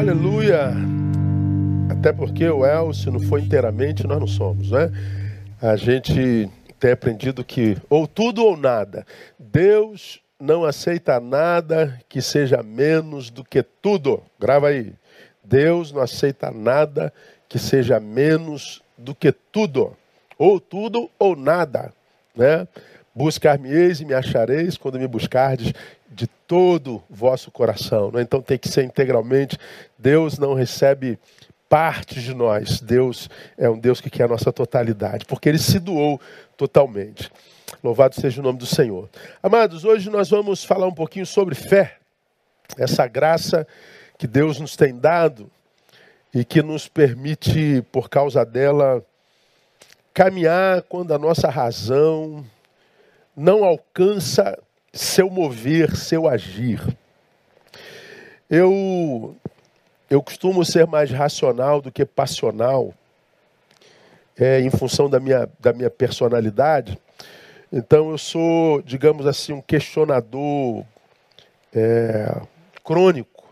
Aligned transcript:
Aleluia! 0.00 0.72
Até 1.90 2.10
porque 2.10 2.48
o 2.48 2.64
El, 2.64 2.94
se 2.94 3.10
não 3.10 3.20
for 3.20 3.38
inteiramente, 3.38 4.06
nós 4.06 4.18
não 4.18 4.26
somos, 4.26 4.70
né? 4.70 4.90
A 5.60 5.76
gente 5.76 6.48
tem 6.78 6.92
aprendido 6.92 7.44
que 7.44 7.76
ou 7.90 8.06
tudo 8.06 8.42
ou 8.42 8.56
nada. 8.56 9.06
Deus 9.38 10.18
não 10.40 10.64
aceita 10.64 11.20
nada 11.20 12.00
que 12.08 12.22
seja 12.22 12.62
menos 12.62 13.28
do 13.28 13.44
que 13.44 13.62
tudo. 13.62 14.22
Grava 14.40 14.68
aí. 14.68 14.94
Deus 15.44 15.92
não 15.92 16.00
aceita 16.00 16.50
nada 16.50 17.12
que 17.46 17.58
seja 17.58 18.00
menos 18.00 18.82
do 18.96 19.14
que 19.14 19.30
tudo. 19.30 19.94
Ou 20.38 20.58
tudo 20.58 21.10
ou 21.18 21.36
nada, 21.36 21.92
né? 22.34 22.66
Buscar-me-eis 23.14 24.00
e 24.00 24.04
me 24.04 24.14
achareis 24.14 24.76
quando 24.76 24.98
me 24.98 25.06
buscardes 25.06 25.72
de 26.10 26.26
todo 26.46 27.02
vosso 27.08 27.50
coração. 27.50 28.10
Né? 28.10 28.22
Então 28.22 28.40
tem 28.40 28.58
que 28.58 28.68
ser 28.68 28.84
integralmente. 28.84 29.58
Deus 29.98 30.38
não 30.38 30.54
recebe 30.54 31.18
parte 31.68 32.20
de 32.20 32.34
nós. 32.34 32.80
Deus 32.80 33.30
é 33.56 33.70
um 33.70 33.78
Deus 33.78 34.00
que 34.00 34.10
quer 34.10 34.24
a 34.24 34.28
nossa 34.28 34.52
totalidade, 34.52 35.24
porque 35.24 35.48
Ele 35.48 35.58
se 35.58 35.78
doou 35.78 36.20
totalmente. 36.56 37.30
Louvado 37.82 38.14
seja 38.14 38.40
o 38.40 38.44
nome 38.44 38.58
do 38.58 38.66
Senhor. 38.66 39.08
Amados, 39.42 39.84
hoje 39.84 40.10
nós 40.10 40.28
vamos 40.28 40.64
falar 40.64 40.86
um 40.86 40.94
pouquinho 40.94 41.24
sobre 41.24 41.54
fé. 41.54 41.96
Essa 42.76 43.06
graça 43.06 43.66
que 44.18 44.26
Deus 44.26 44.58
nos 44.60 44.76
tem 44.76 44.96
dado 44.96 45.50
e 46.34 46.44
que 46.44 46.62
nos 46.62 46.88
permite, 46.88 47.82
por 47.90 48.10
causa 48.10 48.44
dela, 48.44 49.04
caminhar 50.12 50.82
quando 50.82 51.14
a 51.14 51.18
nossa 51.18 51.48
razão 51.48 52.44
não 53.36 53.64
alcança 53.64 54.58
seu 54.92 55.30
mover, 55.30 55.96
seu 55.96 56.28
agir. 56.28 56.80
Eu, 58.48 59.36
eu 60.08 60.22
costumo 60.22 60.64
ser 60.64 60.86
mais 60.86 61.10
racional 61.10 61.80
do 61.80 61.92
que 61.92 62.04
passional, 62.04 62.92
é, 64.36 64.60
em 64.60 64.70
função 64.70 65.08
da 65.08 65.20
minha, 65.20 65.48
da 65.58 65.72
minha 65.72 65.90
personalidade. 65.90 66.98
Então 67.72 68.10
eu 68.10 68.18
sou, 68.18 68.82
digamos 68.82 69.26
assim, 69.26 69.52
um 69.52 69.60
questionador 69.60 70.84
é, 71.72 72.40
crônico. 72.82 73.48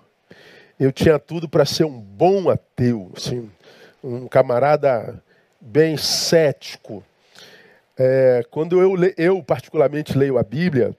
Eu 0.81 0.91
tinha 0.91 1.19
tudo 1.19 1.49
para 1.49 1.65
ser 1.65 1.85
um 1.85 2.01
bom 2.01 2.51
ateu, 2.51 3.13
assim, 3.17 3.51
um 4.03 4.27
camarada 4.27 5.23
bem 5.61 5.97
cético. 5.97 7.05
É, 7.99 8.45
quando 8.51 8.81
eu, 8.81 8.95
eu 9.17 9.43
particularmente 9.43 10.17
leio 10.17 10.39
a 10.39 10.43
Bíblia, 10.45 10.95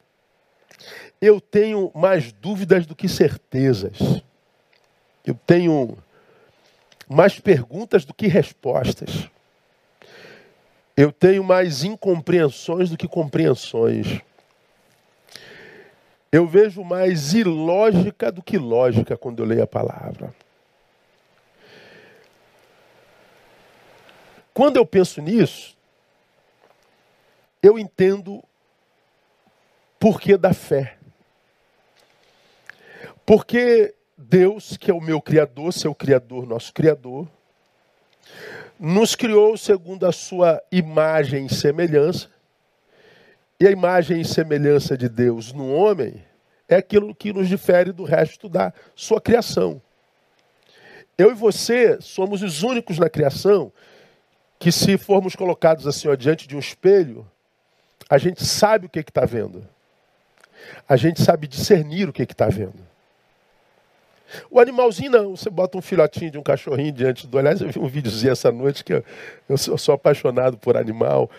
eu 1.22 1.40
tenho 1.40 1.92
mais 1.96 2.34
dúvidas 2.34 2.86
do 2.86 2.96
que 2.96 3.08
certezas. 3.08 4.22
Eu 5.26 5.34
tenho 5.34 5.98
mais 7.08 7.40
perguntas 7.40 8.04
do 8.04 8.14
que 8.14 8.28
respostas. 8.28 9.30
Eu 10.96 11.12
tenho 11.12 11.44
mais 11.44 11.86
incompreensões 11.86 12.90
do 12.90 12.98
que 12.98 13.08
compreensões. 13.08 14.20
Eu 16.30 16.46
vejo 16.46 16.84
mais 16.84 17.34
ilógica 17.34 18.32
do 18.32 18.44
que 18.44 18.58
lógica 18.58 19.18
quando 19.18 19.42
eu 19.42 19.46
leio 19.46 19.64
a 19.64 19.68
palavra. 19.68 20.34
Quando 24.54 24.76
eu 24.76 24.86
penso 24.86 25.22
nisso, 25.22 25.79
eu 27.62 27.78
entendo 27.78 28.44
porquê 30.00 30.38
da 30.38 30.54
fé. 30.54 30.98
Porque 33.26 33.94
Deus, 34.18 34.78
que 34.78 34.90
é 34.90 34.94
o 34.94 35.02
meu 35.02 35.22
Criador, 35.22 35.72
seu 35.74 35.94
Criador, 35.94 36.46
nosso 36.46 36.74
Criador, 36.74 37.28
nos 38.80 39.14
criou 39.16 39.58
segundo 39.58 40.06
a 40.06 40.12
sua 40.12 40.62
imagem 40.72 41.46
e 41.46 41.54
semelhança. 41.54 42.30
E 43.60 43.68
a 43.68 43.72
imagem 43.72 44.22
e 44.22 44.26
semelhança 44.26 44.98
de 44.98 45.10
Deus 45.10 45.52
no 45.52 45.74
homem 45.74 46.24
é 46.68 46.78
aquilo 46.78 47.14
que 47.14 47.34
nos 47.34 47.50
difere 47.50 47.92
do 47.92 48.04
resto 48.04 48.48
da 48.48 48.72
sua 48.96 49.20
criação. 49.20 49.82
Eu 51.18 51.32
e 51.32 51.34
você 51.34 52.00
somos 52.00 52.42
os 52.42 52.64
únicos 52.64 52.98
na 52.98 53.10
criação 53.10 53.74
que, 54.58 54.72
se 54.72 54.98
formos 54.98 55.36
colocados 55.36 55.86
assim 55.86 56.08
ó, 56.08 56.16
diante 56.16 56.48
de 56.48 56.56
um 56.56 56.60
espelho, 56.60 57.30
a 58.10 58.18
gente 58.18 58.44
sabe 58.44 58.88
o 58.88 58.90
que 58.90 59.00
está 59.00 59.26
vendo. 59.26 59.64
A 60.88 60.96
gente 60.96 61.22
sabe 61.22 61.48
discernir 61.48 62.10
o 62.10 62.14
que 62.14 62.24
está 62.24 62.48
vendo. 62.48 62.90
O 64.50 64.60
animalzinho 64.60 65.12
não, 65.12 65.36
você 65.36 65.50
bota 65.50 65.78
um 65.78 65.82
filhotinho 65.82 66.32
de 66.32 66.38
um 66.38 66.44
cachorrinho 66.44 66.92
diante 66.92 67.26
do. 67.28 67.38
Aliás, 67.38 67.62
eu 67.62 67.70
vi 67.70 67.80
um 67.80 67.88
videozinho 67.88 68.32
essa 68.32 68.52
noite 68.52 68.84
que 68.84 68.94
eu, 68.94 69.04
eu, 69.48 69.58
sou, 69.58 69.74
eu 69.74 69.78
sou, 69.78 69.96
apaixonado 69.96 70.58
por 70.58 70.78
animal. 70.78 71.30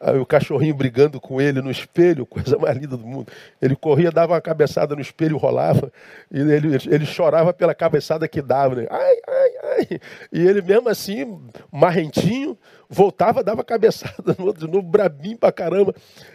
Aí, 0.00 0.18
o 0.18 0.24
cachorrinho 0.24 0.74
brigando 0.74 1.20
com 1.20 1.40
ele 1.40 1.60
no 1.60 1.70
espelho, 1.70 2.24
coisa 2.24 2.56
mais 2.56 2.76
linda 2.76 2.96
do 2.96 3.06
mundo. 3.06 3.30
Ele 3.60 3.74
corria, 3.74 4.10
dava 4.10 4.34
uma 4.34 4.40
cabeçada 4.40 4.94
no 4.94 5.00
espelho, 5.00 5.36
rolava, 5.36 5.92
e 6.30 6.38
ele, 6.38 6.76
ele 6.88 7.04
chorava 7.04 7.52
pela 7.52 7.74
cabeçada 7.74 8.28
que 8.28 8.40
dava. 8.40 8.76
Né? 8.76 8.86
Ai, 8.90 9.16
ai. 9.26 9.50
E 10.32 10.46
ele 10.46 10.62
mesmo 10.62 10.88
assim, 10.88 11.40
marrentinho, 11.70 12.56
voltava, 12.88 13.42
dava 13.42 13.64
cabeçada 13.64 14.34
no 14.38 14.46
outro, 14.46 14.66
de 14.66 14.72
novo, 14.72 14.86
brabinho 14.86 15.38
pra 15.38 15.52
caramba. 15.52 15.94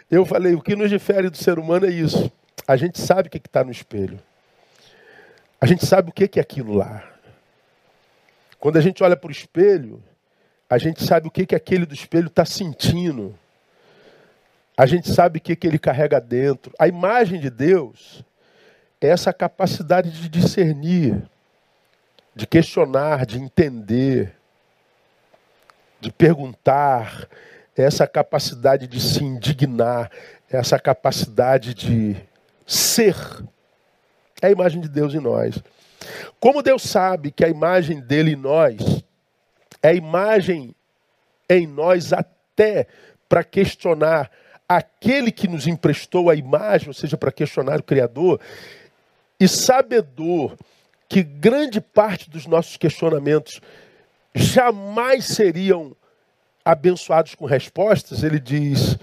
Eu 0.09 0.25
falei, 0.25 0.53
o 0.53 0.61
que 0.61 0.75
nos 0.75 0.89
difere 0.89 1.29
do 1.29 1.37
ser 1.37 1.59
humano 1.59 1.85
é 1.85 1.89
isso. 1.89 2.31
A 2.67 2.75
gente 2.75 2.99
sabe 2.99 3.27
o 3.27 3.31
que 3.31 3.37
está 3.37 3.63
no 3.63 3.71
espelho. 3.71 4.19
A 5.59 5.65
gente 5.65 5.85
sabe 5.85 6.09
o 6.09 6.13
que 6.13 6.39
é 6.39 6.41
aquilo 6.41 6.73
lá. 6.73 7.03
Quando 8.59 8.77
a 8.77 8.81
gente 8.81 9.03
olha 9.03 9.15
para 9.15 9.27
o 9.27 9.31
espelho, 9.31 10.01
a 10.69 10.77
gente 10.77 11.03
sabe 11.03 11.27
o 11.27 11.31
que, 11.31 11.45
que 11.45 11.55
aquele 11.55 11.85
do 11.85 11.93
espelho 11.93 12.27
está 12.27 12.45
sentindo. 12.45 13.37
A 14.75 14.85
gente 14.85 15.09
sabe 15.13 15.37
o 15.37 15.41
que, 15.41 15.55
que 15.55 15.67
ele 15.67 15.77
carrega 15.77 16.19
dentro. 16.19 16.73
A 16.79 16.87
imagem 16.87 17.39
de 17.39 17.49
Deus 17.49 18.23
é 18.99 19.07
essa 19.07 19.31
capacidade 19.31 20.09
de 20.11 20.29
discernir, 20.29 21.21
de 22.35 22.47
questionar, 22.47 23.25
de 23.25 23.39
entender, 23.39 24.35
de 25.99 26.11
perguntar, 26.11 27.27
essa 27.75 28.05
capacidade 28.07 28.87
de 28.87 28.99
se 28.99 29.23
indignar, 29.23 30.11
essa 30.49 30.79
capacidade 30.79 31.73
de 31.73 32.15
ser. 32.65 33.15
É 34.41 34.47
a 34.47 34.51
imagem 34.51 34.81
de 34.81 34.87
Deus 34.87 35.13
em 35.13 35.19
nós. 35.19 35.55
Como 36.39 36.61
Deus 36.61 36.83
sabe 36.83 37.31
que 37.31 37.43
a 37.43 37.49
imagem 37.49 37.99
dele 37.99 38.33
em 38.33 38.35
nós 38.35 39.03
é 39.81 39.89
a 39.89 39.93
imagem 39.93 40.75
em 41.49 41.65
nós 41.65 42.13
até 42.13 42.87
para 43.27 43.43
questionar 43.43 44.29
aquele 44.67 45.31
que 45.31 45.47
nos 45.47 45.67
emprestou 45.67 46.29
a 46.29 46.35
imagem, 46.35 46.87
ou 46.87 46.93
seja, 46.93 47.17
para 47.17 47.31
questionar 47.31 47.79
o 47.79 47.83
Criador, 47.83 48.39
e 49.39 49.47
sabedor 49.47 50.55
que 51.07 51.23
grande 51.23 51.79
parte 51.79 52.29
dos 52.29 52.45
nossos 52.45 52.77
questionamentos 52.77 53.61
jamais 54.33 55.25
seriam 55.25 55.95
abençoados 56.65 57.35
com 57.35 57.45
respostas, 57.45 58.23
ele 58.23 58.39
diz: 58.39 58.97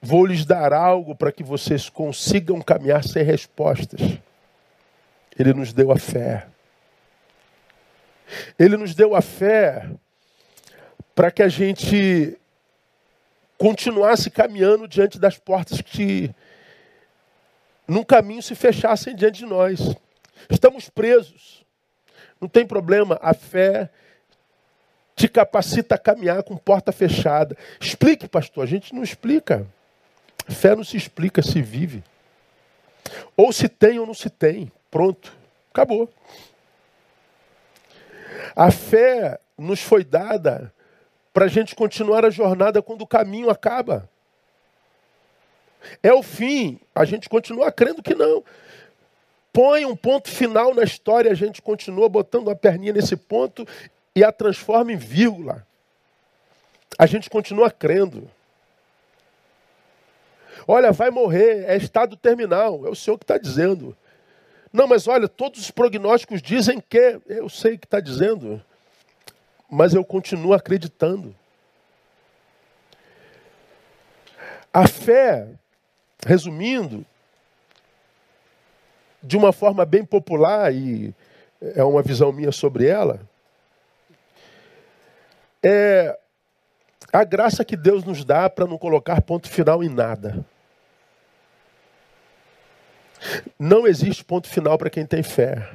Vou 0.00 0.26
lhes 0.26 0.44
dar 0.44 0.72
algo 0.72 1.14
para 1.14 1.32
que 1.32 1.42
vocês 1.42 1.88
consigam 1.88 2.60
caminhar 2.60 3.02
sem 3.02 3.22
respostas. 3.22 4.00
Ele 5.38 5.52
nos 5.52 5.72
deu 5.72 5.90
a 5.90 5.98
fé. 5.98 6.46
Ele 8.58 8.76
nos 8.76 8.94
deu 8.94 9.14
a 9.14 9.22
fé 9.22 9.88
para 11.14 11.30
que 11.30 11.42
a 11.42 11.48
gente 11.48 12.38
continuasse 13.56 14.30
caminhando 14.30 14.86
diante 14.86 15.18
das 15.18 15.38
portas 15.38 15.80
que 15.80 16.30
num 17.86 18.02
caminho 18.02 18.42
se 18.42 18.54
fechassem 18.54 19.14
diante 19.14 19.38
de 19.40 19.46
nós. 19.46 19.94
Estamos 20.50 20.88
presos. 20.88 21.64
Não 22.40 22.48
tem 22.48 22.66
problema, 22.66 23.18
a 23.22 23.32
fé 23.32 23.90
te 25.16 25.28
capacita 25.28 25.94
a 25.94 25.98
caminhar 25.98 26.42
com 26.42 26.56
porta 26.56 26.92
fechada. 26.92 27.56
Explique, 27.80 28.28
pastor. 28.28 28.64
A 28.64 28.66
gente 28.66 28.94
não 28.94 29.02
explica. 29.02 29.66
Fé 30.48 30.74
não 30.74 30.84
se 30.84 30.96
explica, 30.96 31.42
se 31.42 31.62
vive. 31.62 32.02
Ou 33.36 33.52
se 33.52 33.68
tem 33.68 33.98
ou 33.98 34.06
não 34.06 34.14
se 34.14 34.28
tem. 34.28 34.70
Pronto. 34.90 35.32
Acabou. 35.70 36.12
A 38.56 38.70
fé 38.70 39.38
nos 39.56 39.80
foi 39.80 40.04
dada 40.04 40.72
para 41.32 41.46
a 41.46 41.48
gente 41.48 41.74
continuar 41.74 42.24
a 42.24 42.30
jornada 42.30 42.82
quando 42.82 43.02
o 43.02 43.06
caminho 43.06 43.50
acaba. 43.50 44.08
É 46.02 46.12
o 46.12 46.22
fim. 46.22 46.80
A 46.94 47.04
gente 47.04 47.28
continua 47.28 47.70
crendo 47.70 48.02
que 48.02 48.14
não 48.14 48.44
põe 49.54 49.86
um 49.86 49.94
ponto 49.94 50.28
final 50.28 50.74
na 50.74 50.82
história, 50.82 51.30
a 51.30 51.34
gente 51.34 51.62
continua 51.62 52.08
botando 52.08 52.50
a 52.50 52.56
perninha 52.56 52.92
nesse 52.92 53.16
ponto 53.16 53.64
e 54.12 54.24
a 54.24 54.32
transforma 54.32 54.92
em 54.92 54.96
vírgula. 54.96 55.64
A 56.98 57.06
gente 57.06 57.30
continua 57.30 57.70
crendo. 57.70 58.28
Olha, 60.66 60.90
vai 60.90 61.10
morrer, 61.10 61.66
é 61.68 61.76
estado 61.76 62.16
terminal, 62.16 62.84
é 62.84 62.90
o 62.90 62.96
Senhor 62.96 63.16
que 63.16 63.22
está 63.22 63.38
dizendo. 63.38 63.96
Não, 64.72 64.88
mas 64.88 65.06
olha, 65.06 65.28
todos 65.28 65.60
os 65.60 65.70
prognósticos 65.70 66.42
dizem 66.42 66.80
que. 66.80 67.20
Eu 67.28 67.48
sei 67.48 67.74
o 67.74 67.78
que 67.78 67.86
está 67.86 68.00
dizendo, 68.00 68.60
mas 69.70 69.94
eu 69.94 70.04
continuo 70.04 70.52
acreditando. 70.52 71.32
A 74.72 74.88
fé, 74.88 75.46
resumindo, 76.26 77.06
de 79.24 79.36
uma 79.36 79.52
forma 79.52 79.84
bem 79.84 80.04
popular, 80.04 80.72
e 80.72 81.14
é 81.60 81.82
uma 81.82 82.02
visão 82.02 82.30
minha 82.30 82.52
sobre 82.52 82.86
ela, 82.86 83.20
é 85.62 86.18
a 87.12 87.24
graça 87.24 87.64
que 87.64 87.76
Deus 87.76 88.04
nos 88.04 88.24
dá 88.24 88.50
para 88.50 88.66
não 88.66 88.76
colocar 88.76 89.22
ponto 89.22 89.48
final 89.48 89.82
em 89.82 89.88
nada. 89.88 90.44
Não 93.58 93.86
existe 93.86 94.22
ponto 94.22 94.48
final 94.48 94.76
para 94.76 94.90
quem 94.90 95.06
tem 95.06 95.22
fé. 95.22 95.70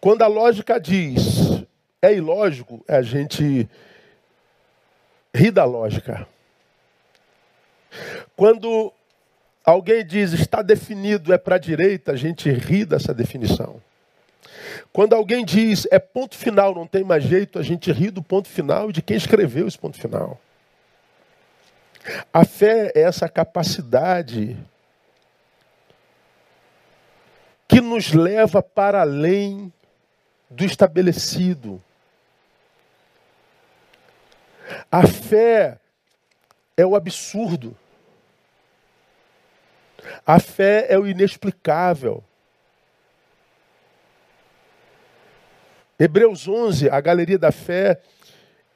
Quando 0.00 0.22
a 0.22 0.26
lógica 0.26 0.80
diz 0.80 1.62
é 2.00 2.14
ilógico, 2.14 2.82
a 2.88 3.02
gente 3.02 3.68
ri 5.34 5.50
da 5.50 5.64
lógica. 5.64 6.26
Quando 8.36 8.92
alguém 9.66 10.06
diz 10.06 10.32
está 10.32 10.62
definido 10.62 11.32
é 11.32 11.38
para 11.38 11.56
a 11.56 11.58
direita, 11.58 12.12
a 12.12 12.16
gente 12.16 12.48
ri 12.48 12.84
dessa 12.84 13.12
definição. 13.12 13.82
Quando 14.92 15.14
alguém 15.14 15.44
diz 15.44 15.86
é 15.90 15.98
ponto 15.98 16.36
final, 16.36 16.74
não 16.74 16.86
tem 16.86 17.02
mais 17.02 17.24
jeito, 17.24 17.58
a 17.58 17.62
gente 17.62 17.90
ri 17.90 18.10
do 18.10 18.22
ponto 18.22 18.48
final 18.48 18.88
e 18.88 18.92
de 18.92 19.02
quem 19.02 19.16
escreveu 19.16 19.66
esse 19.66 19.76
ponto 19.76 19.98
final. 19.98 20.40
A 22.32 22.44
fé 22.44 22.92
é 22.94 23.00
essa 23.00 23.28
capacidade 23.28 24.56
que 27.66 27.80
nos 27.80 28.12
leva 28.12 28.62
para 28.62 29.00
além 29.00 29.72
do 30.48 30.64
estabelecido. 30.64 31.82
A 34.90 35.04
fé 35.06 35.78
é 36.76 36.86
o 36.86 36.94
absurdo. 36.94 37.76
A 40.26 40.38
fé 40.38 40.86
é 40.88 40.98
o 40.98 41.06
inexplicável. 41.06 42.22
Hebreus 45.98 46.46
11, 46.46 46.90
a 46.90 47.00
galeria 47.00 47.38
da 47.38 47.50
fé, 47.50 48.00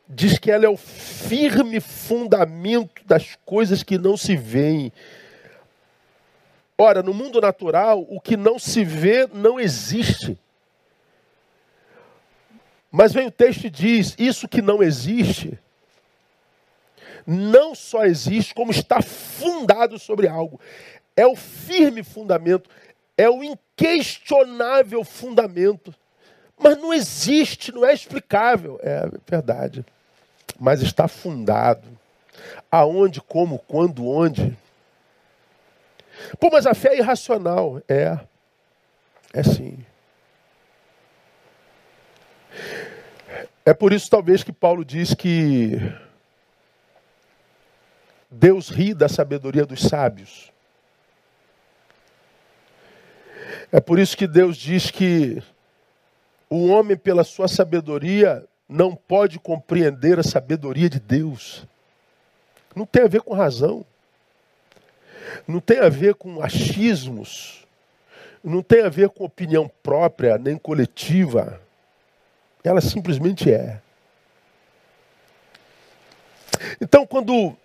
diz 0.09 0.39
que 0.39 0.51
ela 0.51 0.65
é 0.65 0.69
o 0.69 0.77
firme 0.77 1.81
fundamento 1.81 3.05
das 3.05 3.37
coisas 3.45 3.83
que 3.83 3.99
não 3.99 4.17
se 4.17 4.37
veem. 4.37 4.93
Ora, 6.77 7.03
no 7.03 7.13
mundo 7.13 7.41
natural, 7.41 8.07
o 8.09 8.21
que 8.21 8.37
não 8.37 8.59
se 8.59 8.85
vê 8.85 9.29
não 9.33 9.61
existe. 9.61 10.39
Mas 12.91 13.13
vem 13.13 13.27
o 13.27 13.31
texto 13.31 13.67
e 13.67 13.71
diz: 13.71 14.17
isso 14.19 14.49
que 14.49 14.63
não 14.63 14.83
existe, 14.83 15.59
não 17.27 17.75
só 17.75 18.05
existe, 18.05 18.55
como 18.55 18.71
está 18.71 19.01
fundado 19.01 19.99
sobre 19.99 20.27
algo. 20.27 20.59
É 21.17 21.27
o 21.27 21.37
firme 21.37 22.03
fundamento, 22.03 22.71
é 23.17 23.29
o 23.29 23.43
inquestionável 23.43 25.05
fundamento. 25.05 25.95
Mas 26.63 26.77
não 26.77 26.93
existe, 26.93 27.73
não 27.73 27.85
é 27.85 27.93
explicável. 27.93 28.79
É 28.83 29.09
verdade. 29.27 29.85
Mas 30.59 30.83
está 30.83 31.09
fundado. 31.09 31.89
Aonde, 32.71 33.21
como, 33.21 33.59
quando, 33.59 34.07
onde. 34.07 34.57
Pô, 36.39 36.51
mas 36.51 36.67
a 36.67 36.75
fé 36.75 36.95
é 36.95 36.99
irracional. 36.99 37.83
É. 37.89 38.19
É 39.33 39.43
sim. 39.43 39.85
É 43.65 43.73
por 43.73 43.93
isso, 43.93 44.11
talvez, 44.11 44.43
que 44.43 44.53
Paulo 44.53 44.85
diz 44.85 45.15
que 45.15 45.79
Deus 48.31 48.69
ri 48.69 48.93
da 48.93 49.09
sabedoria 49.09 49.65
dos 49.65 49.83
sábios. 49.83 50.50
É 53.73 53.81
por 53.81 53.99
isso 53.99 54.17
que 54.17 54.27
Deus 54.27 54.57
diz 54.57 54.91
que 54.91 55.43
o 56.49 56.67
homem, 56.69 56.97
pela 56.97 57.23
sua 57.23 57.47
sabedoria, 57.47 58.45
não 58.69 58.95
pode 58.95 59.39
compreender 59.39 60.19
a 60.19 60.23
sabedoria 60.23 60.89
de 60.89 60.99
Deus. 60.99 61.67
Não 62.75 62.85
tem 62.85 63.03
a 63.03 63.09
ver 63.09 63.23
com 63.23 63.35
razão 63.35 63.85
não 65.47 65.61
tem 65.61 65.79
a 65.79 65.89
ver 65.89 66.15
com 66.15 66.43
achismos, 66.43 67.67
não 68.43 68.63
tem 68.63 68.83
a 68.83 68.89
ver 68.89 69.11
com 69.11 69.25
opinião 69.25 69.71
própria 69.83 70.39
nem 70.39 70.57
coletiva. 70.57 71.61
Ela 72.63 72.81
simplesmente 72.81 73.53
é. 73.53 73.81
Então, 76.81 77.07
quando 77.07 77.57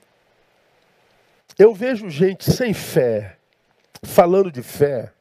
eu 1.57 1.74
vejo 1.74 2.10
gente 2.10 2.52
sem 2.52 2.74
fé, 2.74 3.38
falando 4.04 4.52
de 4.52 4.62
fé, 4.62 5.12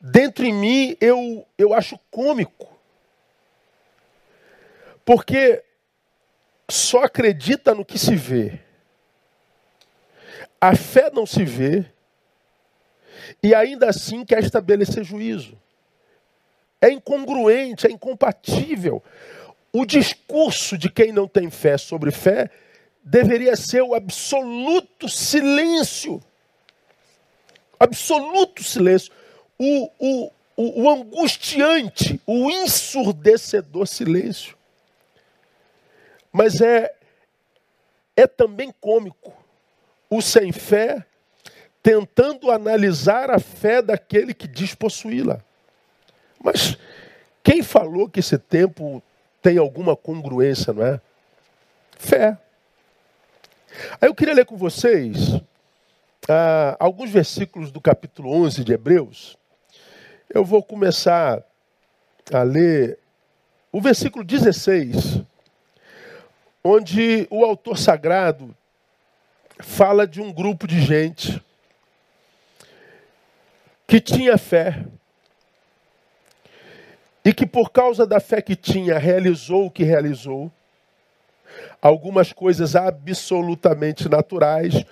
dentro 0.00 0.44
em 0.44 0.52
mim 0.52 0.96
eu, 1.00 1.46
eu 1.56 1.72
acho 1.74 1.98
cômico. 2.10 2.68
Porque 5.04 5.64
só 6.70 7.04
acredita 7.04 7.74
no 7.74 7.84
que 7.84 7.98
se 7.98 8.14
vê. 8.14 8.60
A 10.60 10.74
fé 10.74 11.10
não 11.10 11.24
se 11.24 11.44
vê 11.44 11.86
e 13.42 13.54
ainda 13.54 13.88
assim 13.88 14.24
quer 14.24 14.42
estabelecer 14.42 15.04
juízo. 15.04 15.56
É 16.80 16.90
incongruente, 16.90 17.86
é 17.86 17.90
incompatível. 17.90 19.02
O 19.72 19.84
discurso 19.84 20.76
de 20.78 20.90
quem 20.90 21.12
não 21.12 21.26
tem 21.26 21.50
fé 21.50 21.76
sobre 21.76 22.10
fé 22.10 22.50
deveria 23.02 23.56
ser 23.56 23.82
o 23.82 23.94
absoluto 23.94 25.08
silêncio. 25.08 26.20
Absoluto 27.78 28.62
silêncio. 28.62 29.12
O, 29.58 29.90
o, 29.98 30.32
o, 30.56 30.82
o 30.82 30.90
angustiante, 30.90 32.20
o 32.26 32.50
ensurdecedor 32.50 33.86
silêncio. 33.86 34.56
Mas 36.32 36.60
é, 36.60 36.94
é 38.16 38.26
também 38.26 38.72
cômico 38.80 39.32
o 40.10 40.20
sem 40.20 40.52
fé, 40.52 41.04
tentando 41.82 42.50
analisar 42.50 43.30
a 43.30 43.38
fé 43.38 43.80
daquele 43.82 44.34
que 44.34 44.48
diz 44.48 44.74
possuí-la. 44.74 45.40
Mas 46.42 46.76
quem 47.42 47.62
falou 47.62 48.08
que 48.08 48.20
esse 48.20 48.38
tempo 48.38 49.02
tem 49.40 49.58
alguma 49.58 49.96
congruência, 49.96 50.72
não 50.72 50.84
é? 50.84 51.00
Fé. 51.96 52.36
Aí 54.00 54.08
eu 54.08 54.14
queria 54.14 54.34
ler 54.34 54.44
com 54.44 54.56
vocês 54.56 55.40
ah, 56.28 56.76
alguns 56.78 57.10
versículos 57.10 57.70
do 57.70 57.80
capítulo 57.80 58.30
11 58.32 58.64
de 58.64 58.72
Hebreus. 58.72 59.37
Eu 60.30 60.44
vou 60.44 60.62
começar 60.62 61.42
a 62.30 62.42
ler 62.42 62.98
o 63.72 63.80
versículo 63.80 64.22
16, 64.22 65.22
onde 66.62 67.26
o 67.30 67.42
autor 67.42 67.78
sagrado 67.78 68.54
fala 69.58 70.06
de 70.06 70.20
um 70.20 70.30
grupo 70.30 70.66
de 70.66 70.82
gente 70.82 71.42
que 73.86 74.02
tinha 74.02 74.36
fé 74.36 74.84
e 77.24 77.32
que, 77.32 77.46
por 77.46 77.70
causa 77.70 78.06
da 78.06 78.20
fé 78.20 78.42
que 78.42 78.54
tinha, 78.54 78.98
realizou 78.98 79.64
o 79.64 79.70
que 79.70 79.82
realizou. 79.82 80.52
Algumas 81.80 82.34
coisas 82.34 82.76
absolutamente 82.76 84.10
naturais, 84.10 84.84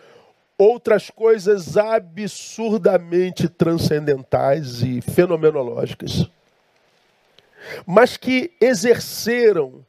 outras 0.58 1.10
coisas 1.10 1.76
absurdamente 1.76 3.48
transcendentais 3.48 4.82
e 4.82 5.00
fenomenológicas, 5.00 6.30
mas 7.86 8.16
que 8.16 8.52
exerceram 8.60 9.84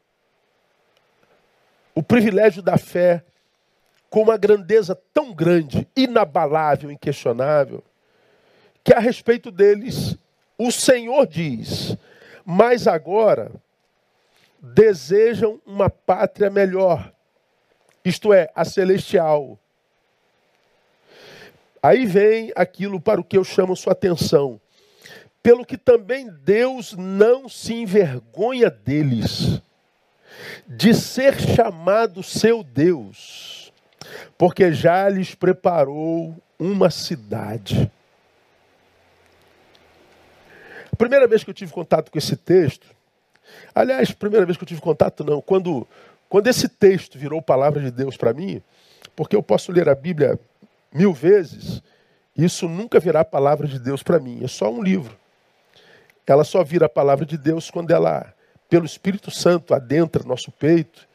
o 1.96 2.04
privilégio 2.04 2.62
da 2.62 2.78
fé 2.78 3.24
com 4.10 4.22
uma 4.22 4.38
grandeza 4.38 4.96
tão 5.14 5.34
grande, 5.34 5.88
inabalável, 5.96 6.92
inquestionável, 6.92 7.84
que 8.84 8.94
a 8.94 9.00
respeito 9.00 9.52
deles 9.52 10.18
o 10.58 10.72
Senhor 10.72 11.28
diz: 11.28 11.96
Mas 12.46 12.88
agora 12.88 13.52
desejam 14.60 15.62
uma 15.66 15.90
pátria 15.90 16.50
melhor, 16.50 17.12
isto 18.04 18.34
é, 18.34 18.50
a 18.56 18.66
celestial. 18.66 19.60
Aí 21.82 22.06
vem 22.06 22.52
aquilo 22.56 23.00
para 23.00 23.22
o 23.22 23.24
que 23.24 23.38
eu 23.38 23.44
chamo 23.44 23.76
sua 23.76 23.94
atenção. 23.94 24.60
Pelo 25.42 25.66
que 25.66 25.78
também 25.78 26.30
Deus 26.44 26.94
não 26.94 27.48
se 27.48 27.74
envergonha 27.74 28.70
deles, 28.70 29.62
de 30.68 30.94
ser 30.94 31.40
chamado 31.40 32.22
seu 32.22 32.64
Deus 32.64 33.58
porque 34.38 34.72
já 34.72 35.08
lhes 35.10 35.34
preparou 35.36 36.36
uma 36.60 36.90
cidade. 36.90 37.92
Primeira 40.98 41.28
vez 41.28 41.44
que 41.44 41.50
eu 41.50 41.54
tive 41.54 41.72
contato 41.72 42.12
com 42.12 42.18
esse 42.18 42.36
texto, 42.36 42.88
aliás, 43.74 44.12
primeira 44.12 44.46
vez 44.46 44.58
que 44.58 44.64
eu 44.64 44.68
tive 44.68 44.82
contato 44.82 45.24
não, 45.24 45.42
quando, 45.42 45.88
quando 46.28 46.48
esse 46.48 46.68
texto 46.68 47.20
virou 47.20 47.42
palavra 47.42 47.82
de 47.82 47.92
Deus 47.92 48.18
para 48.18 48.34
mim, 48.34 48.62
porque 49.16 49.36
eu 49.36 49.44
posso 49.44 49.72
ler 49.72 49.88
a 49.90 49.96
Bíblia 49.96 50.40
mil 50.98 51.14
vezes, 51.14 51.82
isso 52.36 52.68
nunca 52.68 53.00
virá 53.00 53.24
palavra 53.24 53.68
de 53.68 53.80
Deus 53.80 54.02
para 54.02 54.20
mim, 54.20 54.44
é 54.44 54.48
só 54.48 54.70
um 54.70 54.82
livro. 54.82 55.18
Ela 56.26 56.44
só 56.44 56.64
vira 56.64 56.88
a 56.88 56.90
palavra 56.90 57.26
de 57.26 57.38
Deus 57.38 57.72
quando 57.72 57.92
ela, 57.92 58.34
pelo 58.68 58.86
Espírito 58.86 59.32
Santo, 59.32 59.74
adentra 59.74 60.24
nosso 60.26 60.52
peito 60.52 61.08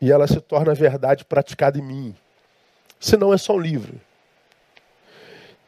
e 0.00 0.10
ela 0.10 0.26
se 0.26 0.40
torna 0.40 0.72
verdade 0.74 1.24
praticada 1.24 1.78
em 1.78 1.82
mim. 1.82 2.16
Senão 2.98 3.34
é 3.34 3.38
só 3.38 3.54
um 3.54 3.60
livro. 3.60 4.00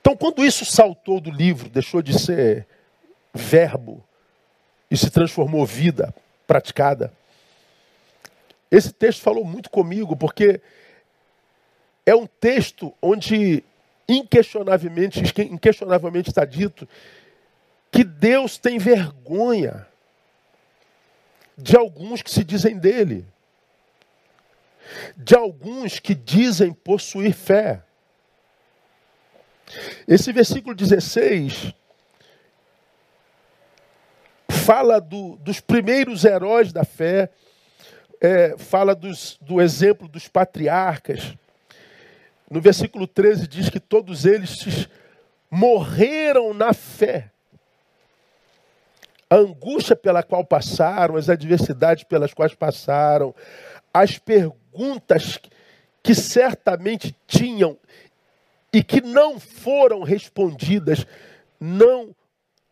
Então, 0.01 0.17
quando 0.17 0.45
isso 0.45 0.65
saltou 0.65 1.21
do 1.21 1.31
livro, 1.31 1.69
deixou 1.69 2.01
de 2.01 2.19
ser 2.19 2.67
verbo 3.35 4.03
e 4.91 4.97
se 4.97 5.11
transformou 5.11 5.67
vida 5.67 6.15
praticada, 6.47 7.13
esse 8.71 8.91
texto 8.91 9.21
falou 9.21 9.45
muito 9.45 9.69
comigo, 9.69 10.17
porque 10.17 10.63
é 12.05 12.15
um 12.15 12.27
texto 12.27 12.93
onde 13.01 13.65
inquestionavelmente, 14.09 15.21
inquestionavelmente 15.21 16.31
está 16.31 16.45
dito 16.45 16.89
que 17.91 18.03
Deus 18.03 18.59
tem 18.59 18.79
vergonha 18.79 19.87
de 21.57 21.77
alguns 21.77 22.23
que 22.23 22.31
se 22.31 22.43
dizem 22.43 22.79
dele, 22.79 23.27
de 25.17 25.37
alguns 25.37 25.99
que 25.99 26.15
dizem 26.15 26.73
possuir 26.73 27.35
fé. 27.35 27.83
Esse 30.09 30.33
versículo 30.33 30.75
16 30.75 31.75
fala 34.49 35.01
do, 35.01 35.37
dos 35.37 35.61
primeiros 35.61 36.25
heróis 36.25 36.73
da 36.73 36.85
fé, 36.85 37.31
é, 38.21 38.57
fala 38.57 38.95
dos, 38.95 39.37
do 39.41 39.61
exemplo 39.61 40.09
dos 40.09 40.29
patriarcas. 40.29 41.35
No 42.53 42.61
versículo 42.61 43.07
13 43.07 43.49
diz 43.49 43.71
que 43.71 43.81
todos 43.81 44.27
eles 44.27 44.87
morreram 45.51 46.53
na 46.53 46.75
fé 46.75 47.31
a 49.31 49.37
angústia 49.37 49.97
pela 49.97 50.23
qual 50.23 50.45
passaram, 50.45 51.17
as 51.17 51.31
adversidades 51.31 52.05
pelas 52.05 52.35
quais 52.35 52.55
passaram, 52.55 53.35
as 53.93 54.19
perguntas 54.19 55.41
que 56.03 56.15
certamente 56.15 57.17
tinham 57.27 57.79
e 58.71 58.85
que 58.85 59.01
não 59.01 59.41
foram 59.41 60.03
respondidas, 60.03 61.07
não 61.59 62.15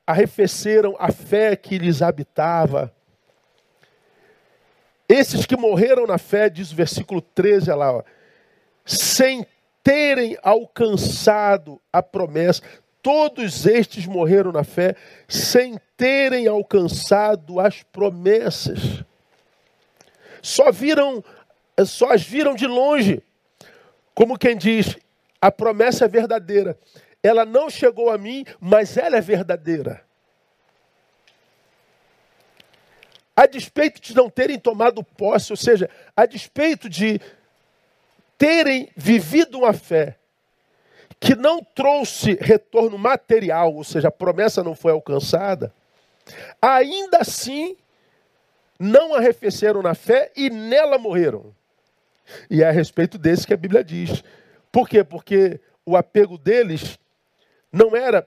arrefeceram 0.07 0.95
a 0.99 1.11
fé 1.11 1.57
que 1.57 1.79
lhes 1.79 2.03
habitava. 2.03 2.95
Esses 5.09 5.47
que 5.47 5.57
morreram 5.57 6.07
na 6.07 6.19
fé, 6.19 6.51
diz 6.51 6.71
o 6.71 6.77
versículo 6.77 7.23
13, 7.23 7.73
lá, 7.73 7.97
ó, 7.97 8.03
sem 8.85 9.47
terem 9.83 10.37
alcançado 10.43 11.81
a 11.93 12.03
promessa, 12.03 12.63
Todos 13.03 13.65
estes 13.67 14.07
morreram 14.07 14.53
na 14.53 14.63
fé 14.63 14.95
sem 15.27 15.81
terem 15.97 16.47
alcançado 16.47 17.59
as 17.59 17.83
promessas. 17.83 19.03
Só 20.43 20.71
viram, 20.71 21.25
só 21.87 22.13
as 22.13 22.23
viram 22.23 22.55
de 22.55 22.67
longe. 22.67 23.23
Como 24.15 24.39
quem 24.39 24.57
diz, 24.57 24.99
a 25.41 25.51
promessa 25.51 26.05
é 26.05 26.09
verdadeira. 26.09 26.79
Ela 27.23 27.47
não 27.47 27.71
chegou 27.71 28.11
a 28.11 28.19
mim, 28.19 28.45
mas 28.61 28.97
ela 28.97 29.17
é 29.17 29.21
verdadeira. 29.21 30.03
A 33.35 33.47
despeito 33.47 34.03
de 34.03 34.15
não 34.15 34.29
terem 34.29 34.59
tomado 34.59 35.03
posse, 35.03 35.51
ou 35.51 35.57
seja, 35.57 35.89
a 36.15 36.27
despeito 36.27 36.87
de 36.87 37.19
terem 38.40 38.88
vivido 38.97 39.59
uma 39.59 39.75
fé, 39.75 40.16
que 41.20 41.35
não 41.35 41.62
trouxe 41.62 42.38
retorno 42.40 42.97
material, 42.97 43.75
ou 43.75 43.85
seja, 43.85 44.09
a 44.09 44.11
promessa 44.11 44.64
não 44.64 44.75
foi 44.75 44.92
alcançada, 44.92 45.70
ainda 46.61 47.18
assim 47.18 47.76
não 48.78 49.14
arrefeceram 49.14 49.82
na 49.82 49.94
fé 49.94 50.32
e 50.35 50.49
nela 50.49 50.97
morreram. 50.97 51.54
E 52.49 52.62
é 52.62 52.68
a 52.68 52.70
respeito 52.70 53.18
desse 53.18 53.47
que 53.47 53.52
a 53.52 53.59
Bíblia 53.59 53.85
diz. 53.85 54.25
Por 54.73 54.88
quê? 54.88 55.04
Porque 55.04 55.61
o 55.85 55.94
apego 55.94 56.38
deles 56.38 56.99
não 57.70 57.94
era 57.94 58.26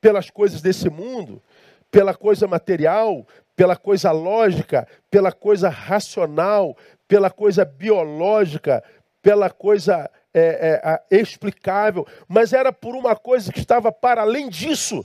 pelas 0.00 0.30
coisas 0.30 0.62
desse 0.62 0.88
mundo, 0.88 1.42
pela 1.90 2.14
coisa 2.14 2.46
material, 2.46 3.26
pela 3.54 3.76
coisa 3.76 4.10
lógica, 4.10 4.88
pela 5.10 5.30
coisa 5.30 5.68
racional, 5.68 6.74
pela 7.06 7.28
coisa 7.28 7.62
biológica, 7.62 8.82
pela 9.22 9.50
coisa 9.50 10.10
é, 10.32 11.00
é, 11.10 11.16
explicável, 11.16 12.06
mas 12.28 12.52
era 12.52 12.72
por 12.72 12.94
uma 12.94 13.16
coisa 13.16 13.52
que 13.52 13.60
estava 13.60 13.90
para 13.92 14.22
além 14.22 14.48
disso. 14.48 15.04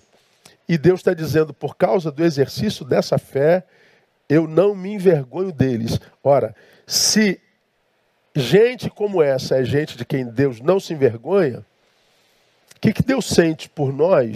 E 0.67 0.77
Deus 0.77 0.99
está 0.99 1.13
dizendo, 1.13 1.53
por 1.53 1.75
causa 1.75 2.11
do 2.11 2.23
exercício 2.23 2.85
dessa 2.85 3.17
fé, 3.17 3.63
eu 4.27 4.47
não 4.47 4.73
me 4.75 4.93
envergonho 4.93 5.51
deles. 5.51 5.99
Ora, 6.23 6.55
se 6.87 7.39
gente 8.35 8.89
como 8.89 9.21
essa 9.21 9.57
é 9.57 9.63
gente 9.63 9.97
de 9.97 10.05
quem 10.05 10.25
Deus 10.25 10.59
não 10.59 10.79
se 10.79 10.93
envergonha, 10.93 11.59
o 12.75 12.79
que, 12.79 12.93
que 12.93 13.03
Deus 13.03 13.25
sente 13.27 13.69
por 13.69 13.93
nós 13.93 14.35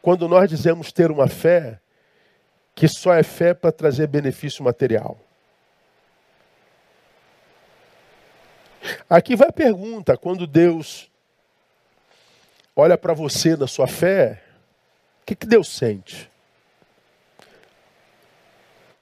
quando 0.00 0.28
nós 0.28 0.48
dizemos 0.48 0.92
ter 0.92 1.10
uma 1.10 1.28
fé 1.28 1.78
que 2.74 2.86
só 2.86 3.12
é 3.12 3.22
fé 3.22 3.52
para 3.52 3.72
trazer 3.72 4.06
benefício 4.06 4.62
material? 4.62 5.18
Aqui 9.08 9.36
vai 9.36 9.48
a 9.48 9.52
pergunta: 9.52 10.16
quando 10.16 10.46
Deus 10.46 11.10
olha 12.74 12.96
para 12.96 13.14
você 13.14 13.56
na 13.56 13.66
sua 13.66 13.86
fé, 13.86 14.42
o 15.22 15.26
que, 15.26 15.34
que 15.34 15.46
Deus 15.46 15.68
sente? 15.68 16.30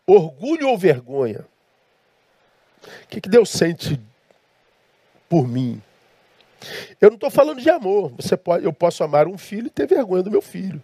Orgulho 0.07 0.69
ou 0.69 0.78
vergonha? 0.78 1.45
O 2.83 3.07
que, 3.09 3.21
que 3.21 3.28
Deus 3.28 3.50
sente 3.50 4.00
por 5.28 5.47
mim? 5.47 5.83
Eu 7.00 7.11
não 7.11 7.16
estou 7.16 7.31
falando 7.31 7.61
de 7.61 7.69
amor. 7.69 8.12
Você 8.16 8.37
pode, 8.37 8.64
eu 8.64 8.73
posso 8.73 9.02
amar 9.02 9.26
um 9.26 9.37
filho 9.37 9.66
e 9.66 9.71
ter 9.71 9.87
vergonha 9.87 10.23
do 10.23 10.31
meu 10.31 10.43
filho. 10.43 10.83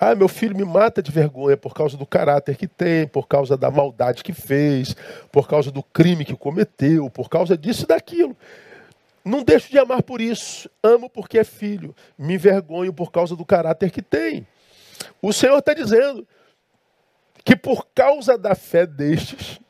Ah, 0.00 0.14
meu 0.14 0.28
filho 0.28 0.56
me 0.56 0.64
mata 0.64 1.02
de 1.02 1.10
vergonha 1.10 1.56
por 1.56 1.74
causa 1.74 1.96
do 1.96 2.06
caráter 2.06 2.56
que 2.56 2.68
tem, 2.68 3.06
por 3.06 3.26
causa 3.26 3.56
da 3.56 3.68
maldade 3.68 4.22
que 4.22 4.32
fez, 4.32 4.94
por 5.32 5.48
causa 5.48 5.72
do 5.72 5.82
crime 5.82 6.24
que 6.24 6.36
cometeu, 6.36 7.10
por 7.10 7.28
causa 7.28 7.56
disso 7.56 7.84
e 7.84 7.88
daquilo. 7.88 8.36
Não 9.24 9.42
deixo 9.42 9.70
de 9.70 9.78
amar 9.78 10.02
por 10.02 10.20
isso. 10.20 10.70
Amo 10.82 11.10
porque 11.10 11.38
é 11.38 11.44
filho. 11.44 11.94
Me 12.16 12.34
envergonho 12.34 12.92
por 12.92 13.10
causa 13.10 13.34
do 13.34 13.44
caráter 13.44 13.90
que 13.90 14.00
tem. 14.00 14.46
O 15.20 15.32
Senhor 15.32 15.58
está 15.58 15.74
dizendo 15.74 16.26
que 17.44 17.56
por 17.56 17.88
causa 17.94 18.38
da 18.38 18.54
fé 18.54 18.86
destes, 18.86 19.60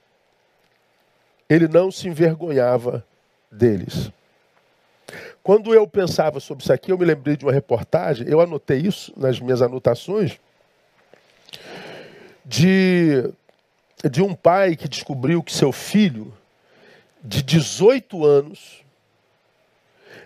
ele 1.48 1.66
não 1.68 1.90
se 1.90 2.06
envergonhava 2.06 3.04
deles. 3.50 4.12
Quando 5.42 5.74
eu 5.74 5.86
pensava 5.86 6.40
sobre 6.40 6.62
isso 6.62 6.72
aqui, 6.72 6.92
eu 6.92 6.98
me 6.98 7.04
lembrei 7.04 7.36
de 7.36 7.44
uma 7.44 7.52
reportagem, 7.52 8.28
eu 8.28 8.40
anotei 8.40 8.78
isso 8.78 9.12
nas 9.16 9.40
minhas 9.40 9.62
anotações, 9.62 10.38
de, 12.44 13.30
de 14.10 14.22
um 14.22 14.34
pai 14.34 14.76
que 14.76 14.88
descobriu 14.88 15.42
que 15.42 15.52
seu 15.52 15.72
filho, 15.72 16.32
de 17.22 17.42
18 17.42 18.24
anos, 18.24 18.84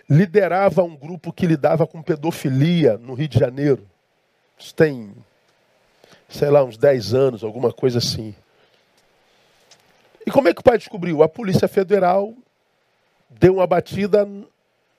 liderava 0.09 0.83
um 0.83 0.95
grupo 0.95 1.31
que 1.31 1.45
lidava 1.45 1.87
com 1.87 2.01
pedofilia 2.01 2.97
no 2.97 3.13
Rio 3.13 3.27
de 3.27 3.39
Janeiro. 3.39 3.87
Isso 4.57 4.73
tem, 4.75 5.13
sei 6.29 6.49
lá, 6.49 6.63
uns 6.63 6.77
10 6.77 7.13
anos, 7.13 7.43
alguma 7.43 7.71
coisa 7.71 7.97
assim. 7.97 8.35
E 10.25 10.31
como 10.31 10.47
é 10.47 10.53
que 10.53 10.61
o 10.61 10.63
pai 10.63 10.77
descobriu? 10.77 11.23
A 11.23 11.29
Polícia 11.29 11.67
Federal 11.67 12.33
deu 13.29 13.55
uma 13.55 13.67
batida 13.67 14.27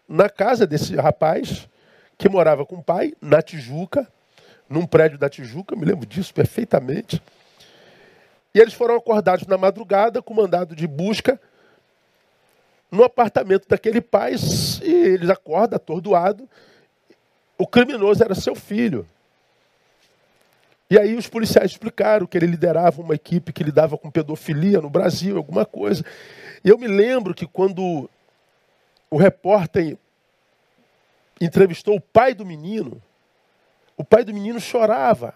na 0.09 0.29
casa 0.29 0.67
desse 0.67 0.95
rapaz 0.97 1.69
que 2.17 2.29
morava 2.29 2.65
com 2.65 2.77
o 2.77 2.83
pai, 2.83 3.15
na 3.21 3.43
Tijuca, 3.43 4.07
num 4.69 4.87
prédio 4.87 5.19
da 5.19 5.29
Tijuca, 5.29 5.77
me 5.77 5.85
lembro 5.85 6.07
disso 6.07 6.33
perfeitamente. 6.33 7.23
E 8.55 8.61
eles 8.61 8.75
foram 8.75 8.97
acordados 8.97 9.47
na 9.47 9.59
madrugada 9.59 10.23
com 10.23 10.33
mandado 10.33 10.77
de 10.77 10.87
busca 10.87 11.41
no 12.91 13.03
apartamento 13.03 13.69
daquele 13.69 14.01
pai, 14.01 14.37
e 14.83 14.93
eles 14.93 15.29
acordam 15.29 15.77
atordoado. 15.77 16.49
O 17.59 17.67
criminoso 17.67 18.23
era 18.23 18.35
seu 18.35 18.55
filho. 18.55 19.07
E 20.89 20.99
aí 20.99 21.17
os 21.17 21.27
policiais 21.27 21.73
explicaram 21.73 22.27
que 22.27 22.39
ele 22.39 22.47
liderava 22.47 23.03
uma 23.03 23.15
equipe 23.15 23.53
que 23.53 23.65
lidava 23.65 23.99
com 23.99 24.11
pedofilia 24.11 24.81
no 24.81 24.89
Brasil, 24.89 25.37
alguma 25.37 25.65
coisa. 25.65 26.05
E 26.65 26.69
eu 26.69 26.79
me 26.79 26.87
lembro 26.87 27.35
que 27.35 27.47
quando 27.47 28.09
o 29.15 29.17
repórter 29.17 29.97
entrevistou 31.41 31.95
o 31.95 32.01
pai 32.01 32.35
do 32.35 32.45
menino. 32.45 33.01
O 33.97 34.03
pai 34.03 34.25
do 34.25 34.35
menino 34.35 34.59
chorava. 34.59 35.33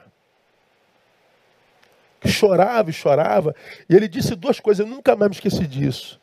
Chorava 2.26 2.90
e 2.90 2.92
chorava. 2.92 3.54
E 3.88 3.94
ele 3.94 4.08
disse 4.08 4.34
duas 4.34 4.58
coisas, 4.58 4.84
eu 4.84 4.92
nunca 4.92 5.14
mais 5.14 5.30
me 5.30 5.36
esqueci 5.36 5.64
disso. 5.64 6.20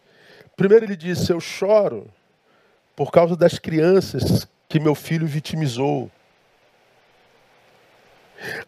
Primeiro, 0.58 0.84
ele 0.84 0.98
disse: 0.98 1.32
Eu 1.32 1.40
choro 1.40 2.12
por 2.94 3.10
causa 3.10 3.38
das 3.38 3.58
crianças 3.58 4.46
que 4.68 4.78
meu 4.78 4.94
filho 4.94 5.26
vitimizou. 5.26 6.12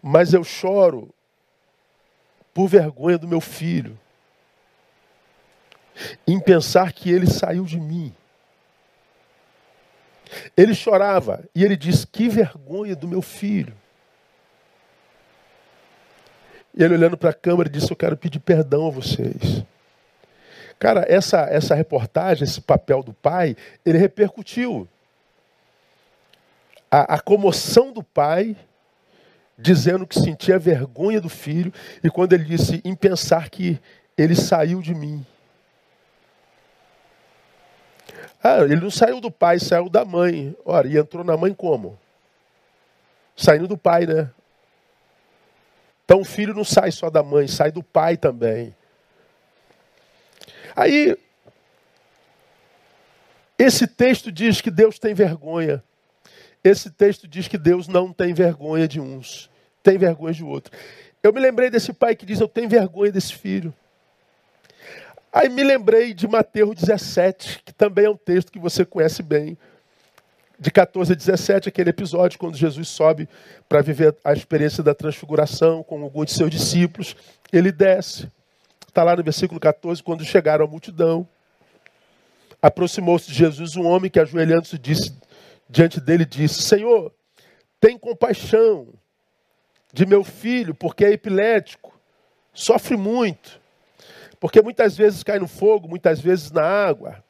Mas 0.02 0.32
eu 0.32 0.46
choro 0.46 1.14
por 2.54 2.70
vergonha 2.70 3.18
do 3.18 3.28
meu 3.28 3.42
filho, 3.42 4.00
em 6.26 6.40
pensar 6.40 6.94
que 6.94 7.12
ele 7.12 7.28
saiu 7.28 7.66
de 7.66 7.82
mim. 7.82 8.16
Ele 10.56 10.74
chorava 10.74 11.44
e 11.54 11.64
ele 11.64 11.76
disse: 11.76 12.06
Que 12.06 12.28
vergonha 12.30 12.96
do 12.96 13.08
meu 13.08 13.22
filho. 13.22 13.74
E 16.76 16.84
ele 16.84 16.94
olhando 16.94 17.18
para 17.18 17.32
a 17.32 17.34
câmera 17.34 17.70
disse: 17.70 17.92
Eu 17.92 17.96
quero 17.96 18.16
pedir 18.16 18.40
perdão 18.40 18.88
a 18.88 18.92
vocês. 18.92 19.64
Cara, 20.80 21.06
essa, 21.08 21.40
essa 21.50 21.74
reportagem, 21.74 22.44
esse 22.44 22.62
papel 22.62 23.02
do 23.02 23.14
pai, 23.14 23.56
ele 23.86 23.98
repercutiu. 23.98 24.88
A, 26.90 27.16
a 27.16 27.20
comoção 27.20 27.92
do 27.92 28.04
pai, 28.04 28.56
dizendo 29.58 30.06
que 30.06 30.20
sentia 30.20 30.60
vergonha 30.60 31.20
do 31.20 31.30
filho, 31.30 31.74
e 32.04 32.10
quando 32.10 32.34
ele 32.34 32.46
disse 32.46 32.80
em 32.86 32.96
pensar 32.96 33.50
que 33.50 33.80
ele 34.16 34.36
saiu 34.36 34.82
de 34.82 34.94
mim. 34.94 35.26
Ah, 38.44 38.60
ele 38.62 38.78
não 38.78 38.92
saiu 38.92 39.20
do 39.20 39.32
pai, 39.32 39.60
saiu 39.60 39.90
da 39.90 40.06
mãe. 40.06 40.56
Ora, 40.64 40.88
e 40.88 40.98
entrou 40.98 41.24
na 41.24 41.36
mãe 41.36 41.54
como? 41.54 41.98
Saindo 43.36 43.68
do 43.68 43.78
pai, 43.78 44.06
né? 44.06 44.30
Então 46.06 46.22
o 46.22 46.26
filho 46.26 46.54
não 46.54 46.64
sai 46.64 46.92
só 46.92 47.10
da 47.10 47.22
mãe, 47.22 47.48
sai 47.48 47.72
do 47.72 47.84
pai 47.84 48.16
também. 48.16 48.74
Aí, 50.76 51.18
esse 53.58 53.88
texto 53.88 54.32
diz 54.32 54.62
que 54.62 54.72
Deus 54.72 55.00
tem 55.00 55.14
vergonha. 55.14 55.84
Esse 56.64 56.90
texto 56.90 57.28
diz 57.28 57.48
que 57.48 57.58
Deus 57.58 57.88
não 57.88 58.14
tem 58.14 58.34
vergonha 58.34 58.88
de 58.88 59.00
uns, 59.00 59.50
tem 59.82 59.98
vergonha 59.98 60.34
de 60.34 60.44
outros. 60.44 60.80
Eu 61.22 61.34
me 61.34 61.40
lembrei 61.40 61.70
desse 61.70 61.92
pai 61.92 62.16
que 62.16 62.26
diz: 62.26 62.40
Eu 62.40 62.48
tenho 62.48 62.70
vergonha 62.70 63.12
desse 63.12 63.34
filho. 63.34 63.74
Aí 65.38 65.50
me 65.50 65.64
lembrei 65.64 66.16
de 66.16 66.28
Mateus 66.28 66.74
17, 66.74 67.62
que 67.64 67.72
também 67.72 68.06
é 68.06 68.10
um 68.10 68.18
texto 68.18 68.52
que 68.52 68.58
você 68.58 68.84
conhece 68.84 69.22
bem. 69.22 69.56
De 70.60 70.72
14 70.72 71.14
a 71.14 71.16
17, 71.16 71.70
aquele 71.70 71.92
episódio 71.92 72.40
quando 72.40 72.58
Jesus 72.58 72.88
sobe 72.88 73.30
para 73.70 73.84
viver 73.84 74.16
a 74.24 74.34
experiência 74.34 74.82
da 74.82 74.96
transfiguração 74.96 75.84
com 75.84 76.02
alguns 76.02 76.26
de 76.26 76.34
seus 76.34 76.50
discípulos. 76.50 77.16
Ele 77.54 77.72
desce. 77.72 78.32
Está 78.88 79.04
lá 79.04 79.16
no 79.16 79.24
versículo 79.24 79.60
14, 79.60 80.02
quando 80.02 80.26
chegaram 80.26 80.66
a 80.66 80.68
multidão. 80.68 81.28
Aproximou-se 82.60 83.28
de 83.28 83.36
Jesus 83.36 83.76
um 83.76 83.86
homem 83.86 84.10
que, 84.10 84.20
ajoelhando-se, 84.20 84.80
disse, 84.80 85.16
diante 85.70 86.02
dele, 86.02 86.26
disse: 86.26 86.64
Senhor, 86.64 87.14
tem 87.80 87.96
compaixão 87.96 88.88
de 89.94 90.04
meu 90.04 90.24
filho, 90.24 90.74
porque 90.74 91.06
é 91.06 91.12
epilético, 91.12 91.94
sofre 92.56 92.98
muito, 92.98 93.62
porque 94.40 94.62
muitas 94.62 94.96
vezes 94.96 95.24
cai 95.24 95.40
no 95.40 95.48
fogo, 95.48 95.88
muitas 95.88 96.20
vezes 96.20 96.52
na 96.52 96.64
água. 96.64 97.24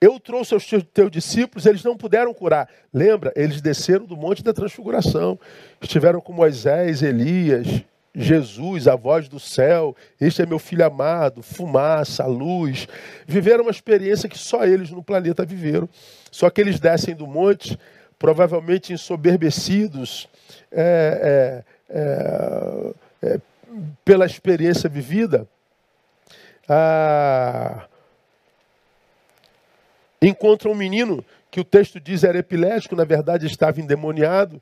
Eu 0.00 0.18
trouxe 0.18 0.54
os 0.54 0.66
teus 0.92 1.10
discípulos, 1.10 1.64
eles 1.64 1.84
não 1.84 1.96
puderam 1.96 2.34
curar. 2.34 2.68
Lembra? 2.92 3.32
Eles 3.36 3.60
desceram 3.60 4.04
do 4.04 4.16
monte 4.16 4.42
da 4.42 4.52
transfiguração, 4.52 5.38
estiveram 5.80 6.20
com 6.20 6.32
Moisés, 6.32 7.02
Elias, 7.02 7.84
Jesus, 8.14 8.88
a 8.88 8.94
voz 8.94 9.28
do 9.28 9.40
céu, 9.40 9.96
este 10.20 10.42
é 10.42 10.46
meu 10.46 10.58
filho 10.58 10.84
amado, 10.84 11.42
fumaça, 11.42 12.26
luz. 12.26 12.86
Viveram 13.26 13.62
uma 13.62 13.70
experiência 13.70 14.28
que 14.28 14.38
só 14.38 14.64
eles 14.64 14.90
no 14.90 15.02
planeta 15.02 15.44
viveram. 15.44 15.88
Só 16.30 16.50
que 16.50 16.60
eles 16.60 16.78
descem 16.78 17.14
do 17.14 17.26
monte, 17.26 17.78
provavelmente 18.18 18.92
ensoberbecidos 18.92 20.28
é, 20.70 21.62
é, 21.90 21.98
é, 23.24 23.34
é 23.34 23.40
pela 24.04 24.26
experiência 24.26 24.88
vivida. 24.90 25.46
Ah, 26.68 27.86
encontram 30.20 30.72
um 30.72 30.76
menino 30.76 31.24
que 31.50 31.60
o 31.60 31.64
texto 31.64 32.00
diz 32.00 32.24
era 32.24 32.38
epilético, 32.38 32.96
na 32.96 33.04
verdade 33.04 33.46
estava 33.46 33.80
endemoniado, 33.80 34.60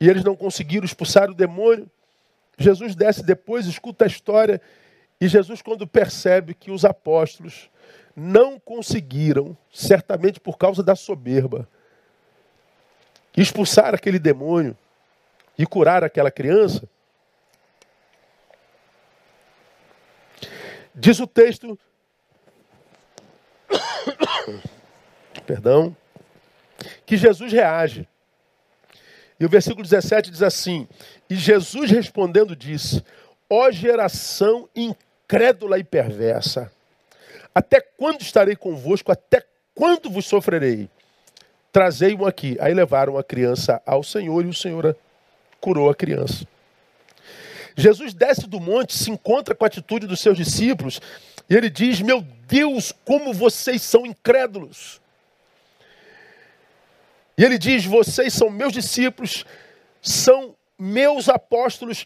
e 0.00 0.08
eles 0.08 0.22
não 0.22 0.36
conseguiram 0.36 0.84
expulsar 0.84 1.30
o 1.30 1.34
demônio. 1.34 1.88
Jesus 2.58 2.94
desce 2.94 3.22
depois, 3.22 3.66
escuta 3.66 4.04
a 4.04 4.08
história, 4.08 4.60
e 5.20 5.26
Jesus, 5.26 5.62
quando 5.62 5.86
percebe 5.86 6.54
que 6.54 6.70
os 6.70 6.84
apóstolos 6.84 7.70
não 8.14 8.58
conseguiram, 8.58 9.56
certamente 9.72 10.40
por 10.40 10.58
causa 10.58 10.82
da 10.82 10.94
soberba, 10.94 11.68
expulsar 13.36 13.94
aquele 13.94 14.18
demônio 14.18 14.76
e 15.56 15.64
curar 15.64 16.02
aquela 16.02 16.30
criança, 16.30 16.88
diz 20.98 21.20
o 21.20 21.26
texto, 21.26 21.78
perdão, 25.46 25.96
que 27.06 27.16
Jesus 27.16 27.52
reage. 27.52 28.06
E 29.40 29.44
o 29.44 29.48
versículo 29.48 29.82
17 29.82 30.30
diz 30.30 30.42
assim: 30.42 30.88
E 31.30 31.36
Jesus 31.36 31.90
respondendo 31.90 32.56
disse: 32.56 33.02
Ó 33.48 33.70
geração 33.70 34.68
incrédula 34.74 35.78
e 35.78 35.84
perversa, 35.84 36.70
até 37.54 37.80
quando 37.80 38.22
estarei 38.22 38.56
convosco? 38.56 39.12
Até 39.12 39.44
quando 39.74 40.10
vos 40.10 40.26
sofrerei? 40.26 40.90
Trazei-o 41.72 42.26
aqui. 42.26 42.56
Aí 42.60 42.74
levaram 42.74 43.16
a 43.16 43.22
criança 43.22 43.80
ao 43.86 44.02
Senhor 44.02 44.44
e 44.44 44.48
o 44.48 44.54
Senhor 44.54 44.96
curou 45.60 45.88
a 45.88 45.94
criança. 45.94 46.46
Jesus 47.78 48.12
desce 48.12 48.48
do 48.48 48.58
monte, 48.58 48.92
se 48.92 49.08
encontra 49.08 49.54
com 49.54 49.64
a 49.64 49.68
atitude 49.68 50.04
dos 50.04 50.18
seus 50.18 50.36
discípulos 50.36 51.00
e 51.48 51.54
ele 51.54 51.70
diz: 51.70 52.00
Meu 52.00 52.20
Deus, 52.48 52.92
como 53.04 53.32
vocês 53.32 53.82
são 53.82 54.04
incrédulos. 54.04 55.00
E 57.38 57.44
ele 57.44 57.56
diz: 57.56 57.84
Vocês 57.84 58.34
são 58.34 58.50
meus 58.50 58.72
discípulos, 58.72 59.46
são 60.02 60.56
meus 60.76 61.28
apóstolos, 61.28 62.04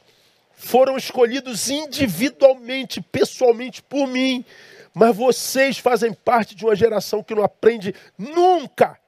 foram 0.53 0.95
escolhidos 0.95 1.71
individualmente, 1.71 3.01
pessoalmente 3.01 3.83
por 3.83 4.07
mim, 4.07 4.45
mas 4.93 5.17
vocês 5.17 5.79
fazem 5.79 6.13
parte 6.13 6.55
de 6.55 6.67
uma 6.67 6.77
geração 6.77 7.23
que 7.23 7.35
não 7.35 7.43
aprende 7.43 7.95
nunca, 8.19 9.01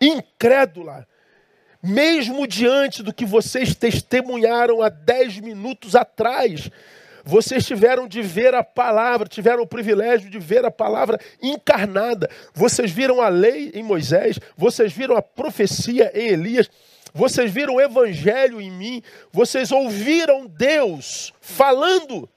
incrédula, 0.00 1.04
mesmo 1.82 2.46
diante 2.46 3.02
do 3.02 3.12
que 3.12 3.24
vocês 3.24 3.74
testemunharam 3.74 4.80
há 4.82 4.88
dez 4.88 5.38
minutos 5.40 5.96
atrás. 5.96 6.70
Vocês 7.24 7.66
tiveram 7.66 8.08
de 8.08 8.20
ver 8.20 8.54
a 8.54 8.64
palavra, 8.64 9.28
tiveram 9.28 9.62
o 9.62 9.66
privilégio 9.66 10.28
de 10.30 10.38
ver 10.38 10.64
a 10.64 10.70
palavra 10.70 11.18
encarnada. 11.40 12.28
Vocês 12.54 12.90
viram 12.90 13.20
a 13.20 13.28
lei 13.28 13.72
em 13.74 13.82
Moisés, 13.82 14.38
vocês 14.56 14.92
viram 14.92 15.16
a 15.16 15.22
profecia 15.22 16.10
em 16.14 16.28
Elias, 16.28 16.70
vocês 17.14 17.50
viram 17.50 17.74
o 17.74 17.80
evangelho 17.80 18.60
em 18.60 18.70
mim, 18.70 19.02
vocês 19.32 19.70
ouviram 19.70 20.46
Deus 20.46 21.32
falando 21.40 22.28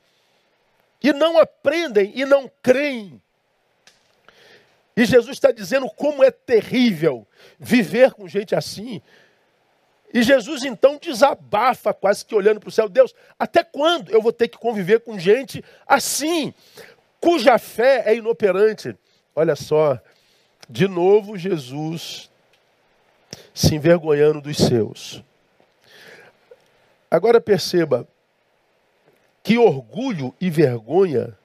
e 1.02 1.14
não 1.14 1.38
aprendem 1.40 2.12
e 2.16 2.26
não 2.26 2.50
creem. 2.62 3.22
E 4.98 5.04
Jesus 5.04 5.36
está 5.36 5.52
dizendo 5.52 5.90
como 5.90 6.24
é 6.24 6.32
terrível 6.32 7.28
viver 7.60 8.14
com 8.14 8.28
gente 8.28 8.56
assim. 8.56 9.02
E 10.15 10.23
Jesus 10.23 10.63
então 10.63 10.97
desabafa, 10.97 11.93
quase 11.93 12.23
que 12.23 12.34
olhando 12.34 12.62
para 12.62 12.69
o 12.69 12.71
céu: 12.71 12.88
Deus, 12.88 13.13
até 13.38 13.65
quando 13.65 14.10
eu 14.12 14.21
vou 14.21 14.32
ter 14.32 14.47
que 14.47 14.58
conviver 14.58 15.01
com 15.01 15.19
gente 15.19 15.62
assim, 15.86 16.54
cuja 17.19 17.60
fé 17.60 18.01
é 18.06 18.15
inoperante? 18.15 18.97
Olha 19.36 19.58
só, 19.58 19.99
de 20.69 20.88
novo 20.88 21.38
Jesus 21.38 22.32
se 23.54 23.75
envergonhando 23.75 24.39
dos 24.39 24.56
seus. 24.56 25.21
Agora 27.12 27.41
perceba 27.41 28.08
que 29.43 29.58
orgulho 29.58 30.34
e 30.39 30.49
vergonha 30.49 31.38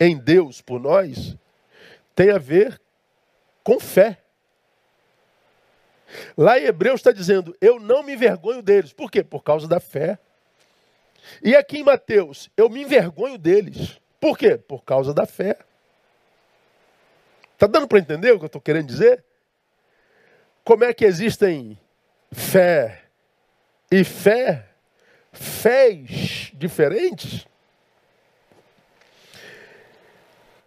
em 0.00 0.16
Deus 0.16 0.62
por 0.62 0.80
nós 0.80 1.36
tem 2.16 2.30
a 2.30 2.38
ver 2.38 2.80
com 3.62 3.78
fé. 3.78 4.23
Lá 6.36 6.58
em 6.58 6.64
Hebreus 6.64 7.00
está 7.00 7.12
dizendo: 7.12 7.56
Eu 7.60 7.78
não 7.80 8.02
me 8.02 8.14
envergonho 8.14 8.62
deles. 8.62 8.92
Por 8.92 9.10
quê? 9.10 9.22
Por 9.22 9.42
causa 9.42 9.66
da 9.66 9.80
fé. 9.80 10.18
E 11.42 11.56
aqui 11.56 11.78
em 11.78 11.84
Mateus, 11.84 12.50
eu 12.56 12.68
me 12.68 12.82
envergonho 12.82 13.38
deles. 13.38 13.98
Por 14.20 14.38
quê? 14.38 14.56
Por 14.56 14.84
causa 14.84 15.12
da 15.12 15.26
fé. 15.26 15.58
Está 17.54 17.66
dando 17.66 17.88
para 17.88 17.98
entender 17.98 18.32
o 18.32 18.38
que 18.38 18.44
eu 18.44 18.46
estou 18.46 18.60
querendo 18.60 18.86
dizer? 18.86 19.24
Como 20.64 20.84
é 20.84 20.92
que 20.92 21.04
existem 21.04 21.78
fé 22.32 23.02
e 23.90 24.02
fé, 24.02 24.66
fés 25.32 26.50
diferentes? 26.54 27.46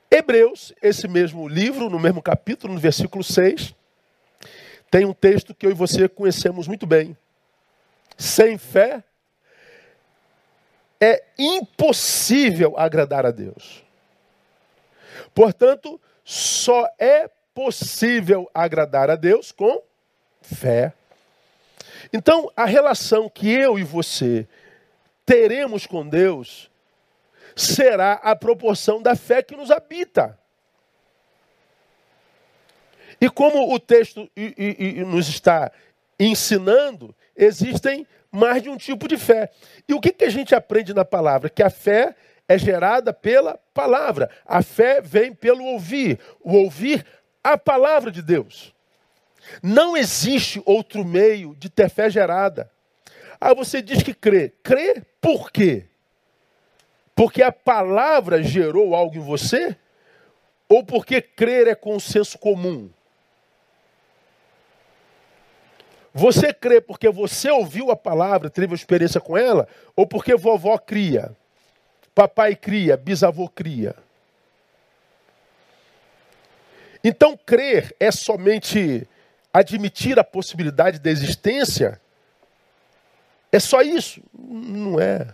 Hebreus, 0.09 0.73
esse 0.81 1.07
mesmo 1.07 1.47
livro, 1.47 1.89
no 1.89 1.99
mesmo 1.99 2.21
capítulo, 2.21 2.73
no 2.73 2.79
versículo 2.79 3.23
6, 3.23 3.75
tem 4.89 5.05
um 5.05 5.13
texto 5.13 5.53
que 5.53 5.65
eu 5.65 5.71
e 5.71 5.75
você 5.75 6.07
conhecemos 6.07 6.67
muito 6.67 6.85
bem. 6.85 7.17
Sem 8.17 8.57
fé 8.57 9.03
é 10.99 11.23
impossível 11.37 12.73
agradar 12.77 13.25
a 13.25 13.31
Deus. 13.31 13.83
Portanto, 15.33 16.01
só 16.23 16.87
é 16.97 17.29
possível 17.53 18.49
agradar 18.53 19.09
a 19.09 19.15
Deus 19.15 19.51
com 19.51 19.81
fé. 20.41 20.93
Então, 22.11 22.51
a 22.55 22.65
relação 22.65 23.29
que 23.29 23.51
eu 23.51 23.77
e 23.77 23.83
você 23.83 24.47
teremos 25.25 25.85
com 25.85 26.07
Deus 26.07 26.69
será 27.55 28.13
a 28.13 28.35
proporção 28.35 29.01
da 29.01 29.15
fé 29.15 29.41
que 29.41 29.55
nos 29.55 29.71
habita. 29.71 30.36
E 33.19 33.29
como 33.29 33.73
o 33.73 33.79
texto 33.79 34.29
nos 35.07 35.27
está 35.27 35.71
ensinando, 36.19 37.15
existem 37.35 38.05
mais 38.31 38.61
de 38.61 38.69
um 38.69 38.77
tipo 38.77 39.07
de 39.07 39.17
fé. 39.17 39.49
E 39.87 39.93
o 39.93 40.01
que, 40.01 40.23
a 40.23 40.29
gente 40.29 40.53
aprende 40.53 40.93
na 40.93 41.05
palavra? 41.05 41.49
Que 41.49 41.63
a 41.63 41.69
fé 41.69 42.15
é 42.47 42.57
gerada 42.57 43.11
pela 43.11 43.59
palavra. 43.73 44.29
A 44.45 44.61
fé 44.61 45.01
vem 45.01 45.33
pelo 45.33 45.63
ouvir. 45.63 46.19
O 46.41 46.53
ouvir 46.55 47.05
a 47.43 47.57
palavra 47.57 48.11
de 48.11 48.21
Deus. 48.21 48.73
Não 49.63 49.95
existe 49.95 50.61
outro 50.65 51.03
meio 51.05 51.55
de 51.55 51.69
ter 51.69 51.89
fé 51.89 52.09
gerada. 52.09 52.69
Ah, 53.39 53.53
você 53.53 53.81
diz 53.81 54.03
que 54.03 54.13
crê. 54.13 54.53
Crê 54.63 55.01
por 55.21 55.51
quê? 55.51 55.85
Porque 57.15 57.41
a 57.41 57.51
palavra 57.51 58.43
gerou 58.43 58.93
algo 58.93 59.15
em 59.15 59.21
você? 59.21 59.75
Ou 60.69 60.83
porque 60.83 61.21
crer 61.21 61.67
é 61.67 61.75
consenso 61.75 62.37
comum? 62.37 62.89
Você 66.17 66.51
crê 66.51 66.81
porque 66.81 67.11
você 67.11 67.51
ouviu 67.51 67.91
a 67.91 67.95
palavra, 67.95 68.49
teve 68.49 68.73
experiência 68.73 69.21
com 69.21 69.37
ela, 69.37 69.67
ou 69.95 70.07
porque 70.07 70.35
vovó 70.35 70.75
cria, 70.79 71.31
papai 72.15 72.55
cria, 72.55 72.97
bisavô 72.97 73.47
cria? 73.47 73.95
Então, 77.03 77.37
crer 77.37 77.95
é 77.99 78.11
somente 78.11 79.07
admitir 79.53 80.17
a 80.17 80.23
possibilidade 80.23 80.97
da 80.97 81.11
existência? 81.11 82.01
É 83.51 83.59
só 83.59 83.83
isso? 83.83 84.19
Não 84.33 84.99
é. 84.99 85.27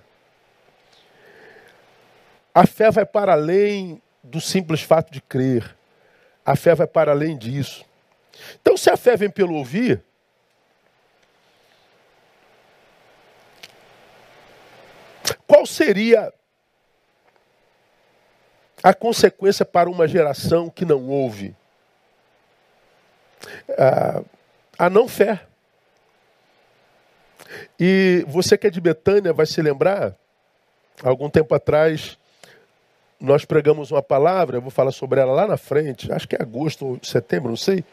A 2.53 2.67
fé 2.67 2.91
vai 2.91 3.05
para 3.05 3.31
além 3.31 4.01
do 4.21 4.41
simples 4.41 4.81
fato 4.81 5.13
de 5.13 5.21
crer. 5.21 5.77
A 6.45 6.57
fé 6.57 6.75
vai 6.75 6.87
para 6.87 7.13
além 7.13 7.37
disso. 7.37 7.85
Então, 8.61 8.75
se 8.75 8.89
a 8.89 8.97
fé 8.97 9.15
vem 9.15 9.29
pelo 9.29 9.55
ouvir, 9.55 10.03
Qual 15.47 15.65
seria 15.65 16.33
a 18.81 18.93
consequência 18.93 19.65
para 19.65 19.89
uma 19.89 20.07
geração 20.07 20.69
que 20.69 20.85
não 20.85 21.07
ouve? 21.07 21.55
a 24.77 24.89
não 24.89 25.07
fé. 25.07 25.41
E 27.79 28.25
você 28.27 28.57
que 28.57 28.67
é 28.67 28.69
de 28.69 28.81
Betânia 28.81 29.33
vai 29.33 29.45
se 29.45 29.61
lembrar, 29.61 30.15
algum 31.03 31.29
tempo 31.29 31.53
atrás, 31.53 32.17
nós 33.19 33.45
pregamos 33.45 33.91
uma 33.91 34.01
palavra, 34.01 34.57
eu 34.57 34.61
vou 34.61 34.71
falar 34.71 34.91
sobre 34.91 35.19
ela 35.19 35.33
lá 35.33 35.47
na 35.47 35.57
frente, 35.57 36.11
acho 36.11 36.27
que 36.27 36.35
é 36.35 36.41
agosto 36.41 36.85
ou 36.85 36.99
setembro, 37.03 37.49
não 37.49 37.57
sei. 37.57 37.83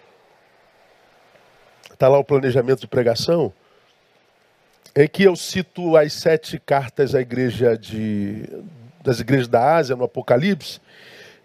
Está 1.93 2.09
lá 2.09 2.19
o 2.19 2.25
planejamento 2.25 2.81
de 2.81 2.87
pregação 2.87 3.53
em 4.95 5.09
que 5.09 5.23
eu 5.25 5.37
cito 5.37 5.97
as 5.97 6.13
sete 6.13 6.59
cartas 6.59 7.15
à 7.15 7.21
igreja 7.21 7.77
de, 7.77 8.45
das 9.03 9.21
igrejas 9.21 9.49
da 9.49 9.77
Ásia, 9.77 9.97
no 9.97 10.05
Apocalipse, 10.05 10.81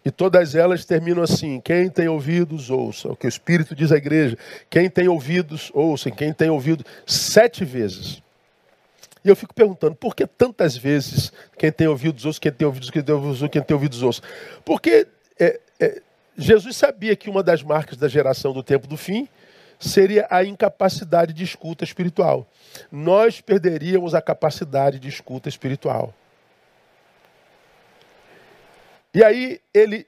e 0.03 0.11
todas 0.11 0.53
elas 0.53 0.85
terminam 0.85 1.23
assim: 1.23 1.59
quem 1.59 1.89
tem 1.89 2.07
ouvidos, 2.07 2.69
ouça. 2.69 3.09
O 3.09 3.15
que 3.15 3.25
o 3.25 3.29
Espírito 3.29 3.73
diz 3.75 3.91
à 3.91 3.97
igreja. 3.97 4.37
Quem 4.69 4.89
tem 4.89 5.07
ouvidos, 5.07 5.71
ouça. 5.73 6.11
Quem 6.11 6.31
tem 6.31 6.49
ouvido, 6.49 6.85
sete 7.07 7.65
vezes. 7.65 8.21
E 9.23 9.29
eu 9.29 9.35
fico 9.35 9.55
perguntando, 9.55 9.95
por 9.95 10.15
que 10.15 10.27
tantas 10.27 10.77
vezes 10.77 11.33
quem 11.57 11.71
tem 11.71 11.87
ouvidos, 11.87 12.25
ouça, 12.25 12.39
quem 12.39 12.51
tem 12.51 12.67
ouvidos, 12.67 12.91
quem 12.91 13.01
tem 13.01 13.15
ouvidos, 13.15 13.41
ouça, 13.41 13.49
quem 13.49 13.61
tem 13.63 13.73
ouvidos, 13.73 14.03
ouça? 14.03 14.21
Porque 14.63 15.07
é, 15.39 15.59
é, 15.79 16.01
Jesus 16.37 16.75
sabia 16.75 17.15
que 17.15 17.27
uma 17.27 17.41
das 17.41 17.63
marcas 17.63 17.97
da 17.97 18.07
geração 18.07 18.53
do 18.53 18.61
tempo 18.61 18.85
do 18.85 18.95
fim 18.95 19.27
seria 19.89 20.27
a 20.29 20.43
incapacidade 20.43 21.33
de 21.33 21.43
escuta 21.43 21.83
espiritual. 21.83 22.47
Nós 22.91 23.41
perderíamos 23.41 24.13
a 24.13 24.21
capacidade 24.21 24.99
de 24.99 25.07
escuta 25.07 25.49
espiritual. 25.49 26.13
E 29.13 29.23
aí 29.23 29.61
ele 29.73 30.05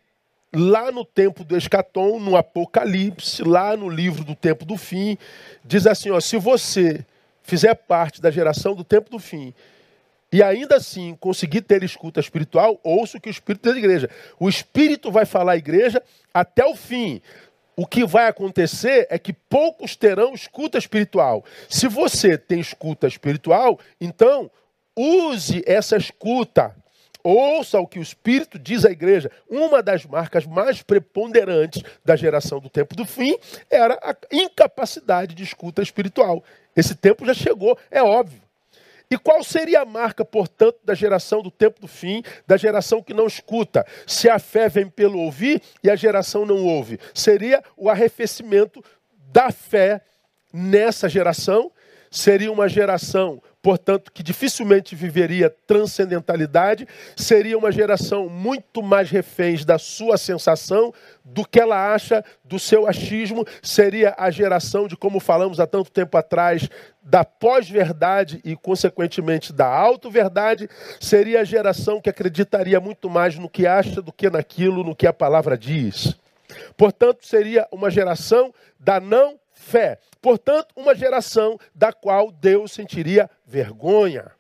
lá 0.54 0.92
no 0.92 1.06
tempo 1.06 1.44
do 1.44 1.58
escatom, 1.58 2.20
no 2.20 2.36
Apocalipse, 2.36 3.44
lá 3.44 3.76
no 3.78 3.90
livro 3.90 4.24
do 4.24 4.36
tempo 4.36 4.66
do 4.66 4.78
fim, 4.78 5.18
diz 5.64 5.86
assim, 5.86 6.10
ó, 6.10 6.20
se 6.20 6.38
você 6.38 7.06
fizer 7.44 7.76
parte 7.76 8.22
da 8.22 8.32
geração 8.32 8.76
do 8.76 8.84
tempo 8.84 9.10
do 9.10 9.20
fim 9.20 9.54
e 10.32 10.44
ainda 10.44 10.76
assim 10.76 11.16
conseguir 11.16 11.62
ter 11.62 11.84
escuta 11.84 12.20
espiritual, 12.20 12.80
ouça 12.84 13.18
o 13.18 13.22
que 13.22 13.30
o 13.30 13.32
Espírito 13.32 13.72
da 13.72 13.78
igreja. 13.78 14.10
O 14.38 14.50
Espírito 14.50 15.12
vai 15.12 15.26
falar 15.26 15.54
à 15.54 15.58
igreja 15.58 16.04
até 16.34 16.66
o 16.66 16.76
fim 16.76 17.22
o 17.78 17.86
que 17.86 18.04
vai 18.04 18.28
acontecer 18.28 19.06
é 19.08 19.20
que 19.20 19.32
poucos 19.32 19.96
terão 19.96 20.34
escuta 20.34 20.80
espiritual. 20.80 21.46
Se 21.70 21.88
você 21.88 22.36
tem 22.36 22.60
escuta 22.60 23.08
espiritual, 23.08 23.80
então 24.02 24.50
use 24.96 25.64
essa 25.64 25.96
escuta. 25.96 26.76
Ouça 27.24 27.80
o 27.80 27.86
que 27.86 28.00
o 28.00 28.02
Espírito 28.02 28.58
diz 28.58 28.84
à 28.84 28.90
igreja. 28.90 29.30
Uma 29.48 29.84
das 29.84 30.06
marcas 30.06 30.48
mais 30.48 30.82
preponderantes 30.82 31.84
da 32.04 32.16
geração 32.16 32.60
do 32.60 32.70
tempo 32.70 32.96
do 32.96 33.06
fim 33.06 33.38
era 33.70 33.94
a 34.02 34.16
incapacidade 34.32 35.36
de 35.36 35.44
escuta 35.44 35.84
espiritual. 35.84 36.44
Esse 36.76 36.96
tempo 36.96 37.28
já 37.28 37.34
chegou, 37.34 37.78
é 37.92 38.02
óbvio. 38.02 38.47
E 39.10 39.18
qual 39.18 39.44
seria 39.44 39.82
a 39.82 39.86
marca, 39.86 40.26
portanto, 40.26 40.80
da 40.84 40.94
geração 40.94 41.42
do 41.42 41.50
tempo 41.50 41.80
do 41.80 41.88
fim, 41.88 42.22
da 42.46 42.58
geração 42.58 43.02
que 43.02 43.14
não 43.14 43.26
escuta? 43.26 43.86
Se 44.06 44.30
a 44.30 44.38
fé 44.38 44.68
vem 44.68 44.90
pelo 44.90 45.20
ouvir 45.20 45.62
e 45.84 45.90
a 45.90 45.96
geração 45.96 46.46
não 46.46 46.66
ouve, 46.66 47.00
seria 47.14 47.64
o 47.78 47.90
arrefecimento 47.90 48.84
da 49.32 49.52
fé 49.52 50.02
nessa 50.54 51.08
geração. 51.08 51.72
Seria 52.10 52.52
uma 52.52 52.68
geração 52.70 53.42
portanto, 53.68 54.14
que 54.14 54.24
dificilmente 54.24 54.96
viveria 54.96 55.50
transcendentalidade, 55.50 56.88
seria 57.18 57.58
uma 57.58 57.70
geração 57.70 58.30
muito 58.30 58.82
mais 58.82 59.12
reféns 59.12 59.66
da 59.66 59.78
sua 59.78 60.18
sensação 60.18 60.94
do 61.22 61.46
que 61.46 61.60
ela 61.60 61.94
acha 61.94 62.24
do 62.46 62.58
seu 62.58 62.88
achismo, 62.88 63.46
seria 63.62 64.16
a 64.18 64.32
geração 64.32 64.88
de, 64.88 64.96
como 64.96 65.20
falamos 65.20 65.60
há 65.60 65.68
tanto 65.68 65.92
tempo 65.92 66.18
atrás, 66.18 66.70
da 67.04 67.26
pós-verdade 67.26 68.40
e, 68.46 68.56
consequentemente, 68.56 69.52
da 69.52 69.68
auto-verdade, 69.68 70.70
seria 70.98 71.42
a 71.42 71.44
geração 71.44 72.00
que 72.00 72.10
acreditaria 72.10 72.80
muito 72.80 73.10
mais 73.10 73.38
no 73.38 73.50
que 73.50 73.68
acha 73.68 74.02
do 74.02 74.14
que 74.14 74.30
naquilo, 74.30 74.82
no 74.82 74.96
que 74.96 75.06
a 75.06 75.12
palavra 75.12 75.58
diz. 75.58 76.16
Portanto, 76.78 77.28
seria 77.28 77.68
uma 77.70 77.92
geração 77.92 78.54
da 78.80 79.02
não 79.02 79.38
fé. 79.68 80.00
Portanto, 80.22 80.74
uma 80.76 80.96
geração 80.96 81.60
da 81.76 81.92
qual 81.92 82.32
Deus 82.32 82.72
sentiria 82.72 83.30
vergonha. 83.46 84.32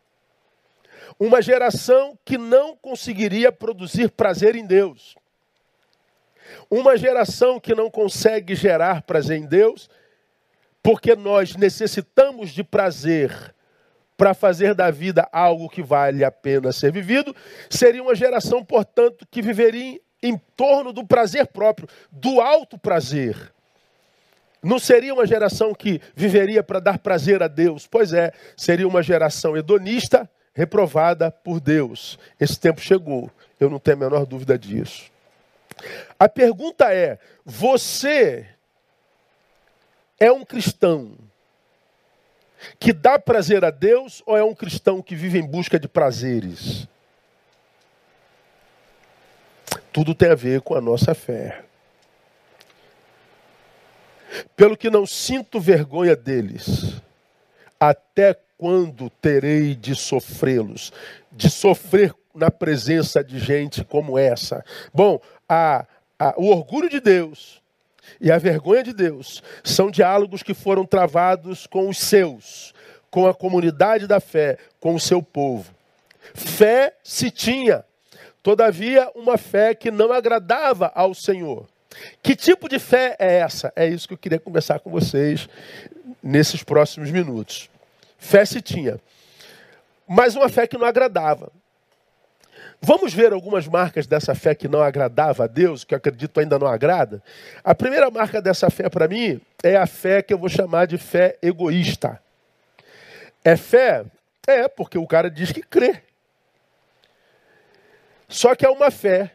Uma 1.19 1.41
geração 1.41 2.17
que 2.23 2.37
não 2.37 2.75
conseguiria 2.75 3.51
produzir 3.51 4.09
prazer 4.09 4.55
em 4.55 4.65
Deus. 4.65 5.15
Uma 6.69 6.97
geração 6.97 7.59
que 7.59 7.75
não 7.75 7.89
consegue 7.91 8.55
gerar 8.55 9.01
prazer 9.01 9.37
em 9.37 9.45
Deus, 9.45 9.89
porque 10.81 11.15
nós 11.15 11.55
necessitamos 11.55 12.51
de 12.51 12.63
prazer 12.63 13.53
para 14.15 14.33
fazer 14.33 14.73
da 14.73 14.89
vida 14.89 15.27
algo 15.31 15.69
que 15.69 15.83
vale 15.83 16.23
a 16.23 16.31
pena 16.31 16.71
ser 16.71 16.91
vivido, 16.91 17.35
seria 17.69 18.01
uma 18.01 18.15
geração, 18.15 18.63
portanto, 18.63 19.27
que 19.29 19.41
viveria 19.41 19.99
em 20.23 20.37
torno 20.55 20.91
do 20.91 21.05
prazer 21.05 21.47
próprio, 21.47 21.87
do 22.11 22.41
alto 22.41 22.79
prazer. 22.79 23.53
Não 24.61 24.79
seria 24.79 25.13
uma 25.13 25.25
geração 25.25 25.73
que 25.73 26.01
viveria 26.15 26.63
para 26.63 26.79
dar 26.79 26.99
prazer 26.99 27.43
a 27.43 27.47
Deus. 27.47 27.87
Pois 27.87 28.13
é, 28.13 28.31
seria 28.55 28.87
uma 28.87 29.03
geração 29.03 29.55
hedonista, 29.55 30.29
reprovada 30.53 31.31
por 31.31 31.59
Deus. 31.59 32.17
Esse 32.39 32.59
tempo 32.59 32.81
chegou. 32.81 33.29
Eu 33.59 33.69
não 33.69 33.79
tenho 33.79 33.97
a 33.97 33.99
menor 33.99 34.25
dúvida 34.25 34.57
disso. 34.57 35.11
A 36.19 36.27
pergunta 36.27 36.93
é: 36.93 37.19
você 37.45 38.47
é 40.19 40.31
um 40.31 40.43
cristão 40.43 41.11
que 42.79 42.91
dá 42.91 43.19
prazer 43.19 43.63
a 43.63 43.69
Deus 43.69 44.23
ou 44.25 44.35
é 44.35 44.43
um 44.43 44.55
cristão 44.55 45.01
que 45.01 45.15
vive 45.15 45.37
em 45.37 45.45
busca 45.45 45.79
de 45.79 45.87
prazeres? 45.87 46.87
Tudo 49.93 50.15
tem 50.15 50.29
a 50.29 50.35
ver 50.35 50.61
com 50.61 50.75
a 50.75 50.81
nossa 50.81 51.13
fé. 51.13 51.66
Pelo 54.57 54.75
que 54.75 54.89
não 54.89 55.05
sinto 55.05 55.59
vergonha 55.59 56.15
deles, 56.15 56.99
até 57.79 58.35
quando 58.57 59.07
terei 59.07 59.75
de 59.75 59.93
sofrê-los? 59.93 60.91
De 61.31 61.47
sofrer 61.47 62.11
na 62.33 62.49
presença 62.49 63.23
de 63.23 63.37
gente 63.37 63.83
como 63.83 64.17
essa. 64.17 64.65
Bom, 64.91 65.21
a, 65.47 65.85
a, 66.17 66.33
o 66.37 66.47
orgulho 66.47 66.89
de 66.89 66.99
Deus 66.99 67.61
e 68.19 68.31
a 68.31 68.39
vergonha 68.39 68.81
de 68.81 68.93
Deus 68.93 69.43
são 69.63 69.91
diálogos 69.91 70.41
que 70.41 70.55
foram 70.55 70.87
travados 70.87 71.67
com 71.67 71.87
os 71.87 71.99
seus, 71.99 72.73
com 73.11 73.27
a 73.27 73.35
comunidade 73.35 74.07
da 74.07 74.19
fé, 74.19 74.57
com 74.79 74.95
o 74.95 74.99
seu 74.99 75.21
povo. 75.21 75.71
Fé 76.33 76.95
se 77.03 77.29
tinha, 77.29 77.85
todavia, 78.41 79.07
uma 79.13 79.37
fé 79.37 79.75
que 79.75 79.91
não 79.91 80.11
agradava 80.11 80.91
ao 80.95 81.13
Senhor. 81.13 81.67
Que 82.21 82.35
tipo 82.35 82.67
de 82.67 82.79
fé 82.79 83.15
é 83.19 83.39
essa? 83.39 83.71
É 83.75 83.87
isso 83.87 84.07
que 84.07 84.13
eu 84.13 84.17
queria 84.17 84.39
conversar 84.39 84.79
com 84.79 84.89
vocês 84.89 85.47
nesses 86.21 86.63
próximos 86.63 87.11
minutos. 87.11 87.69
Fé 88.17 88.45
se 88.45 88.61
tinha, 88.61 88.99
mas 90.07 90.35
uma 90.35 90.49
fé 90.49 90.65
que 90.67 90.77
não 90.77 90.85
agradava. 90.85 91.51
Vamos 92.79 93.13
ver 93.13 93.33
algumas 93.33 93.67
marcas 93.67 94.05
dessa 94.05 94.35
fé 94.35 94.53
que 94.53 94.67
não 94.67 94.81
agradava 94.81 95.45
a 95.45 95.47
Deus, 95.47 95.83
que 95.83 95.93
eu 95.93 95.97
acredito 95.97 96.39
ainda 96.39 96.59
não 96.59 96.67
agrada. 96.67 97.23
A 97.63 97.73
primeira 97.73 98.09
marca 98.11 98.41
dessa 98.41 98.69
fé 98.69 98.87
para 98.87 99.07
mim 99.07 99.41
é 99.63 99.75
a 99.75 99.87
fé 99.87 100.21
que 100.21 100.33
eu 100.33 100.37
vou 100.37 100.49
chamar 100.49 100.85
de 100.85 100.97
fé 100.97 101.37
egoísta. 101.41 102.21
É 103.43 103.55
fé? 103.55 104.05
É, 104.47 104.67
porque 104.67 104.97
o 104.97 105.07
cara 105.07 105.29
diz 105.29 105.51
que 105.51 105.61
crê. 105.61 106.03
Só 108.27 108.55
que 108.55 108.65
é 108.65 108.69
uma 108.69 108.91
fé 108.91 109.31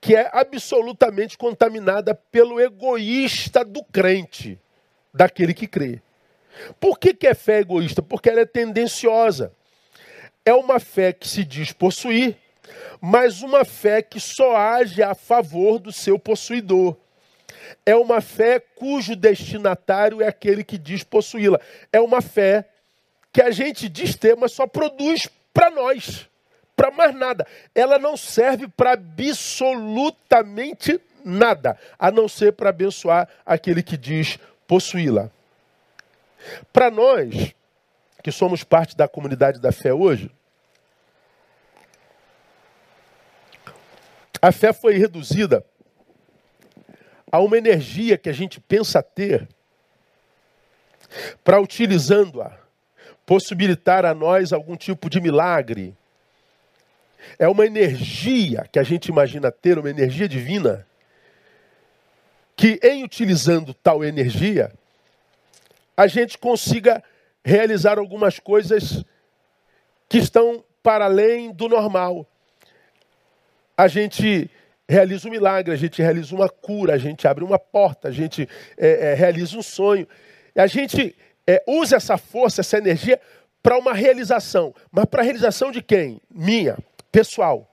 que 0.00 0.14
é 0.14 0.30
absolutamente 0.32 1.36
contaminada 1.36 2.14
pelo 2.14 2.60
egoísta 2.60 3.64
do 3.64 3.82
crente, 3.84 4.58
daquele 5.12 5.54
que 5.54 5.66
crê. 5.66 6.00
Por 6.80 6.98
que, 6.98 7.12
que 7.14 7.26
é 7.26 7.34
fé 7.34 7.60
egoísta? 7.60 8.02
Porque 8.02 8.30
ela 8.30 8.40
é 8.40 8.46
tendenciosa. 8.46 9.52
É 10.44 10.54
uma 10.54 10.78
fé 10.78 11.12
que 11.12 11.26
se 11.26 11.44
diz 11.44 11.72
possuir, 11.72 12.36
mas 13.00 13.42
uma 13.42 13.64
fé 13.64 14.00
que 14.00 14.20
só 14.20 14.56
age 14.56 15.02
a 15.02 15.14
favor 15.14 15.78
do 15.78 15.92
seu 15.92 16.18
possuidor. 16.18 16.96
É 17.84 17.94
uma 17.96 18.20
fé 18.20 18.60
cujo 18.60 19.16
destinatário 19.16 20.22
é 20.22 20.28
aquele 20.28 20.62
que 20.62 20.78
diz 20.78 21.02
possuí-la. 21.02 21.60
É 21.92 22.00
uma 22.00 22.20
fé 22.20 22.68
que 23.32 23.42
a 23.42 23.50
gente 23.50 23.88
diz 23.88 24.14
ter, 24.14 24.36
mas 24.36 24.52
só 24.52 24.66
produz 24.66 25.28
para 25.52 25.70
nós, 25.70 26.28
para 26.76 26.90
mais 26.90 27.14
nada. 27.14 27.46
Ela 27.74 27.98
não 27.98 28.16
serve 28.16 28.68
para 28.68 28.92
absolutamente 28.92 31.00
nada, 31.24 31.76
a 31.98 32.12
não 32.12 32.28
ser 32.28 32.52
para 32.52 32.70
abençoar 32.70 33.28
aquele 33.44 33.82
que 33.82 33.96
diz 33.96 34.38
possuí-la. 34.68 35.28
Para 36.72 36.88
nós, 36.90 37.52
que 38.22 38.30
somos 38.30 38.62
parte 38.62 38.96
da 38.96 39.08
comunidade 39.08 39.60
da 39.60 39.72
fé 39.72 39.92
hoje, 39.92 40.30
A 44.40 44.52
fé 44.52 44.72
foi 44.72 44.96
reduzida 44.96 45.64
a 47.32 47.40
uma 47.40 47.58
energia 47.58 48.16
que 48.16 48.28
a 48.28 48.32
gente 48.32 48.60
pensa 48.60 49.02
ter 49.02 49.48
para, 51.42 51.60
utilizando-a, 51.60 52.56
possibilitar 53.24 54.04
a 54.04 54.14
nós 54.14 54.52
algum 54.52 54.76
tipo 54.76 55.08
de 55.08 55.20
milagre. 55.20 55.96
É 57.38 57.48
uma 57.48 57.66
energia 57.66 58.66
que 58.70 58.78
a 58.78 58.82
gente 58.82 59.06
imagina 59.06 59.50
ter, 59.50 59.78
uma 59.78 59.90
energia 59.90 60.28
divina, 60.28 60.86
que 62.56 62.78
em 62.82 63.04
utilizando 63.04 63.74
tal 63.74 64.04
energia, 64.04 64.72
a 65.96 66.06
gente 66.06 66.38
consiga 66.38 67.02
realizar 67.44 67.98
algumas 67.98 68.38
coisas 68.38 69.04
que 70.08 70.18
estão 70.18 70.64
para 70.82 71.04
além 71.04 71.52
do 71.52 71.68
normal 71.68 72.26
a 73.76 73.88
gente 73.88 74.50
realiza 74.88 75.28
um 75.28 75.30
milagre, 75.30 75.72
a 75.72 75.76
gente 75.76 76.00
realiza 76.00 76.34
uma 76.34 76.48
cura, 76.48 76.94
a 76.94 76.98
gente 76.98 77.28
abre 77.28 77.44
uma 77.44 77.58
porta, 77.58 78.08
a 78.08 78.10
gente 78.10 78.48
é, 78.78 79.10
é, 79.10 79.14
realiza 79.14 79.58
um 79.58 79.62
sonho. 79.62 80.08
A 80.54 80.66
gente 80.66 81.14
é, 81.46 81.62
usa 81.66 81.96
essa 81.96 82.16
força, 82.16 82.62
essa 82.62 82.78
energia 82.78 83.20
para 83.62 83.76
uma 83.76 83.92
realização. 83.92 84.74
Mas 84.90 85.04
para 85.04 85.20
a 85.20 85.24
realização 85.24 85.70
de 85.70 85.82
quem? 85.82 86.20
Minha, 86.30 86.78
pessoal. 87.16 87.66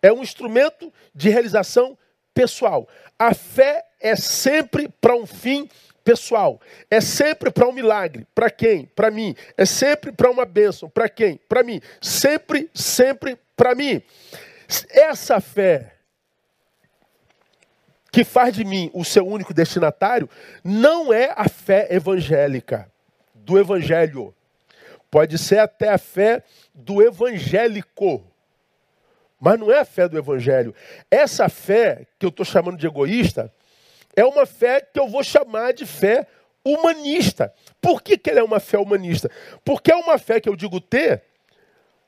É 0.00 0.12
um 0.12 0.22
instrumento 0.22 0.92
de 1.12 1.28
realização 1.28 1.98
pessoal. 2.32 2.88
A 3.18 3.34
fé 3.34 3.84
é 4.00 4.14
sempre 4.14 4.88
para 5.00 5.16
um 5.16 5.26
fim 5.26 5.68
pessoal. 6.04 6.60
É 6.88 7.00
sempre 7.00 7.50
para 7.50 7.66
um 7.66 7.72
milagre. 7.72 8.24
Para 8.32 8.48
quem? 8.48 8.86
Para 8.86 9.10
mim. 9.10 9.34
É 9.56 9.66
sempre 9.66 10.12
para 10.12 10.30
uma 10.30 10.44
bênção. 10.44 10.88
Para 10.88 11.08
quem? 11.08 11.40
Para 11.48 11.64
mim. 11.64 11.80
Sempre, 12.00 12.70
sempre 12.72 13.36
para 13.56 13.74
mim. 13.74 14.00
Essa 14.90 15.40
fé 15.40 15.94
que 18.12 18.22
faz 18.22 18.54
de 18.54 18.64
mim 18.64 18.92
o 18.94 19.04
seu 19.04 19.26
único 19.26 19.52
destinatário 19.52 20.30
não 20.62 21.12
é 21.12 21.32
a 21.36 21.48
fé 21.48 21.88
evangélica, 21.90 22.88
do 23.34 23.58
evangelho. 23.58 24.32
Pode 25.10 25.36
ser 25.36 25.58
até 25.58 25.88
a 25.88 25.98
fé 25.98 26.44
do 26.72 27.02
evangélico, 27.02 28.24
mas 29.40 29.58
não 29.58 29.70
é 29.70 29.80
a 29.80 29.84
fé 29.84 30.08
do 30.08 30.18
evangelho. 30.18 30.74
Essa 31.10 31.48
fé 31.48 32.06
que 32.18 32.26
eu 32.26 32.30
estou 32.30 32.44
chamando 32.44 32.78
de 32.78 32.86
egoísta 32.86 33.52
é 34.14 34.24
uma 34.24 34.46
fé 34.46 34.80
que 34.80 34.98
eu 34.98 35.08
vou 35.08 35.22
chamar 35.22 35.72
de 35.72 35.84
fé 35.84 36.26
humanista. 36.64 37.52
Por 37.80 38.02
que, 38.02 38.16
que 38.16 38.30
ela 38.30 38.40
é 38.40 38.42
uma 38.42 38.60
fé 38.60 38.78
humanista? 38.78 39.30
Porque 39.64 39.92
é 39.92 39.96
uma 39.96 40.18
fé 40.18 40.40
que 40.40 40.48
eu 40.48 40.56
digo 40.56 40.80
ter 40.80 41.22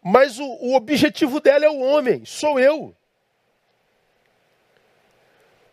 mas 0.02 0.38
o, 0.38 0.44
o 0.44 0.74
objetivo 0.74 1.40
dela 1.40 1.64
é 1.64 1.68
o 1.68 1.80
homem, 1.80 2.24
sou 2.24 2.58
eu. 2.58 2.94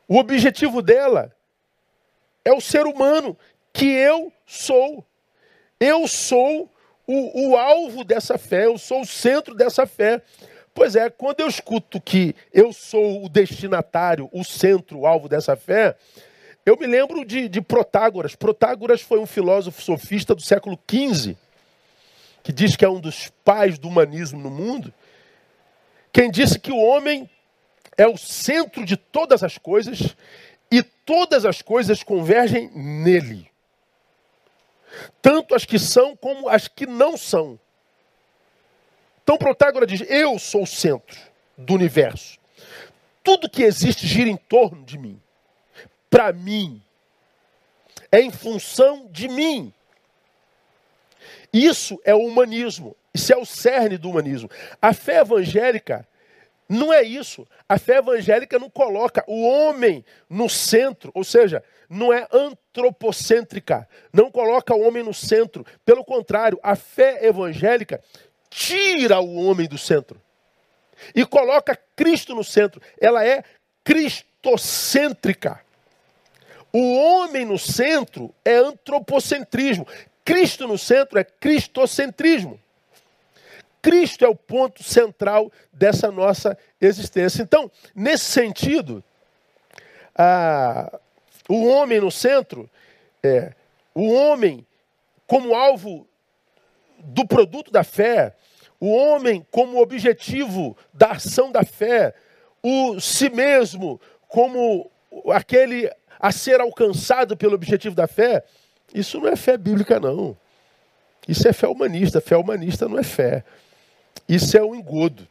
O 0.08 0.18
objetivo 0.18 0.82
dela 0.82 1.36
é 2.44 2.52
o 2.52 2.62
ser 2.62 2.86
humano, 2.86 3.38
que 3.72 3.86
eu 3.86 4.32
sou. 4.46 5.06
Eu 5.80 6.08
sou 6.08 6.72
o, 7.08 7.50
o, 7.50 7.58
alvo 7.58 8.04
dessa 8.04 8.38
fé, 8.38 8.66
eu 8.66 8.78
sou 8.78 9.02
o 9.02 9.06
centro 9.06 9.56
dessa 9.56 9.86
fé. 9.86 10.22
Pois 10.76 10.96
é, 10.96 11.10
quando 11.10 11.40
eu 11.40 11.48
escuto 11.48 12.00
que 12.00 12.36
eu 12.54 12.72
sou 12.72 13.26
o 13.26 13.30
destinatário, 13.30 14.30
o 14.32 14.44
centro, 14.44 15.00
o 15.00 15.08
alvo 15.08 15.28
dessa 15.28 15.56
fé, 15.56 15.96
eu 16.64 16.78
me 16.78 16.86
lembro 16.86 17.26
de, 17.26 17.50
de 17.50 17.62
Protágoras. 17.62 18.36
Protágoras 18.36 19.02
foi 19.02 19.18
um 19.18 19.26
filósofo 19.26 19.82
sofista 19.82 20.36
do 20.36 20.42
século 20.44 20.78
XV 20.88 21.36
que 22.46 22.54
diz 22.54 22.76
que 22.76 22.86
é 22.86 22.90
um 22.90 23.00
dos 23.00 23.32
pais 23.44 23.80
do 23.80 23.88
humanismo 23.88 24.40
no 24.40 24.52
mundo, 24.52 24.94
quem 26.14 26.30
disse 26.30 26.60
que 26.60 26.72
o 26.72 26.78
homem 26.78 27.28
é 27.98 28.08
o 28.08 28.16
centro 28.16 28.86
de 28.86 28.96
todas 28.96 29.42
as 29.42 29.58
coisas 29.58 30.16
e 30.70 30.84
todas 30.84 31.44
as 31.44 31.64
coisas 31.64 32.04
convergem 32.04 32.70
nele. 32.76 33.50
Tanto 35.24 35.56
as 35.56 35.66
que 35.66 35.80
são 35.80 36.16
como 36.16 36.48
as 36.48 36.68
que 36.68 36.86
não 36.86 37.18
são. 37.18 37.60
Então 39.26 39.40
Protágoras 39.40 39.90
diz: 39.90 40.08
Eu 40.08 40.38
sou 40.38 40.64
o 40.64 40.68
centro 40.68 41.20
do 41.58 41.74
universo. 41.74 42.38
Tudo 43.24 43.50
que 43.50 43.64
existe 43.64 44.06
gira 44.06 44.30
em 44.30 44.38
torno 44.38 44.86
de 44.86 45.00
mim. 45.00 45.20
Para 46.12 46.32
mim. 46.32 46.80
É 48.12 48.22
em 48.22 48.30
função 48.32 49.08
de 49.12 49.28
mim. 49.28 49.74
Isso 51.52 52.00
é 52.06 52.14
o 52.14 52.20
humanismo. 52.20 52.96
Isso 53.12 53.34
é 53.34 53.36
o 53.36 53.46
cerne 53.46 53.98
do 53.98 54.12
humanismo. 54.12 54.48
A 54.80 54.94
fé 54.94 55.22
evangélica 55.22 56.08
não 56.70 56.94
é 56.94 57.02
isso. 57.02 57.48
A 57.68 57.80
fé 57.80 57.98
evangélica 57.98 58.60
não 58.60 58.70
coloca 58.70 59.24
o 59.28 59.44
homem 59.44 60.06
no 60.30 60.48
centro, 60.48 61.12
ou 61.16 61.24
seja, 61.24 61.64
não 61.90 62.12
é 62.12 62.28
antropocêntrica, 62.32 63.88
não 64.12 64.32
coloca 64.32 64.76
o 64.76 64.82
homem 64.82 65.04
no 65.04 65.14
centro. 65.14 65.66
Pelo 65.84 66.04
contrário, 66.04 66.60
a 66.62 66.76
fé 66.76 67.26
evangélica 67.26 68.02
tira 68.56 69.20
o 69.20 69.36
homem 69.36 69.68
do 69.68 69.78
centro 69.78 70.22
e 71.14 71.26
coloca 71.26 71.78
Cristo 71.94 72.34
no 72.34 72.44
centro. 72.44 72.82
Ela 73.00 73.26
é 73.26 73.44
cristocêntrica. 73.84 75.60
O 76.72 76.96
homem 76.96 77.46
no 77.46 77.60
centro 77.60 78.34
é 78.46 78.56
antropocentrismo. 78.56 79.86
Cristo 80.24 80.68
no 80.70 80.78
centro 80.78 81.20
é 81.20 81.24
cristocentrismo. 81.26 82.58
Cristo 83.82 84.24
é 84.24 84.28
o 84.28 84.36
ponto 84.36 84.82
central 84.82 85.52
dessa 85.72 86.10
nossa 86.10 86.58
existência. 86.80 87.44
Então, 87.44 87.70
nesse 87.94 88.26
sentido, 88.26 89.04
a, 90.18 90.98
o 91.50 91.68
homem 91.68 92.00
no 92.00 92.10
centro, 92.10 92.70
é, 93.22 93.54
o 93.94 94.12
homem 94.12 94.66
como 95.28 95.54
alvo 95.54 96.08
do 97.00 97.28
produto 97.28 97.70
da 97.70 97.84
fé, 97.84 98.36
o 98.80 98.92
homem 98.92 99.46
como 99.52 99.82
objetivo 99.82 100.78
da 100.94 101.12
ação 101.12 101.52
da 101.52 101.64
fé, 101.64 102.14
o 102.62 103.00
si 103.00 103.30
mesmo 103.30 104.00
como 104.28 104.90
aquele 105.32 105.90
a 106.20 106.32
ser 106.32 106.60
alcançado 106.60 107.38
pelo 107.38 107.56
objetivo 107.56 107.96
da 107.96 108.08
fé, 108.08 108.44
isso 108.94 109.20
não 109.20 109.28
é 109.28 109.36
fé 109.36 109.58
bíblica, 109.58 110.00
não. 110.00 110.36
Isso 111.28 111.48
é 111.48 111.54
fé 111.54 111.68
humanista. 111.68 112.22
Fé 112.22 112.38
humanista 112.38 112.88
não 112.88 112.98
é 112.98 113.04
fé. 113.04 113.44
Isso 114.28 114.58
é 114.58 114.64
um 114.64 114.76
engodo. 114.76 115.28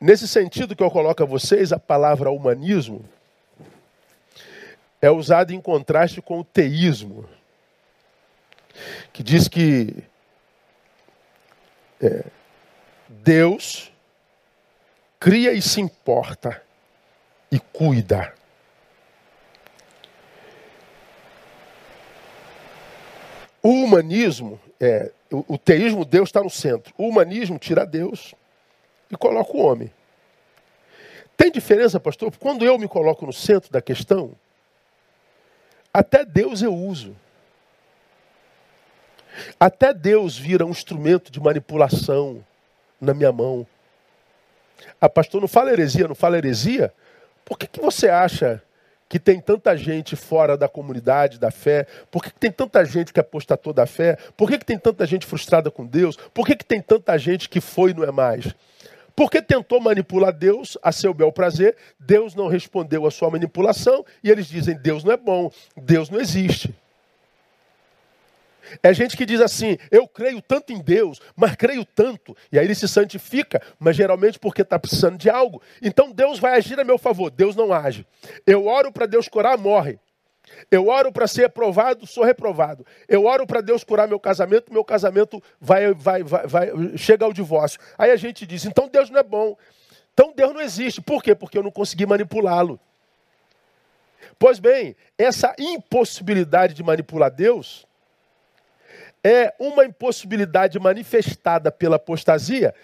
Nesse 0.00 0.26
sentido 0.26 0.74
que 0.74 0.82
eu 0.82 0.90
coloco 0.90 1.22
a 1.22 1.26
vocês, 1.26 1.72
a 1.72 1.78
palavra 1.78 2.30
humanismo 2.30 3.04
é 5.00 5.10
usada 5.10 5.52
em 5.52 5.60
contraste 5.60 6.20
com 6.20 6.40
o 6.40 6.44
teísmo, 6.44 7.28
que 9.12 9.22
diz 9.22 9.48
que 9.48 10.02
é, 12.00 12.24
Deus 13.08 13.92
cria 15.18 15.52
e 15.52 15.60
se 15.60 15.80
importa 15.80 16.62
e 17.50 17.58
cuida. 17.58 18.32
O 23.62 23.68
humanismo, 23.68 24.58
é, 24.80 25.12
o, 25.30 25.54
o 25.54 25.58
teísmo, 25.58 26.04
Deus 26.04 26.30
está 26.30 26.42
no 26.42 26.48
centro. 26.48 26.94
O 26.96 27.06
humanismo 27.06 27.58
tira 27.58 27.84
Deus 27.84 28.34
e 29.10 29.16
coloca 29.16 29.54
o 29.54 29.60
homem. 29.60 29.92
Tem 31.36 31.50
diferença, 31.50 32.00
pastor? 32.00 32.34
Quando 32.38 32.64
eu 32.64 32.78
me 32.78 32.88
coloco 32.88 33.26
no 33.26 33.32
centro 33.32 33.70
da 33.70 33.82
questão, 33.82 34.32
até 35.92 36.24
Deus 36.24 36.62
eu 36.62 36.74
uso. 36.74 37.14
Até 39.58 39.92
Deus 39.92 40.36
vira 40.36 40.64
um 40.66 40.70
instrumento 40.70 41.30
de 41.30 41.40
manipulação 41.40 42.44
na 43.00 43.14
minha 43.14 43.32
mão. 43.32 43.66
Ah, 45.00 45.08
pastor, 45.08 45.40
não 45.40 45.48
fala 45.48 45.72
heresia, 45.72 46.08
não 46.08 46.14
fala 46.14 46.38
heresia? 46.38 46.92
Por 47.44 47.58
que, 47.58 47.66
que 47.66 47.80
você 47.80 48.08
acha 48.08 48.62
que 49.08 49.18
tem 49.18 49.40
tanta 49.40 49.76
gente 49.76 50.14
fora 50.14 50.56
da 50.56 50.68
comunidade 50.68 51.38
da 51.38 51.50
fé? 51.50 51.86
Por 52.10 52.22
que, 52.22 52.30
que 52.30 52.38
tem 52.38 52.52
tanta 52.52 52.84
gente 52.84 53.12
que 53.12 53.18
apostatou 53.18 53.72
da 53.72 53.86
fé? 53.86 54.16
Por 54.36 54.48
que, 54.48 54.58
que 54.58 54.64
tem 54.64 54.78
tanta 54.78 55.04
gente 55.04 55.26
frustrada 55.26 55.70
com 55.70 55.84
Deus? 55.84 56.16
Por 56.32 56.46
que, 56.46 56.54
que 56.54 56.64
tem 56.64 56.80
tanta 56.80 57.18
gente 57.18 57.48
que 57.48 57.60
foi 57.60 57.90
e 57.90 57.94
não 57.94 58.04
é 58.04 58.12
mais? 58.12 58.54
Porque 59.16 59.42
tentou 59.42 59.80
manipular 59.80 60.32
Deus 60.32 60.78
a 60.82 60.92
seu 60.92 61.12
bel 61.12 61.32
prazer, 61.32 61.76
Deus 61.98 62.34
não 62.34 62.46
respondeu 62.46 63.06
à 63.06 63.10
sua 63.10 63.30
manipulação 63.30 64.04
e 64.22 64.30
eles 64.30 64.46
dizem: 64.46 64.76
Deus 64.76 65.02
não 65.02 65.12
é 65.12 65.16
bom, 65.16 65.50
Deus 65.76 66.08
não 66.08 66.20
existe. 66.20 66.74
É 68.82 68.92
gente 68.92 69.16
que 69.16 69.26
diz 69.26 69.40
assim: 69.40 69.76
eu 69.90 70.06
creio 70.06 70.40
tanto 70.40 70.72
em 70.72 70.80
Deus, 70.80 71.20
mas 71.36 71.56
creio 71.56 71.84
tanto. 71.84 72.36
E 72.50 72.58
aí 72.58 72.64
ele 72.64 72.74
se 72.74 72.88
santifica, 72.88 73.60
mas 73.78 73.96
geralmente 73.96 74.38
porque 74.38 74.62
está 74.62 74.78
precisando 74.78 75.18
de 75.18 75.28
algo. 75.28 75.62
Então 75.82 76.12
Deus 76.12 76.38
vai 76.38 76.56
agir 76.56 76.78
a 76.78 76.84
meu 76.84 76.98
favor. 76.98 77.30
Deus 77.30 77.56
não 77.56 77.72
age. 77.72 78.06
Eu 78.46 78.66
oro 78.66 78.92
para 78.92 79.06
Deus 79.06 79.28
curar, 79.28 79.58
morre. 79.58 79.98
Eu 80.70 80.88
oro 80.88 81.12
para 81.12 81.26
ser 81.26 81.44
aprovado, 81.44 82.06
sou 82.06 82.24
reprovado. 82.24 82.84
Eu 83.08 83.24
oro 83.24 83.46
para 83.46 83.60
Deus 83.60 83.84
curar 83.84 84.08
meu 84.08 84.18
casamento, 84.18 84.72
meu 84.72 84.84
casamento 84.84 85.42
vai, 85.60 85.92
vai, 85.94 86.22
vai, 86.22 86.46
vai, 86.46 86.96
chega 86.96 87.24
ao 87.24 87.32
divórcio. 87.32 87.78
Aí 87.96 88.10
a 88.10 88.16
gente 88.16 88.46
diz: 88.46 88.64
então 88.64 88.88
Deus 88.88 89.10
não 89.10 89.20
é 89.20 89.22
bom. 89.22 89.56
Então 90.12 90.32
Deus 90.34 90.52
não 90.52 90.60
existe. 90.60 91.00
Por 91.00 91.22
quê? 91.22 91.34
Porque 91.34 91.56
eu 91.56 91.62
não 91.62 91.70
consegui 91.70 92.06
manipulá-lo. 92.06 92.78
Pois 94.38 94.58
bem, 94.58 94.96
essa 95.18 95.54
impossibilidade 95.58 96.74
de 96.74 96.82
manipular 96.82 97.30
Deus 97.30 97.86
é 99.22 99.54
uma 99.58 99.84
impossibilidade 99.84 100.78
manifestada 100.78 101.70
pela 101.70 101.96
apostasia 101.96 102.74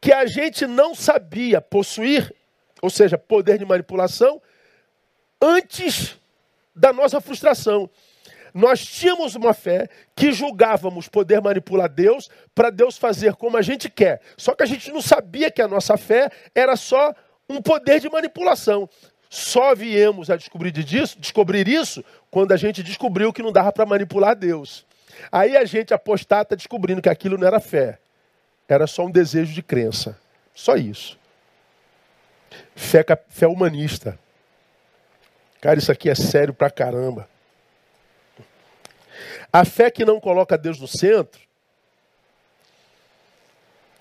que 0.00 0.12
a 0.12 0.26
gente 0.26 0.66
não 0.66 0.94
sabia 0.94 1.60
possuir, 1.60 2.32
ou 2.80 2.90
seja, 2.90 3.18
poder 3.18 3.58
de 3.58 3.64
manipulação, 3.64 4.40
antes 5.40 6.16
da 6.74 6.92
nossa 6.92 7.20
frustração. 7.20 7.90
Nós 8.54 8.84
tínhamos 8.84 9.34
uma 9.34 9.52
fé 9.52 9.88
que 10.14 10.32
julgávamos 10.32 11.08
poder 11.08 11.42
manipular 11.42 11.90
Deus 11.90 12.30
para 12.54 12.70
Deus 12.70 12.96
fazer 12.96 13.34
como 13.34 13.56
a 13.56 13.62
gente 13.62 13.90
quer. 13.90 14.20
Só 14.36 14.54
que 14.54 14.62
a 14.62 14.66
gente 14.66 14.90
não 14.90 15.02
sabia 15.02 15.50
que 15.50 15.60
a 15.60 15.68
nossa 15.68 15.96
fé 15.98 16.30
era 16.54 16.74
só 16.74 17.14
um 17.48 17.60
poder 17.60 18.00
de 18.00 18.08
manipulação. 18.08 18.88
Só 19.28 19.74
viemos 19.74 20.30
a 20.30 20.36
descobrir 20.36 20.70
disso, 20.70 21.18
descobrir 21.18 21.68
isso 21.68 22.02
quando 22.30 22.52
a 22.52 22.56
gente 22.56 22.82
descobriu 22.82 23.32
que 23.32 23.42
não 23.42 23.52
dava 23.52 23.72
para 23.72 23.84
manipular 23.84 24.34
Deus. 24.34 24.85
Aí 25.30 25.56
a 25.56 25.64
gente 25.64 25.94
apostata 25.94 26.56
descobrindo 26.56 27.02
que 27.02 27.08
aquilo 27.08 27.38
não 27.38 27.46
era 27.46 27.60
fé, 27.60 27.98
era 28.68 28.86
só 28.86 29.06
um 29.06 29.10
desejo 29.10 29.52
de 29.52 29.62
crença. 29.62 30.18
Só 30.54 30.76
isso. 30.76 31.18
Fé, 32.74 33.04
fé 33.28 33.46
humanista. 33.46 34.18
Cara, 35.60 35.78
isso 35.78 35.92
aqui 35.92 36.08
é 36.08 36.14
sério 36.14 36.54
pra 36.54 36.70
caramba. 36.70 37.28
A 39.52 39.64
fé 39.64 39.90
que 39.90 40.04
não 40.04 40.20
coloca 40.20 40.58
Deus 40.58 40.78
no 40.78 40.88
centro 40.88 41.40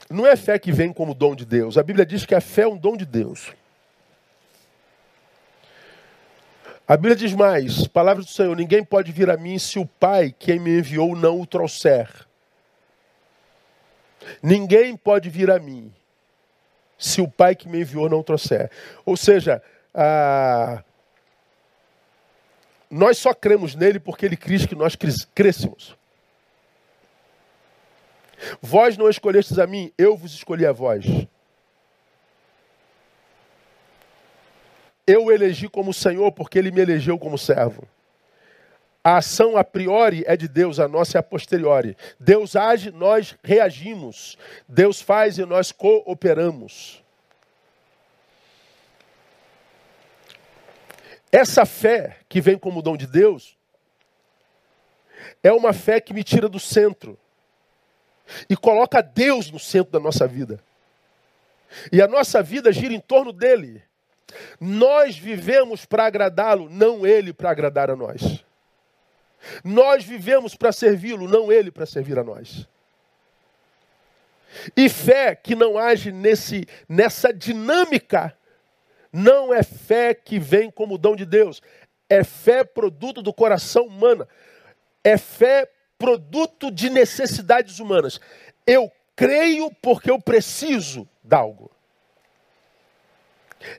não 0.10 0.25
é 0.25 0.36
fé 0.36 0.60
que 0.60 0.71
vem 0.71 0.93
como 0.93 1.13
dom 1.13 1.36
de 1.36 1.45
Deus. 1.45 1.78
A 1.78 1.84
Bíblia 1.84 2.06
diz 2.06 2.25
que 2.25 2.36
a 2.36 2.41
fé 2.41 2.63
é 2.63 2.67
um 2.67 2.78
dom 2.78 2.95
de 2.95 3.06
Deus. 3.06 3.51
A 6.88 6.95
Bíblia 6.95 7.15
diz 7.15 7.34
mais: 7.34 7.88
palavras 7.88 8.26
do 8.26 8.32
Senhor, 8.32 8.56
ninguém 8.56 8.84
pode 8.84 9.12
vir 9.12 9.30
a 9.30 9.38
mim 9.38 9.58
se 9.58 9.80
o 9.80 9.86
Pai, 9.86 10.34
quem 10.38 10.60
me 10.60 10.78
enviou, 10.78 11.15
não 11.15 11.41
o 11.41 11.45
trouxer. 11.45 12.10
Ninguém 14.41 14.95
pode 14.95 15.30
vir 15.30 15.50
a 15.52 15.60
mim 15.60 15.93
se 16.98 17.21
o 17.21 17.28
Pai 17.28 17.56
que 17.56 17.67
me 17.67 17.82
enviou 17.82 18.10
não 18.10 18.19
o 18.19 18.24
trouxer. 18.24 18.69
Ou 19.06 19.17
seja, 19.17 19.62
nós 22.89 23.17
só 23.17 23.34
cremos 23.34 23.76
nele 23.76 24.00
porque 24.00 24.26
ele 24.26 24.38
quis 24.38 24.65
que 24.65 24.76
nós 24.76 24.95
crescêssemos. 24.95 25.95
Vós 28.62 28.98
não 28.98 29.10
escolhestes 29.10 29.58
a 29.58 29.65
mim, 29.65 29.91
eu 29.98 30.15
vos 30.15 30.34
escolhi 30.34 30.65
a 30.65 30.71
vós. 30.71 31.06
Eu 35.08 35.26
o 35.26 35.32
elegi 35.32 35.70
como 35.70 35.94
Senhor 35.94 36.32
porque 36.32 36.58
ele 36.58 36.72
me 36.72 36.82
elegeu 36.82 37.18
como 37.18 37.38
servo. 37.38 37.88
A 39.04 39.18
ação 39.18 39.56
a 39.56 39.63
priori 39.63 40.24
é 40.26 40.36
de 40.36 40.48
Deus, 40.48 40.80
a 40.80 40.88
nossa 40.88 41.18
é 41.18 41.20
a 41.20 41.24
posteriori. 41.24 41.96
Deus 42.20 42.56
age, 42.56 42.89
nós 42.89 43.38
reagimos. 43.44 44.36
Deus 44.68 45.00
faz 45.00 45.38
e 45.38 45.46
nós 45.46 45.72
cooperamos. 45.72 47.04
Essa 51.32 51.65
fé 51.65 52.18
que 52.28 52.41
vem 52.41 52.58
como 52.58 52.82
dom 52.82 52.98
de 52.98 53.06
Deus 53.06 53.56
é 55.44 55.52
uma 55.52 55.74
fé 55.74 56.00
que 56.00 56.13
me 56.13 56.24
tira 56.24 56.50
do 56.50 56.60
centro 56.60 57.20
e 58.50 58.56
coloca 58.58 59.04
Deus 59.04 59.52
no 59.52 59.60
centro 59.60 59.91
da 59.91 60.00
nossa 60.00 60.28
vida. 60.28 60.63
E 61.91 62.02
a 62.02 62.08
nossa 62.08 62.41
vida 62.41 62.74
gira 62.74 62.94
em 62.94 63.00
torno 63.00 63.32
dele. 63.32 63.84
Nós 64.59 65.17
vivemos 65.17 65.85
para 65.85 66.05
agradá-lo, 66.05 66.69
não 66.69 67.05
ele 67.05 67.33
para 67.33 67.51
agradar 67.51 67.89
a 67.89 67.95
nós. 67.95 68.43
Nós 69.63 70.03
vivemos 70.03 70.55
para 70.55 70.71
servi-lo, 70.71 71.27
não 71.27 71.51
ele 71.51 71.71
para 71.71 71.85
servir 71.85 72.17
a 72.17 72.23
nós. 72.23 72.67
E 74.76 74.89
fé 74.89 75.36
que 75.36 75.55
não 75.55 75.78
age 75.78 76.11
nesse, 76.11 76.65
nessa 76.88 77.34
dinâmica, 77.34 78.36
não 79.11 79.53
é 79.53 79.63
fé 79.63 80.13
que 80.13 80.39
vem 80.39 80.71
como 80.71 80.97
dom 80.97 81.15
de 81.15 81.26
Deus. 81.26 81.61
É 82.09 82.23
fé 82.23 82.63
produto 82.63 83.21
do 83.21 83.34
coração 83.34 83.86
humano. 83.86 84.28
É 85.03 85.17
fé 85.17 85.69
produto 85.97 86.71
de 86.71 86.89
necessidades 86.89 87.80
humanas. 87.80 88.19
Eu 88.65 88.91
creio 89.15 89.71
porque 89.82 90.09
eu 90.09 90.19
preciso 90.19 91.07
de 91.23 91.36
algo. 91.36 91.74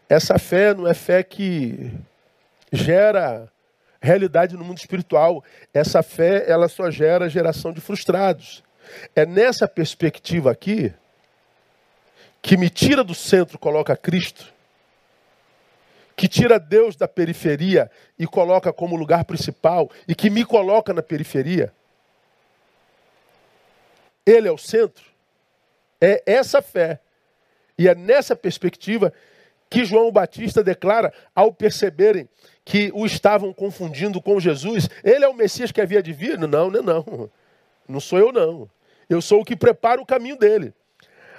Essa 0.09 0.39
fé 0.39 0.75
não 0.75 0.87
é 0.87 0.95
fé 0.95 1.23
que 1.23 1.93
gera 2.73 3.51
realidade 4.01 4.57
no 4.57 4.65
mundo 4.65 4.79
espiritual. 4.79 5.45
Essa 5.73 6.03
fé, 6.03 6.45
ela 6.49 6.69
só 6.69 6.91
gera 6.91 7.29
geração 7.29 7.73
de 7.73 7.81
frustrados. 7.81 8.63
É 9.15 9.27
nessa 9.27 9.67
perspectiva 9.67 10.51
aqui 10.51 10.93
que 12.41 12.57
me 12.57 12.71
tira 12.71 13.03
do 13.03 13.15
centro, 13.15 13.59
coloca 13.59 13.97
Cristo, 13.97 14.53
que 16.15 16.29
tira 16.29 16.59
Deus 16.59 16.97
da 16.97 17.09
periferia 17.09 17.91
e 18.19 18.27
coloca 18.27 18.73
como 18.73 18.97
lugar 18.97 19.25
principal 19.25 19.91
e 20.07 20.15
que 20.15 20.31
me 20.31 20.45
coloca 20.45 20.93
na 20.93 21.03
periferia. 21.03 21.73
Ele 24.25 24.49
é 24.49 24.53
o 24.53 24.59
centro. 24.59 25.05
É 26.01 26.23
essa 26.27 26.63
fé. 26.63 27.01
E 27.79 27.89
é 27.89 27.95
nessa 27.95 28.35
perspectiva 28.35 29.13
que 29.69 29.85
João 29.85 30.13
Batista 30.13 30.63
declara 30.63 31.13
ao 31.35 31.53
perceberem 31.53 32.29
que 32.65 32.91
o 32.95 33.07
estavam 33.07 33.53
confundindo 33.53 34.21
com 34.21 34.41
Jesus. 34.41 34.89
Ele 35.05 35.25
é 35.25 35.29
o 35.29 35.35
Messias 35.35 35.73
que 35.73 35.81
havia 35.81 36.03
de 36.03 36.13
vir? 36.13 36.39
Não, 36.39 36.71
não, 36.71 36.83
não. 36.83 37.31
Não 37.89 38.01
sou 38.01 38.19
eu, 38.19 38.33
não. 38.33 38.69
Eu 39.09 39.23
sou 39.23 39.41
o 39.41 39.45
que 39.45 39.55
prepara 39.55 40.01
o 40.01 40.07
caminho 40.07 40.37
dele. 40.37 40.75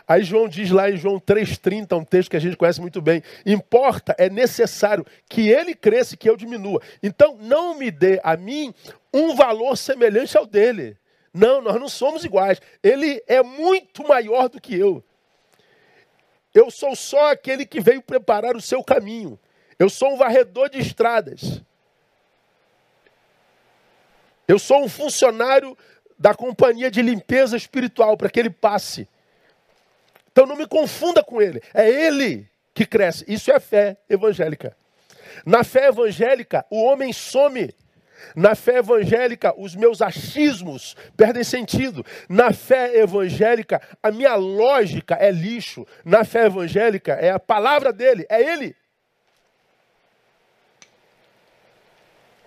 Aí 0.08 0.24
João 0.24 0.48
diz 0.48 0.72
lá 0.72 0.90
em 0.90 0.96
João 0.96 1.20
3,30, 1.20 1.98
um 1.98 2.06
texto 2.06 2.30
que 2.30 2.38
a 2.38 2.40
gente 2.40 2.56
conhece 2.56 2.80
muito 2.80 3.02
bem: 3.02 3.22
importa, 3.46 4.16
é 4.18 4.30
necessário 4.30 5.06
que 5.28 5.50
ele 5.50 5.76
cresça 5.76 6.14
e 6.14 6.18
que 6.18 6.30
eu 6.30 6.38
diminua. 6.38 6.82
Então 7.04 7.38
não 7.42 7.78
me 7.78 7.92
dê 7.92 8.20
a 8.24 8.38
mim 8.38 8.74
um 9.14 9.36
valor 9.36 9.76
semelhante 9.76 10.38
ao 10.38 10.46
dele. 10.46 10.98
Não, 11.34 11.62
nós 11.62 11.78
não 11.80 11.90
somos 11.90 12.24
iguais. 12.24 12.62
Ele 12.82 13.22
é 13.28 13.44
muito 13.44 14.08
maior 14.08 14.48
do 14.48 14.62
que 14.62 14.80
eu. 14.80 15.04
Eu 16.58 16.72
sou 16.72 16.96
só 16.96 17.34
aquele 17.34 17.68
que 17.68 17.80
veio 17.80 18.02
preparar 18.02 18.56
o 18.56 18.62
seu 18.62 18.84
caminho. 18.84 19.40
Eu 19.78 19.92
sou 19.92 20.14
um 20.14 20.18
varredor 20.18 20.72
de 20.72 20.80
estradas. 20.80 21.62
Eu 24.48 24.58
sou 24.58 24.84
um 24.84 24.90
funcionário 24.90 25.78
da 26.18 26.34
companhia 26.34 26.90
de 26.90 27.00
limpeza 27.00 27.56
espiritual 27.56 28.18
para 28.18 28.28
que 28.28 28.40
ele 28.40 28.50
passe. 28.50 29.08
Então 30.32 30.48
não 30.48 30.56
me 30.56 30.66
confunda 30.66 31.24
com 31.24 31.40
ele. 31.40 31.62
É 31.76 31.88
ele 31.88 32.50
que 32.74 32.88
cresce. 32.88 33.24
Isso 33.28 33.52
é 33.52 33.60
fé 33.60 33.96
evangélica. 34.10 34.76
Na 35.46 35.64
fé 35.64 35.90
evangélica, 35.90 36.66
o 36.72 36.82
homem 36.82 37.14
some. 37.14 37.72
Na 38.36 38.56
fé 38.56 38.78
evangélica, 38.78 39.54
os 39.58 39.76
meus 39.76 40.02
achismos 40.02 40.96
perdem 41.16 41.44
sentido. 41.44 42.04
Na 42.28 42.52
fé 42.54 42.98
evangélica, 42.98 43.80
a 44.02 44.10
minha 44.12 44.34
lógica 44.36 45.14
é 45.16 45.30
lixo. 45.32 45.86
Na 46.04 46.24
fé 46.24 46.46
evangélica, 46.46 47.14
é 47.14 47.30
a 47.32 47.40
palavra 47.40 47.94
dele, 47.94 48.26
é 48.30 48.42
ele. 48.42 48.76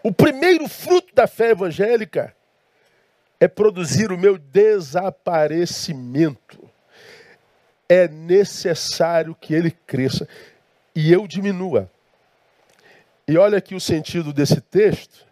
O 0.03 0.11
primeiro 0.13 0.67
fruto 0.69 1.15
da 1.15 1.27
fé 1.27 1.51
evangélica 1.51 2.35
é 3.39 3.47
produzir 3.47 4.11
o 4.13 4.19
meu 4.19 4.39
desaparecimento 4.39 6.71
é 7.91 8.07
necessário 8.07 9.35
que 9.35 9.53
ele 9.53 9.73
cresça 9.73 10.29
e 10.95 11.13
eu 11.13 11.27
diminua. 11.27 11.91
E 13.27 13.37
olha 13.37 13.59
aqui 13.59 13.75
o 13.75 13.81
sentido 13.81 14.33
desse 14.33 14.61
texto. 14.61 15.27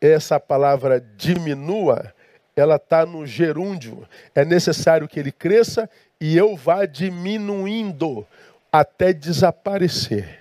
Essa 0.00 0.38
palavra 0.38 1.00
diminua, 1.16 2.14
ela 2.54 2.76
está 2.76 3.04
no 3.04 3.26
gerúndio. 3.26 4.06
É 4.34 4.44
necessário 4.44 5.08
que 5.08 5.18
ele 5.18 5.32
cresça 5.32 5.88
e 6.20 6.36
eu 6.36 6.56
vá 6.56 6.86
diminuindo 6.86 8.26
até 8.70 9.12
desaparecer. 9.12 10.40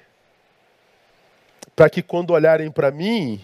Para 1.75 1.89
que 1.89 2.01
quando 2.01 2.31
olharem 2.31 2.71
para 2.71 2.91
mim, 2.91 3.43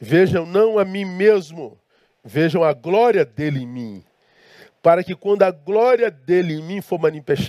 vejam 0.00 0.46
não 0.46 0.78
a 0.78 0.84
mim 0.84 1.04
mesmo, 1.04 1.78
vejam 2.24 2.64
a 2.64 2.72
glória 2.72 3.24
dele 3.24 3.62
em 3.62 3.66
mim 3.66 4.04
para 4.84 5.02
que 5.02 5.14
quando 5.14 5.42
a 5.44 5.50
glória 5.50 6.10
dele 6.10 6.52
em 6.52 6.62
mim 6.62 6.82
for 6.82 7.00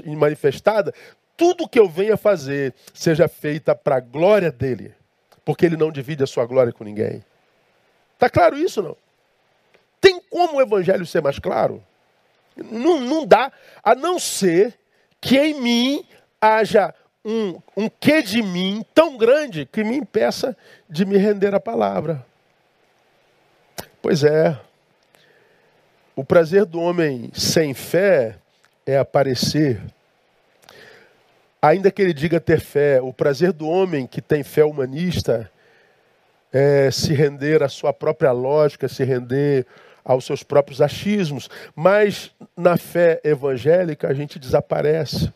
manifestada, 0.05 0.93
tudo 1.35 1.67
que 1.67 1.77
eu 1.77 1.89
venha 1.89 2.15
fazer 2.15 2.73
seja 2.93 3.27
feita 3.27 3.75
para 3.75 3.97
a 3.97 3.99
glória 3.99 4.49
dele, 4.49 4.93
porque 5.43 5.65
ele 5.65 5.75
não 5.75 5.91
divide 5.91 6.23
a 6.23 6.27
sua 6.27 6.45
glória 6.45 6.71
com 6.71 6.85
ninguém. 6.85 7.21
Está 8.15 8.29
claro 8.29 8.57
isso 8.57 8.81
não? 8.81 8.97
Tem 10.01 10.19
como 10.29 10.57
o 10.57 10.61
evangelho 10.61 11.05
ser 11.05 11.21
mais 11.21 11.39
claro? 11.39 11.83
Não, 12.55 12.99
não 13.01 13.25
dá, 13.25 13.51
a 13.83 13.93
não 13.93 14.17
ser 14.17 14.77
que 15.19 15.37
em 15.37 15.59
mim 15.59 16.05
haja 16.39 16.93
um, 17.23 17.59
um 17.75 17.89
quê 17.89 18.21
de 18.21 18.41
mim 18.41 18.85
tão 18.93 19.17
grande 19.17 19.65
que 19.65 19.83
me 19.83 19.97
impeça 19.97 20.55
de 20.87 21.05
me 21.05 21.17
render 21.17 21.53
à 21.53 21.59
palavra. 21.59 22.25
Pois 24.01 24.23
é, 24.23 24.57
o 26.15 26.23
prazer 26.23 26.65
do 26.65 26.79
homem 26.79 27.31
sem 27.33 27.73
fé 27.73 28.37
é 28.85 28.97
aparecer. 28.97 29.81
Ainda 31.59 31.89
que 31.89 32.01
ele 32.01 32.13
diga 32.13 32.39
ter 32.39 32.59
fé, 32.61 33.01
o 33.01 33.11
prazer 33.11 33.51
do 33.51 33.67
homem 33.67 34.05
que 34.05 34.21
tem 34.21 34.43
fé 34.43 34.63
humanista 34.63 35.51
é 36.57 36.89
se 36.89 37.13
render 37.13 37.61
à 37.61 37.67
sua 37.67 37.91
própria 37.91 38.31
lógica, 38.31 38.87
se 38.87 39.03
render 39.03 39.65
aos 40.05 40.23
seus 40.23 40.41
próprios 40.41 40.81
achismos. 40.81 41.49
Mas 41.75 42.31
na 42.55 42.77
fé 42.77 43.19
evangélica 43.25 44.07
a 44.07 44.13
gente 44.13 44.39
desaparece. 44.39 45.33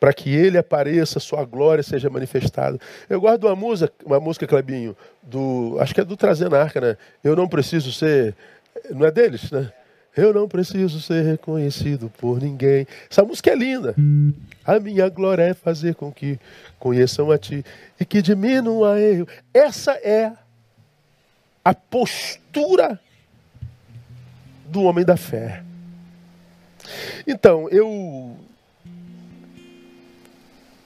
Para 0.00 0.14
que 0.14 0.34
ele 0.34 0.56
apareça, 0.56 1.20
sua 1.20 1.44
glória 1.44 1.82
seja 1.82 2.08
manifestada. 2.08 2.78
Eu 3.06 3.20
guardo 3.20 3.44
uma 3.44 3.54
música, 3.54 3.92
uma 4.02 4.18
música, 4.18 4.46
Clebinho, 4.46 4.96
do. 5.22 5.76
Acho 5.78 5.94
que 5.94 6.00
é 6.00 6.04
do 6.04 6.16
Trazendo 6.16 6.56
Arca, 6.56 6.80
né? 6.80 6.96
Eu 7.22 7.36
não 7.36 7.46
preciso 7.46 7.92
ser 7.92 8.34
não 8.88 9.06
é 9.06 9.10
deles, 9.10 9.50
né? 9.50 9.70
Eu 10.16 10.34
não 10.34 10.48
preciso 10.48 11.00
ser 11.00 11.24
reconhecido 11.24 12.10
por 12.18 12.40
ninguém. 12.40 12.86
Essa 13.08 13.22
música 13.22 13.50
é 13.50 13.54
linda. 13.54 13.94
A 14.64 14.80
minha 14.80 15.08
glória 15.08 15.42
é 15.42 15.54
fazer 15.54 15.94
com 15.94 16.12
que 16.12 16.38
conheçam 16.78 17.30
a 17.30 17.38
ti 17.38 17.64
e 17.98 18.04
que 18.04 18.20
diminua 18.20 18.98
eu. 18.98 19.26
Essa 19.54 19.92
é 19.92 20.32
a 21.64 21.74
postura 21.74 22.98
do 24.66 24.82
homem 24.82 25.04
da 25.04 25.16
fé. 25.16 25.62
Então, 27.26 27.68
eu. 27.68 28.36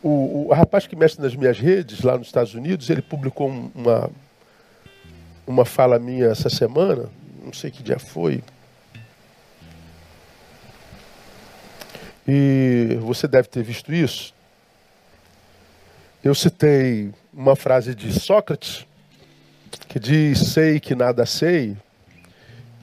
O, 0.02 0.48
o 0.48 0.52
rapaz 0.52 0.86
que 0.86 0.94
mexe 0.94 1.18
nas 1.18 1.34
minhas 1.34 1.58
redes, 1.58 2.02
lá 2.02 2.18
nos 2.18 2.26
Estados 2.26 2.54
Unidos, 2.54 2.90
ele 2.90 3.00
publicou 3.00 3.48
uma, 3.74 4.10
uma 5.46 5.64
fala 5.64 5.98
minha 5.98 6.26
essa 6.26 6.50
semana, 6.50 7.08
não 7.42 7.54
sei 7.54 7.70
que 7.70 7.82
dia 7.82 7.98
foi. 7.98 8.42
E 12.26 12.98
você 13.00 13.28
deve 13.28 13.48
ter 13.48 13.62
visto 13.62 13.92
isso. 13.92 14.34
Eu 16.22 16.34
citei 16.34 17.12
uma 17.32 17.54
frase 17.54 17.94
de 17.94 18.12
Sócrates, 18.18 18.86
que 19.88 20.00
diz: 20.00 20.38
Sei 20.38 20.80
que 20.80 20.94
nada 20.94 21.26
sei. 21.26 21.76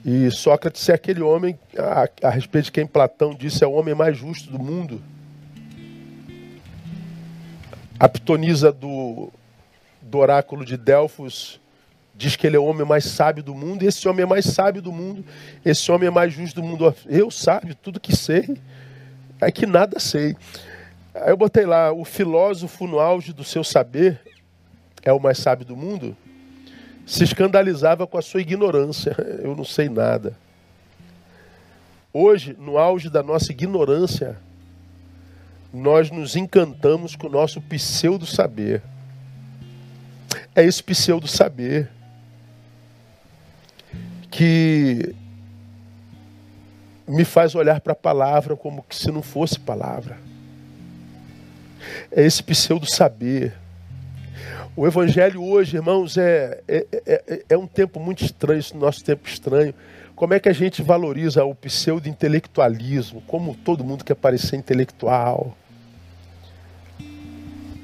E 0.04 0.30
Sócrates 0.30 0.88
é 0.88 0.94
aquele 0.94 1.22
homem, 1.22 1.58
a, 1.78 2.28
a 2.28 2.30
respeito 2.30 2.66
de 2.66 2.72
quem 2.72 2.86
Platão 2.86 3.34
disse 3.34 3.62
é 3.62 3.66
o 3.66 3.72
homem 3.72 3.94
mais 3.94 4.16
justo 4.16 4.50
do 4.50 4.58
mundo. 4.58 5.02
A 7.98 8.08
pitonisa 8.08 8.72
do, 8.72 9.32
do 10.00 10.18
oráculo 10.18 10.64
de 10.64 10.76
Delfos 10.76 11.60
diz 12.14 12.36
que 12.36 12.46
ele 12.46 12.56
é 12.56 12.58
o 12.58 12.64
homem 12.64 12.86
mais 12.86 13.04
sábio 13.04 13.42
do 13.42 13.54
mundo, 13.54 13.84
e 13.84 13.86
esse 13.86 14.08
homem 14.08 14.22
é 14.22 14.26
mais 14.26 14.44
sábio 14.44 14.82
do 14.82 14.92
mundo, 14.92 15.24
esse 15.64 15.90
homem 15.90 16.08
é 16.08 16.10
mais 16.10 16.32
justo 16.32 16.60
do 16.60 16.66
mundo. 16.66 16.94
Eu 17.06 17.30
sábio, 17.30 17.74
tudo 17.74 18.00
que 18.00 18.14
sei, 18.14 18.56
é 19.42 19.50
que 19.52 19.66
nada 19.66 19.98
sei. 19.98 20.36
Aí 21.14 21.30
eu 21.30 21.36
botei 21.36 21.66
lá, 21.66 21.92
o 21.92 22.04
filósofo 22.04 22.86
no 22.86 22.98
auge 22.98 23.32
do 23.32 23.44
seu 23.44 23.64
saber 23.64 24.20
é 25.02 25.12
o 25.12 25.20
mais 25.20 25.38
sábio 25.38 25.66
do 25.66 25.76
mundo, 25.76 26.16
se 27.04 27.24
escandalizava 27.24 28.06
com 28.06 28.16
a 28.16 28.22
sua 28.22 28.40
ignorância. 28.40 29.16
Eu 29.42 29.56
não 29.56 29.64
sei 29.64 29.88
nada. 29.88 30.38
Hoje, 32.12 32.56
no 32.58 32.78
auge 32.78 33.10
da 33.10 33.22
nossa 33.22 33.50
ignorância, 33.50 34.38
nós 35.72 36.10
nos 36.10 36.36
encantamos 36.36 37.16
com 37.16 37.26
o 37.26 37.30
nosso 37.30 37.60
pseudo 37.62 38.24
saber. 38.24 38.82
É 40.54 40.64
esse 40.64 40.82
pseudo 40.82 41.26
saber 41.26 41.90
que 44.30 45.14
me 47.12 47.24
faz 47.24 47.54
olhar 47.54 47.80
para 47.80 47.92
a 47.92 47.96
palavra 47.96 48.56
como 48.56 48.84
se 48.90 49.10
não 49.10 49.22
fosse 49.22 49.58
palavra. 49.60 50.16
É 52.10 52.24
esse 52.24 52.42
pseudo 52.42 52.86
saber. 52.86 53.52
O 54.74 54.86
evangelho 54.86 55.42
hoje, 55.42 55.76
irmãos, 55.76 56.16
é, 56.16 56.62
é, 56.66 56.86
é, 57.06 57.42
é 57.50 57.58
um 57.58 57.66
tempo 57.66 58.00
muito 58.00 58.24
estranho, 58.24 58.60
esse 58.60 58.74
nosso 58.74 59.04
tempo 59.04 59.28
estranho. 59.28 59.74
Como 60.16 60.32
é 60.32 60.40
que 60.40 60.48
a 60.48 60.52
gente 60.52 60.82
valoriza 60.82 61.44
o 61.44 61.54
pseudo 61.54 62.08
intelectualismo? 62.08 63.22
Como 63.26 63.54
todo 63.54 63.84
mundo 63.84 64.04
quer 64.04 64.14
parecer 64.14 64.56
intelectual. 64.56 65.54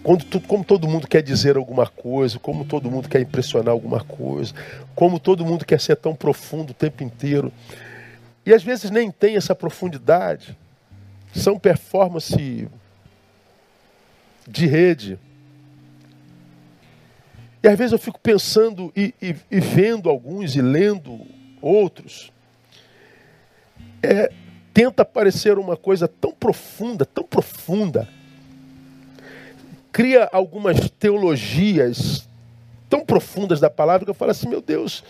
Quando 0.02 0.24
tu, 0.24 0.40
como 0.40 0.64
todo 0.64 0.88
mundo 0.88 1.06
quer 1.06 1.22
dizer 1.22 1.58
alguma 1.58 1.86
coisa, 1.86 2.38
como 2.38 2.64
todo 2.64 2.90
mundo 2.90 3.08
quer 3.10 3.20
impressionar 3.20 3.72
alguma 3.72 4.02
coisa, 4.02 4.54
como 4.94 5.18
todo 5.18 5.44
mundo 5.44 5.66
quer 5.66 5.78
ser 5.78 5.96
tão 5.96 6.14
profundo 6.14 6.70
o 6.70 6.74
tempo 6.74 7.02
inteiro. 7.02 7.52
E 8.48 8.54
às 8.54 8.62
vezes 8.62 8.90
nem 8.90 9.10
tem 9.10 9.36
essa 9.36 9.54
profundidade. 9.54 10.56
São 11.34 11.58
performance 11.58 12.66
de 14.46 14.66
rede. 14.66 15.18
E 17.62 17.68
às 17.68 17.76
vezes 17.76 17.92
eu 17.92 17.98
fico 17.98 18.18
pensando 18.18 18.90
e, 18.96 19.14
e, 19.20 19.36
e 19.50 19.60
vendo 19.60 20.08
alguns 20.08 20.56
e 20.56 20.62
lendo 20.62 21.20
outros 21.60 22.32
é, 24.02 24.32
tenta 24.72 25.04
parecer 25.04 25.58
uma 25.58 25.76
coisa 25.76 26.08
tão 26.08 26.32
profunda, 26.32 27.04
tão 27.04 27.24
profunda, 27.24 28.08
cria 29.92 30.26
algumas 30.32 30.88
teologias 30.98 32.26
tão 32.88 33.04
profundas 33.04 33.60
da 33.60 33.68
palavra 33.68 34.06
que 34.06 34.10
eu 34.10 34.14
falo 34.14 34.30
assim, 34.30 34.48
meu 34.48 34.62
Deus, 34.62 35.04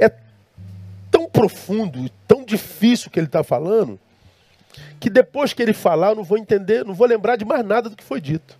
é 0.00 0.10
tão 1.10 1.28
profundo 1.28 1.98
e 2.04 2.10
tão 2.28 2.35
difícil 2.46 3.10
que 3.10 3.18
ele 3.18 3.26
está 3.26 3.44
falando, 3.44 3.98
que 4.98 5.10
depois 5.10 5.52
que 5.52 5.62
ele 5.62 5.72
falar 5.72 6.10
eu 6.10 6.16
não 6.16 6.24
vou 6.24 6.38
entender, 6.38 6.84
não 6.84 6.94
vou 6.94 7.06
lembrar 7.06 7.36
de 7.36 7.44
mais 7.44 7.64
nada 7.64 7.90
do 7.90 7.96
que 7.96 8.04
foi 8.04 8.20
dito. 8.20 8.58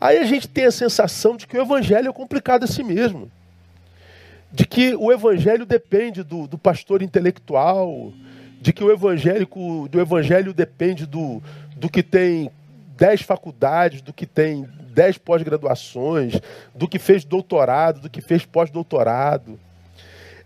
Aí 0.00 0.18
a 0.18 0.24
gente 0.24 0.48
tem 0.48 0.64
a 0.64 0.70
sensação 0.70 1.36
de 1.36 1.46
que 1.46 1.56
o 1.56 1.62
evangelho 1.62 2.08
é 2.08 2.12
complicado 2.12 2.64
a 2.64 2.66
si 2.66 2.82
mesmo. 2.82 3.30
De 4.50 4.64
que 4.64 4.94
o 4.94 5.12
evangelho 5.12 5.66
depende 5.66 6.22
do, 6.22 6.46
do 6.46 6.56
pastor 6.56 7.02
intelectual, 7.02 8.12
de 8.60 8.72
que 8.72 8.82
o 8.82 8.90
evangélico, 8.90 9.88
do 9.88 10.00
evangelho 10.00 10.54
depende 10.54 11.04
do, 11.04 11.42
do 11.76 11.88
que 11.88 12.02
tem 12.02 12.50
dez 12.96 13.22
faculdades, 13.22 14.00
do 14.00 14.12
que 14.12 14.26
tem 14.26 14.66
dez 14.92 15.18
pós-graduações, 15.18 16.40
do 16.74 16.88
que 16.88 16.98
fez 16.98 17.24
doutorado, 17.24 18.00
do 18.00 18.10
que 18.10 18.20
fez 18.20 18.44
pós-doutorado. 18.44 19.58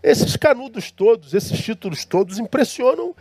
Esses 0.02 0.36
canudos 0.36 0.90
todos, 0.90 1.32
esses 1.32 1.58
títulos 1.62 2.04
todos 2.04 2.38
impressionam 2.38 3.14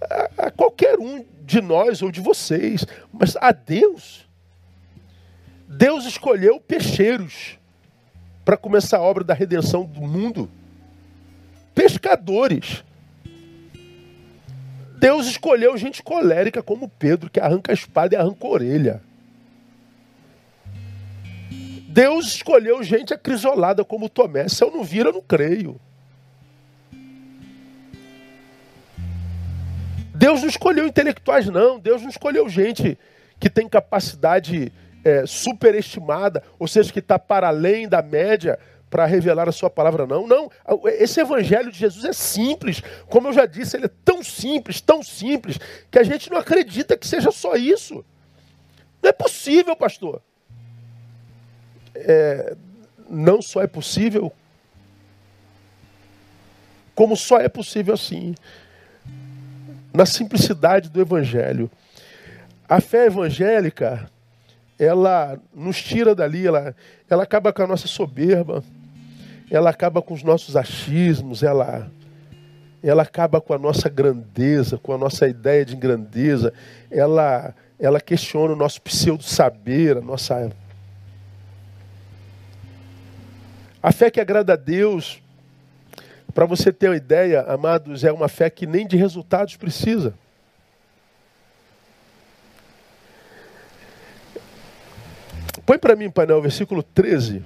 a, 0.00 0.46
a 0.46 0.50
qualquer 0.50 0.98
um 0.98 1.24
de 1.42 1.60
nós 1.60 2.02
ou 2.02 2.10
de 2.10 2.20
vocês, 2.20 2.86
mas 3.12 3.36
a 3.36 3.52
Deus 3.52 4.28
Deus 5.68 6.06
escolheu 6.06 6.58
peixeiros 6.58 7.58
para 8.42 8.56
começar 8.56 8.96
a 8.96 9.02
obra 9.02 9.22
da 9.22 9.34
redenção 9.34 9.84
do 9.84 10.00
mundo. 10.00 10.50
Pescadores. 11.74 12.82
Deus 14.98 15.26
escolheu 15.26 15.76
gente 15.76 16.02
colérica 16.02 16.62
como 16.62 16.88
Pedro, 16.88 17.28
que 17.28 17.38
arranca 17.38 17.70
a 17.70 17.74
espada 17.74 18.14
e 18.14 18.18
arranca 18.18 18.46
a 18.46 18.50
orelha. 18.50 19.02
Deus 21.88 22.28
escolheu 22.28 22.82
gente 22.82 23.12
acrisolada 23.12 23.84
como 23.84 24.08
Tomé. 24.08 24.48
Se 24.48 24.64
eu 24.64 24.70
não 24.70 24.82
vir, 24.82 25.04
eu 25.04 25.12
não 25.12 25.22
creio. 25.22 25.78
Deus 30.18 30.40
não 30.40 30.48
escolheu 30.48 30.84
intelectuais, 30.84 31.46
não. 31.46 31.78
Deus 31.78 32.02
não 32.02 32.10
escolheu 32.10 32.48
gente 32.48 32.98
que 33.38 33.48
tem 33.48 33.68
capacidade 33.68 34.72
é, 35.04 35.24
superestimada, 35.24 36.42
ou 36.58 36.66
seja, 36.66 36.92
que 36.92 36.98
está 36.98 37.20
para 37.20 37.46
além 37.46 37.88
da 37.88 38.02
média 38.02 38.58
para 38.90 39.06
revelar 39.06 39.48
a 39.48 39.52
sua 39.52 39.70
palavra, 39.70 40.08
não. 40.08 40.26
Não, 40.26 40.50
esse 40.86 41.20
evangelho 41.20 41.70
de 41.70 41.78
Jesus 41.78 42.04
é 42.04 42.12
simples. 42.12 42.82
Como 43.06 43.28
eu 43.28 43.32
já 43.32 43.46
disse, 43.46 43.76
ele 43.76 43.86
é 43.86 43.90
tão 44.04 44.24
simples, 44.24 44.80
tão 44.80 45.04
simples, 45.04 45.56
que 45.88 46.00
a 46.00 46.02
gente 46.02 46.28
não 46.30 46.38
acredita 46.38 46.96
que 46.96 47.06
seja 47.06 47.30
só 47.30 47.54
isso. 47.54 48.04
Não 49.00 49.10
é 49.10 49.12
possível, 49.12 49.76
pastor. 49.76 50.20
É, 51.94 52.56
não 53.08 53.40
só 53.40 53.62
é 53.62 53.68
possível, 53.68 54.32
como 56.92 57.16
só 57.16 57.38
é 57.38 57.48
possível 57.48 57.94
assim. 57.94 58.34
Na 59.92 60.06
simplicidade 60.06 60.88
do 60.88 61.00
evangelho. 61.00 61.70
A 62.68 62.80
fé 62.80 63.06
evangélica 63.06 64.08
ela 64.78 65.38
nos 65.52 65.82
tira 65.82 66.14
dali, 66.14 66.46
ela, 66.46 66.74
ela 67.10 67.24
acaba 67.24 67.52
com 67.52 67.62
a 67.62 67.66
nossa 67.66 67.88
soberba, 67.88 68.62
ela 69.50 69.70
acaba 69.70 70.00
com 70.00 70.14
os 70.14 70.22
nossos 70.22 70.56
achismos, 70.56 71.42
ela, 71.42 71.90
ela 72.82 73.02
acaba 73.02 73.40
com 73.40 73.52
a 73.52 73.58
nossa 73.58 73.88
grandeza, 73.88 74.78
com 74.78 74.92
a 74.92 74.98
nossa 74.98 75.26
ideia 75.26 75.64
de 75.64 75.74
grandeza, 75.74 76.52
ela, 76.90 77.52
ela 77.78 78.00
questiona 78.00 78.52
o 78.52 78.56
nosso 78.56 78.80
pseudo-saber, 78.80 79.96
a 79.96 80.00
nossa. 80.00 80.52
A 83.82 83.90
fé 83.90 84.10
que 84.10 84.20
agrada 84.20 84.52
a 84.52 84.56
Deus, 84.56 85.20
para 86.34 86.46
você 86.46 86.72
ter 86.72 86.88
uma 86.88 86.96
ideia, 86.96 87.42
amados, 87.42 88.04
é 88.04 88.12
uma 88.12 88.28
fé 88.28 88.50
que 88.50 88.66
nem 88.66 88.86
de 88.86 88.96
resultados 88.96 89.56
precisa. 89.56 90.14
Põe 95.64 95.78
para 95.78 95.96
mim, 95.96 96.10
painel, 96.10 96.40
versículo 96.40 96.82
13. 96.82 97.44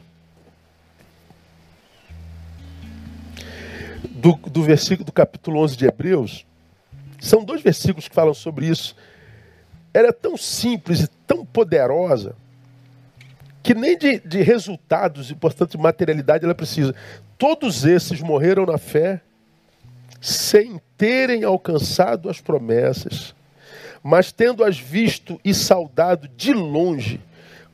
Do, 4.10 4.34
do 4.34 4.62
versículo 4.62 5.04
do 5.04 5.12
capítulo 5.12 5.60
11 5.60 5.76
de 5.76 5.86
Hebreus. 5.86 6.46
São 7.20 7.44
dois 7.44 7.62
versículos 7.62 8.06
que 8.06 8.14
falam 8.14 8.34
sobre 8.34 8.66
isso. 8.66 8.94
Ela 9.92 10.08
é 10.08 10.12
tão 10.12 10.36
simples 10.36 11.00
e 11.00 11.08
tão 11.26 11.44
poderosa 11.44 12.36
que 13.62 13.74
nem 13.74 13.96
de, 13.96 14.18
de 14.18 14.42
resultados 14.42 15.30
e, 15.30 15.34
portanto, 15.34 15.72
de 15.72 15.78
materialidade 15.78 16.44
ela 16.44 16.54
precisa. 16.54 16.94
Todos 17.38 17.84
esses 17.84 18.20
morreram 18.20 18.66
na 18.66 18.78
fé 18.78 19.20
sem 20.20 20.80
terem 20.96 21.44
alcançado 21.44 22.28
as 22.28 22.40
promessas, 22.40 23.34
mas 24.02 24.32
tendo-as 24.32 24.78
visto 24.78 25.40
e 25.44 25.54
saudado 25.54 26.28
de 26.28 26.52
longe 26.52 27.20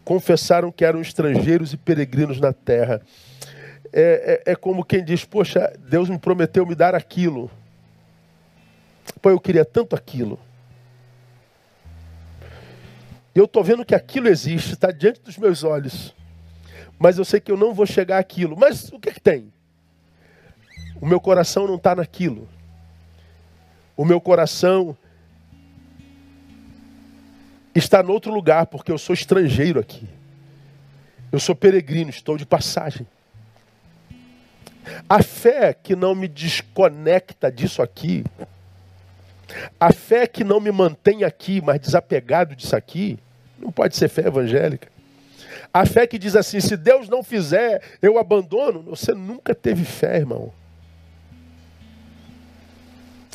confessaram 0.04 0.72
que 0.72 0.84
eram 0.84 1.02
estrangeiros 1.02 1.74
e 1.74 1.76
peregrinos 1.76 2.40
na 2.40 2.52
terra. 2.52 3.02
É, 3.92 4.42
é, 4.46 4.52
é, 4.52 4.56
como 4.56 4.84
quem 4.84 5.04
diz: 5.04 5.24
Poxa, 5.24 5.72
Deus 5.88 6.08
me 6.08 6.18
prometeu 6.18 6.64
me 6.66 6.74
dar 6.74 6.94
aquilo. 6.94 7.50
Pô, 9.20 9.30
eu 9.30 9.40
queria 9.40 9.64
tanto 9.64 9.96
aquilo. 9.96 10.38
Eu 13.38 13.44
estou 13.44 13.62
vendo 13.62 13.84
que 13.84 13.94
aquilo 13.94 14.26
existe, 14.26 14.72
está 14.72 14.90
diante 14.90 15.20
dos 15.20 15.38
meus 15.38 15.62
olhos. 15.62 16.12
Mas 16.98 17.18
eu 17.18 17.24
sei 17.24 17.38
que 17.38 17.52
eu 17.52 17.56
não 17.56 17.72
vou 17.72 17.86
chegar 17.86 18.18
àquilo. 18.18 18.56
Mas 18.58 18.88
o 18.92 18.98
que, 18.98 19.12
que 19.12 19.20
tem? 19.20 19.52
O 21.00 21.06
meu 21.06 21.20
coração 21.20 21.64
não 21.64 21.76
está 21.76 21.94
naquilo. 21.94 22.48
O 23.96 24.04
meu 24.04 24.20
coração 24.20 24.96
está 27.72 28.02
em 28.02 28.08
outro 28.08 28.32
lugar, 28.34 28.66
porque 28.66 28.90
eu 28.90 28.98
sou 28.98 29.14
estrangeiro 29.14 29.78
aqui. 29.78 30.08
Eu 31.30 31.38
sou 31.38 31.54
peregrino, 31.54 32.10
estou 32.10 32.36
de 32.36 32.44
passagem. 32.44 33.06
A 35.08 35.22
fé 35.22 35.72
que 35.72 35.94
não 35.94 36.12
me 36.12 36.26
desconecta 36.26 37.52
disso 37.52 37.82
aqui, 37.82 38.24
a 39.78 39.92
fé 39.92 40.26
que 40.26 40.42
não 40.42 40.58
me 40.58 40.72
mantém 40.72 41.22
aqui, 41.22 41.60
mas 41.60 41.78
desapegado 41.78 42.56
disso 42.56 42.74
aqui, 42.74 43.16
não 43.58 43.70
pode 43.70 43.96
ser 43.96 44.08
fé 44.08 44.26
evangélica. 44.26 44.88
A 45.72 45.84
fé 45.84 46.06
que 46.06 46.18
diz 46.18 46.34
assim: 46.34 46.60
se 46.60 46.76
Deus 46.76 47.08
não 47.08 47.22
fizer, 47.22 47.82
eu 48.00 48.18
abandono. 48.18 48.82
Você 48.82 49.12
nunca 49.12 49.54
teve 49.54 49.84
fé, 49.84 50.16
irmão. 50.16 50.52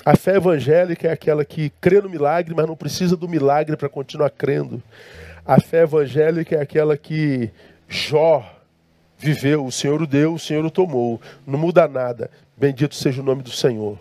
A 0.05 0.17
fé 0.17 0.35
evangélica 0.35 1.07
é 1.07 1.11
aquela 1.11 1.45
que 1.45 1.69
crê 1.79 2.01
no 2.01 2.09
milagre, 2.09 2.53
mas 2.53 2.67
não 2.67 2.75
precisa 2.75 3.15
do 3.15 3.29
milagre 3.29 3.77
para 3.77 3.87
continuar 3.87 4.29
crendo. 4.31 4.83
A 5.45 5.61
fé 5.61 5.83
evangélica 5.83 6.55
é 6.55 6.61
aquela 6.61 6.97
que 6.97 7.49
Jó 7.87 8.45
viveu, 9.17 9.65
o 9.65 9.71
Senhor 9.71 10.01
o 10.01 10.07
deu, 10.07 10.33
o 10.33 10.39
Senhor 10.39 10.65
o 10.65 10.71
tomou. 10.71 11.21
Não 11.47 11.57
muda 11.57 11.87
nada. 11.87 12.29
Bendito 12.57 12.95
seja 12.95 13.21
o 13.21 13.25
nome 13.25 13.43
do 13.43 13.51
Senhor. 13.51 13.97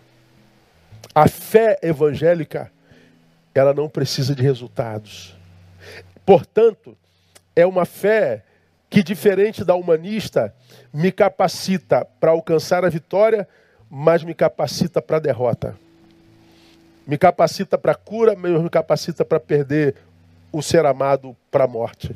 A 1.15 1.29
fé 1.29 1.79
evangélica, 1.83 2.73
ela 3.55 3.73
não 3.73 3.89
precisa 3.89 4.35
de 4.35 4.43
resultados. 4.43 5.37
Portanto, 6.25 6.97
é 7.55 7.67
uma 7.67 7.85
fé 7.85 8.45
que, 8.89 9.03
diferente 9.03 9.65
da 9.65 9.75
humanista, 9.75 10.55
me 10.93 11.11
capacita 11.11 12.05
para 12.21 12.31
alcançar 12.31 12.85
a 12.85 12.89
vitória, 12.89 13.49
mas 13.91 14.23
me 14.23 14.35
capacita 14.35 15.01
para 15.03 15.17
a 15.17 15.21
derrota. 15.21 15.77
Me 17.07 17.19
capacita 17.19 17.77
para 17.77 17.93
a 17.93 17.97
cura, 17.97 18.37
mas 18.37 18.53
me 18.53 18.71
capacita 18.71 19.25
para 19.25 19.41
perder 19.41 19.97
o 20.53 20.63
ser 20.63 20.87
amado 20.87 21.37
para 21.51 21.65
a 21.65 21.69
morte. 21.69 22.15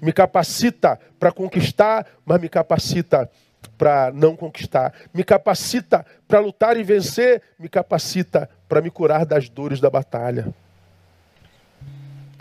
Me 0.00 0.12
capacita 0.12 0.98
para 1.18 1.30
conquistar, 1.30 2.06
mas 2.24 2.40
me 2.40 2.48
capacita 2.48 3.30
para 3.76 4.10
não 4.12 4.34
conquistar. 4.34 4.92
Me 5.12 5.22
capacita 5.22 6.04
para 6.26 6.40
lutar 6.40 6.76
e 6.76 6.82
vencer, 6.82 7.42
me 7.58 7.68
capacita 7.68 8.48
para 8.68 8.80
me 8.80 8.90
curar 8.90 9.26
das 9.26 9.48
dores 9.48 9.80
da 9.80 9.90
batalha. 9.90 10.52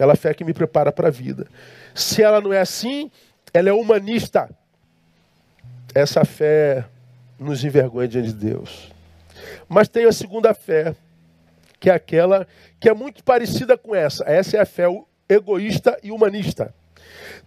Ela 0.01 0.13
é 0.13 0.15
a 0.15 0.17
fé 0.17 0.33
que 0.33 0.43
me 0.43 0.51
prepara 0.51 0.91
para 0.91 1.09
a 1.09 1.11
vida. 1.11 1.45
Se 1.93 2.23
ela 2.23 2.41
não 2.41 2.51
é 2.51 2.59
assim, 2.59 3.11
ela 3.53 3.69
é 3.69 3.71
humanista. 3.71 4.49
Essa 5.93 6.25
fé 6.25 6.85
nos 7.37 7.63
envergonha 7.63 8.07
diante 8.07 8.29
de 8.29 8.33
Deus. 8.33 8.91
Mas 9.69 9.87
tem 9.87 10.05
a 10.05 10.11
segunda 10.11 10.55
fé, 10.55 10.95
que 11.79 11.87
é 11.87 11.93
aquela 11.93 12.47
que 12.79 12.89
é 12.89 12.93
muito 12.95 13.23
parecida 13.23 13.77
com 13.77 13.93
essa. 13.93 14.23
Essa 14.23 14.57
é 14.57 14.59
a 14.61 14.65
fé 14.65 14.85
egoísta 15.29 15.95
e 16.01 16.11
humanista. 16.11 16.73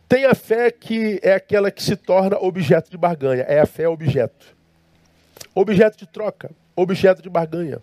Tem 0.08 0.24
a 0.24 0.34
fé 0.34 0.70
que 0.70 1.18
é 1.24 1.34
aquela 1.34 1.72
que 1.72 1.82
se 1.82 1.96
torna 1.96 2.38
objeto 2.38 2.88
de 2.88 2.96
barganha. 2.96 3.42
É 3.48 3.58
a 3.58 3.66
fé 3.66 3.88
objeto. 3.88 4.54
Objeto 5.52 5.98
de 5.98 6.06
troca, 6.06 6.52
objeto 6.76 7.20
de 7.20 7.28
barganha. 7.28 7.82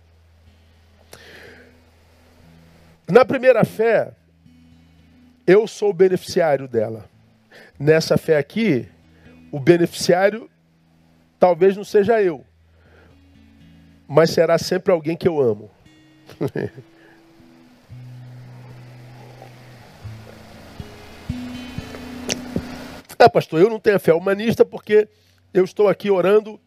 Na 3.05 3.26
primeira 3.26 3.65
fé, 3.65 4.13
eu 5.46 5.68
sou 5.68 5.89
o 5.89 5.94
beneficiário 5.94 6.68
dela. 6.68 7.10
Nessa 7.80 8.18
fé 8.18 8.38
aqui, 8.38 8.88
o 9.52 9.60
beneficiário 9.60 10.50
talvez 11.39 11.76
não 11.76 11.84
seja 11.84 12.22
eu, 12.22 12.46
mas 14.08 14.30
será 14.30 14.58
sempre 14.58 14.92
alguém 14.92 15.18
que 15.18 15.28
eu 15.28 15.42
amo. 15.42 15.70
ah, 23.18 23.30
pastor, 23.34 23.60
eu 23.60 23.70
não 23.70 23.80
tenho 23.80 24.00
fé 24.00 24.14
humanista 24.14 24.64
porque 24.64 25.08
eu 25.54 25.64
estou 25.64 25.88
aqui 25.88 26.12
orando 26.12 26.60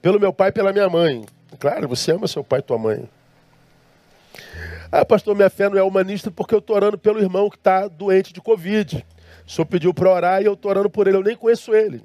pelo 0.00 0.20
meu 0.20 0.32
pai 0.32 0.50
e 0.50 0.52
pela 0.52 0.72
minha 0.72 0.88
mãe. 0.88 1.26
Claro, 1.58 1.88
você 1.88 2.12
ama 2.12 2.28
seu 2.28 2.44
pai 2.44 2.60
e 2.60 2.62
tua 2.62 2.78
mãe. 2.78 3.08
Ah, 4.90 5.04
pastor, 5.04 5.34
minha 5.34 5.50
fé 5.50 5.68
não 5.68 5.78
é 5.78 5.82
humanista 5.82 6.30
porque 6.30 6.54
eu 6.54 6.60
estou 6.60 6.76
orando 6.76 6.96
pelo 6.96 7.20
irmão 7.20 7.50
que 7.50 7.56
está 7.56 7.88
doente 7.88 8.32
de 8.32 8.40
Covid. 8.40 9.04
O 9.46 9.50
senhor 9.50 9.66
pediu 9.66 9.92
para 9.92 10.10
orar 10.10 10.42
e 10.42 10.46
eu 10.46 10.54
estou 10.54 10.70
orando 10.70 10.88
por 10.88 11.06
ele. 11.06 11.16
Eu 11.16 11.22
nem 11.22 11.36
conheço 11.36 11.74
ele. 11.74 12.02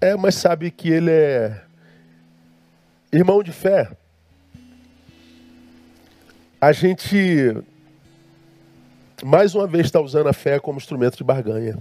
É, 0.00 0.14
mas 0.16 0.34
sabe 0.34 0.70
que 0.70 0.90
ele 0.90 1.10
é 1.10 1.62
irmão 3.12 3.42
de 3.42 3.52
fé. 3.52 3.90
A 6.60 6.72
gente, 6.72 7.54
mais 9.24 9.54
uma 9.54 9.66
vez, 9.66 9.86
está 9.86 10.00
usando 10.00 10.28
a 10.28 10.32
fé 10.32 10.58
como 10.58 10.78
instrumento 10.78 11.16
de 11.16 11.24
barganha. 11.24 11.78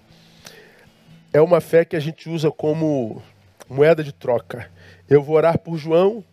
É 1.33 1.41
uma 1.41 1.59
fé 1.59 1.83
que 1.83 1.95
a 1.95 1.99
gente 1.99 2.29
usa 2.29 2.49
como 2.49 3.21
moeda 3.69 4.03
de 4.03 4.13
troca. 4.13 4.69
Eu 5.09 5.21
vou 5.21 5.35
orar 5.35 5.59
por 5.59 5.77
João 5.77 6.23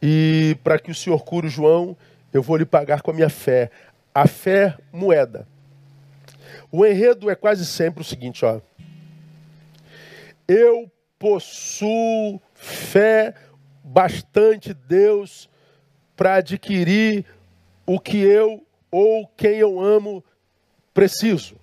e 0.00 0.56
para 0.62 0.78
que 0.78 0.90
o 0.90 0.94
Senhor 0.94 1.24
cure 1.24 1.46
o 1.46 1.50
João, 1.50 1.96
eu 2.32 2.42
vou 2.42 2.56
lhe 2.56 2.66
pagar 2.66 3.02
com 3.02 3.10
a 3.10 3.14
minha 3.14 3.30
fé. 3.30 3.70
A 4.14 4.26
fé 4.26 4.76
moeda. 4.92 5.46
O 6.70 6.84
enredo 6.84 7.30
é 7.30 7.34
quase 7.34 7.64
sempre 7.64 8.02
o 8.02 8.04
seguinte, 8.04 8.44
ó. 8.44 8.60
Eu 10.48 10.90
possuo 11.18 12.40
fé 12.54 13.34
bastante 13.82 14.74
Deus 14.74 15.48
para 16.16 16.36
adquirir 16.36 17.24
o 17.86 17.98
que 17.98 18.18
eu 18.18 18.64
ou 18.90 19.26
quem 19.36 19.56
eu 19.56 19.80
amo 19.80 20.24
preciso. 20.92 21.56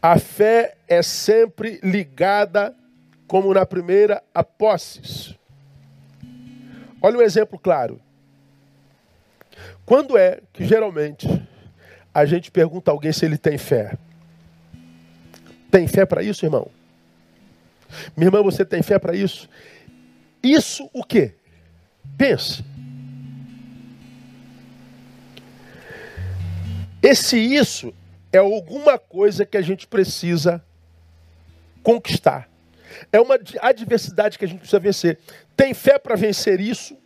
A 0.00 0.18
fé 0.18 0.76
é 0.88 1.02
sempre 1.02 1.78
ligada, 1.82 2.74
como 3.26 3.52
na 3.52 3.66
primeira, 3.66 4.22
a 4.34 4.42
posses. 4.42 5.34
Olha 7.06 7.18
um 7.18 7.22
exemplo 7.22 7.56
claro. 7.56 8.00
Quando 9.84 10.18
é 10.18 10.40
que 10.52 10.64
geralmente 10.64 11.28
a 12.12 12.24
gente 12.24 12.50
pergunta 12.50 12.90
a 12.90 12.92
alguém 12.92 13.12
se 13.12 13.24
ele 13.24 13.38
tem 13.38 13.56
fé? 13.56 13.96
Tem 15.70 15.86
fé 15.86 16.04
para 16.04 16.20
isso, 16.20 16.44
irmão? 16.44 16.68
Minha 18.16 18.26
irmã, 18.26 18.42
você 18.42 18.64
tem 18.64 18.82
fé 18.82 18.98
para 18.98 19.14
isso? 19.14 19.48
Isso 20.42 20.90
o 20.92 21.04
quê? 21.04 21.36
Pense. 22.18 22.64
Esse 27.00 27.38
isso 27.38 27.94
é 28.32 28.38
alguma 28.38 28.98
coisa 28.98 29.46
que 29.46 29.56
a 29.56 29.62
gente 29.62 29.86
precisa 29.86 30.60
conquistar. 31.84 32.48
É 33.12 33.20
uma 33.20 33.38
adversidade 33.60 34.36
que 34.36 34.44
a 34.44 34.48
gente 34.48 34.58
precisa 34.58 34.80
vencer. 34.80 35.20
Tem 35.56 35.72
fé 35.72 35.98
para 35.98 36.14
vencer 36.14 36.60
isso 36.60 36.96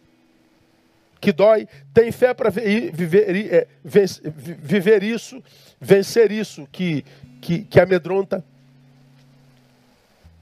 que 1.20 1.32
dói? 1.32 1.68
Tem 1.92 2.10
fé 2.10 2.32
para 2.32 2.48
viver, 2.48 3.52
é, 3.52 3.68
viver 3.84 5.02
isso, 5.02 5.42
vencer 5.78 6.32
isso 6.32 6.66
que, 6.72 7.04
que, 7.40 7.62
que 7.64 7.78
amedronta? 7.78 8.44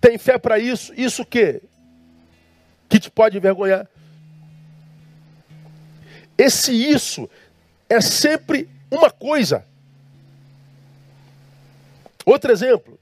Tem 0.00 0.16
fé 0.16 0.38
para 0.38 0.59
isso? 0.59 0.94
Isso 0.96 1.24
que? 1.24 1.61
Que 2.88 3.00
te 3.00 3.11
pode 3.11 3.36
envergonhar? 3.36 3.88
Esse 6.36 6.72
isso 6.72 7.28
é 7.88 8.00
sempre 8.00 8.68
uma 8.88 9.11
coisa. 9.11 9.66
Outro 12.24 12.52
exemplo. 12.52 12.97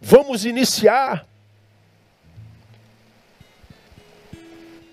Vamos 0.00 0.46
iniciar 0.46 1.26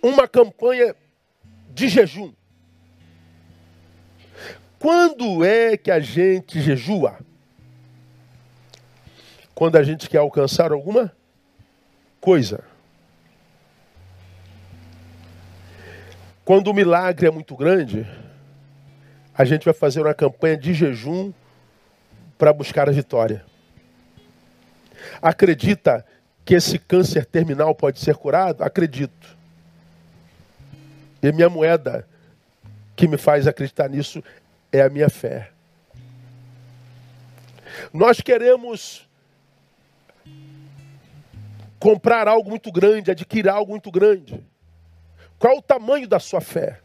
uma 0.01 0.27
campanha 0.27 0.93
de 1.69 1.87
jejum. 1.87 2.33
Quando 4.79 5.43
é 5.45 5.77
que 5.77 5.89
a 5.89 5.99
gente 5.99 6.59
jejua? 6.59 7.17
Quando 9.55 9.77
a 9.77 9.83
gente 9.83 10.09
quer 10.09 10.17
alcançar 10.17 10.71
alguma 10.71 11.11
coisa. 12.19 12.63
Quando 16.43 16.67
o 16.67 16.73
milagre 16.73 17.27
é 17.27 17.31
muito 17.31 17.55
grande, 17.55 18.05
a 19.33 19.45
gente 19.45 19.65
vai 19.65 19.73
fazer 19.73 20.01
uma 20.01 20.13
campanha 20.13 20.57
de 20.57 20.73
jejum 20.73 21.33
para 22.37 22.53
buscar 22.53 22.87
a 22.87 22.91
vitória. 22.91 23.45
Acredita 25.21 26.05
que 26.45 26.55
esse 26.55 26.79
câncer 26.79 27.25
terminal 27.25 27.73
pode 27.75 27.99
ser 27.99 28.15
curado? 28.15 28.63
Acredito. 28.63 29.37
E 31.21 31.31
minha 31.31 31.49
moeda 31.49 32.07
que 32.95 33.07
me 33.07 33.17
faz 33.17 33.47
acreditar 33.47 33.89
nisso 33.89 34.23
é 34.71 34.81
a 34.81 34.89
minha 34.89 35.09
fé. 35.09 35.51
Nós 37.93 38.21
queremos 38.21 39.07
comprar 41.79 42.27
algo 42.27 42.49
muito 42.49 42.71
grande, 42.71 43.11
adquirir 43.11 43.49
algo 43.49 43.71
muito 43.71 43.91
grande. 43.91 44.43
Qual 45.37 45.53
é 45.53 45.57
o 45.57 45.61
tamanho 45.61 46.07
da 46.07 46.19
sua 46.19 46.41
fé? 46.41 46.79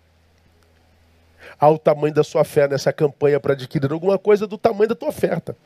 Há 1.58 1.68
o 1.68 1.78
tamanho 1.78 2.14
da 2.14 2.22
sua 2.22 2.44
fé 2.44 2.68
nessa 2.68 2.92
campanha 2.92 3.40
para 3.40 3.54
adquirir 3.54 3.90
alguma 3.92 4.18
coisa 4.18 4.46
do 4.46 4.58
tamanho 4.58 4.88
da 4.88 4.94
tua 4.94 5.08
oferta. 5.08 5.56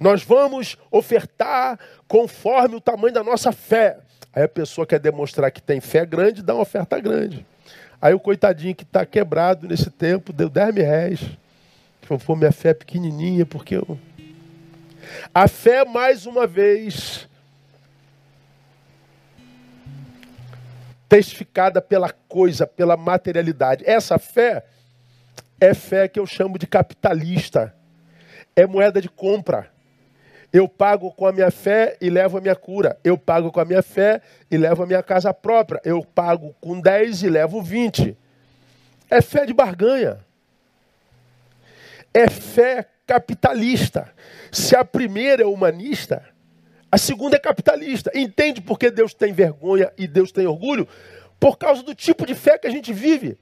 Nós 0.00 0.22
vamos 0.22 0.78
ofertar 0.90 1.78
conforme 2.08 2.76
o 2.76 2.80
tamanho 2.80 3.12
da 3.12 3.22
nossa 3.22 3.52
fé. 3.52 3.98
Aí 4.32 4.42
a 4.42 4.48
pessoa 4.48 4.86
quer 4.86 4.98
demonstrar 4.98 5.50
que 5.50 5.60
tem 5.60 5.78
fé 5.78 6.06
grande, 6.06 6.42
dá 6.42 6.54
uma 6.54 6.62
oferta 6.62 6.98
grande. 6.98 7.46
Aí 8.00 8.14
o 8.14 8.18
coitadinho 8.18 8.74
que 8.74 8.82
está 8.82 9.04
quebrado 9.04 9.68
nesse 9.68 9.90
tempo 9.90 10.32
deu 10.32 10.48
10 10.48 10.74
mil 10.74 10.84
reais. 10.84 11.20
Falou, 12.00 12.18
pô, 12.18 12.34
minha 12.34 12.50
fé 12.50 12.70
é 12.70 12.74
pequenininha, 12.74 13.44
porque 13.44 13.76
eu... 13.76 13.98
A 15.34 15.46
fé, 15.46 15.84
mais 15.84 16.24
uma 16.24 16.46
vez, 16.46 17.28
testificada 21.08 21.82
pela 21.82 22.10
coisa, 22.10 22.66
pela 22.66 22.96
materialidade. 22.96 23.84
Essa 23.86 24.18
fé 24.18 24.64
é 25.60 25.74
fé 25.74 26.08
que 26.08 26.18
eu 26.18 26.26
chamo 26.26 26.58
de 26.58 26.66
capitalista. 26.66 27.74
É 28.56 28.66
moeda 28.66 29.00
de 29.02 29.08
compra. 29.08 29.70
Eu 30.52 30.68
pago 30.68 31.12
com 31.12 31.26
a 31.26 31.32
minha 31.32 31.50
fé 31.50 31.96
e 32.00 32.10
levo 32.10 32.38
a 32.38 32.40
minha 32.40 32.56
cura. 32.56 32.98
Eu 33.04 33.16
pago 33.16 33.52
com 33.52 33.60
a 33.60 33.64
minha 33.64 33.82
fé 33.82 34.20
e 34.50 34.56
levo 34.56 34.82
a 34.82 34.86
minha 34.86 35.02
casa 35.02 35.32
própria. 35.32 35.80
Eu 35.84 36.04
pago 36.04 36.54
com 36.60 36.80
10 36.80 37.22
e 37.22 37.28
levo 37.28 37.62
20. 37.62 38.16
É 39.08 39.20
fé 39.20 39.46
de 39.46 39.52
barganha. 39.52 40.18
É 42.12 42.28
fé 42.28 42.88
capitalista. 43.06 44.12
Se 44.50 44.74
a 44.74 44.84
primeira 44.84 45.44
é 45.44 45.46
humanista, 45.46 46.24
a 46.90 46.98
segunda 46.98 47.36
é 47.36 47.38
capitalista. 47.38 48.10
Entende 48.12 48.60
por 48.60 48.76
que 48.76 48.90
Deus 48.90 49.14
tem 49.14 49.32
vergonha 49.32 49.92
e 49.96 50.08
Deus 50.08 50.32
tem 50.32 50.46
orgulho? 50.46 50.88
Por 51.38 51.56
causa 51.58 51.82
do 51.84 51.94
tipo 51.94 52.26
de 52.26 52.34
fé 52.34 52.58
que 52.58 52.66
a 52.66 52.70
gente 52.70 52.92
vive. 52.92 53.38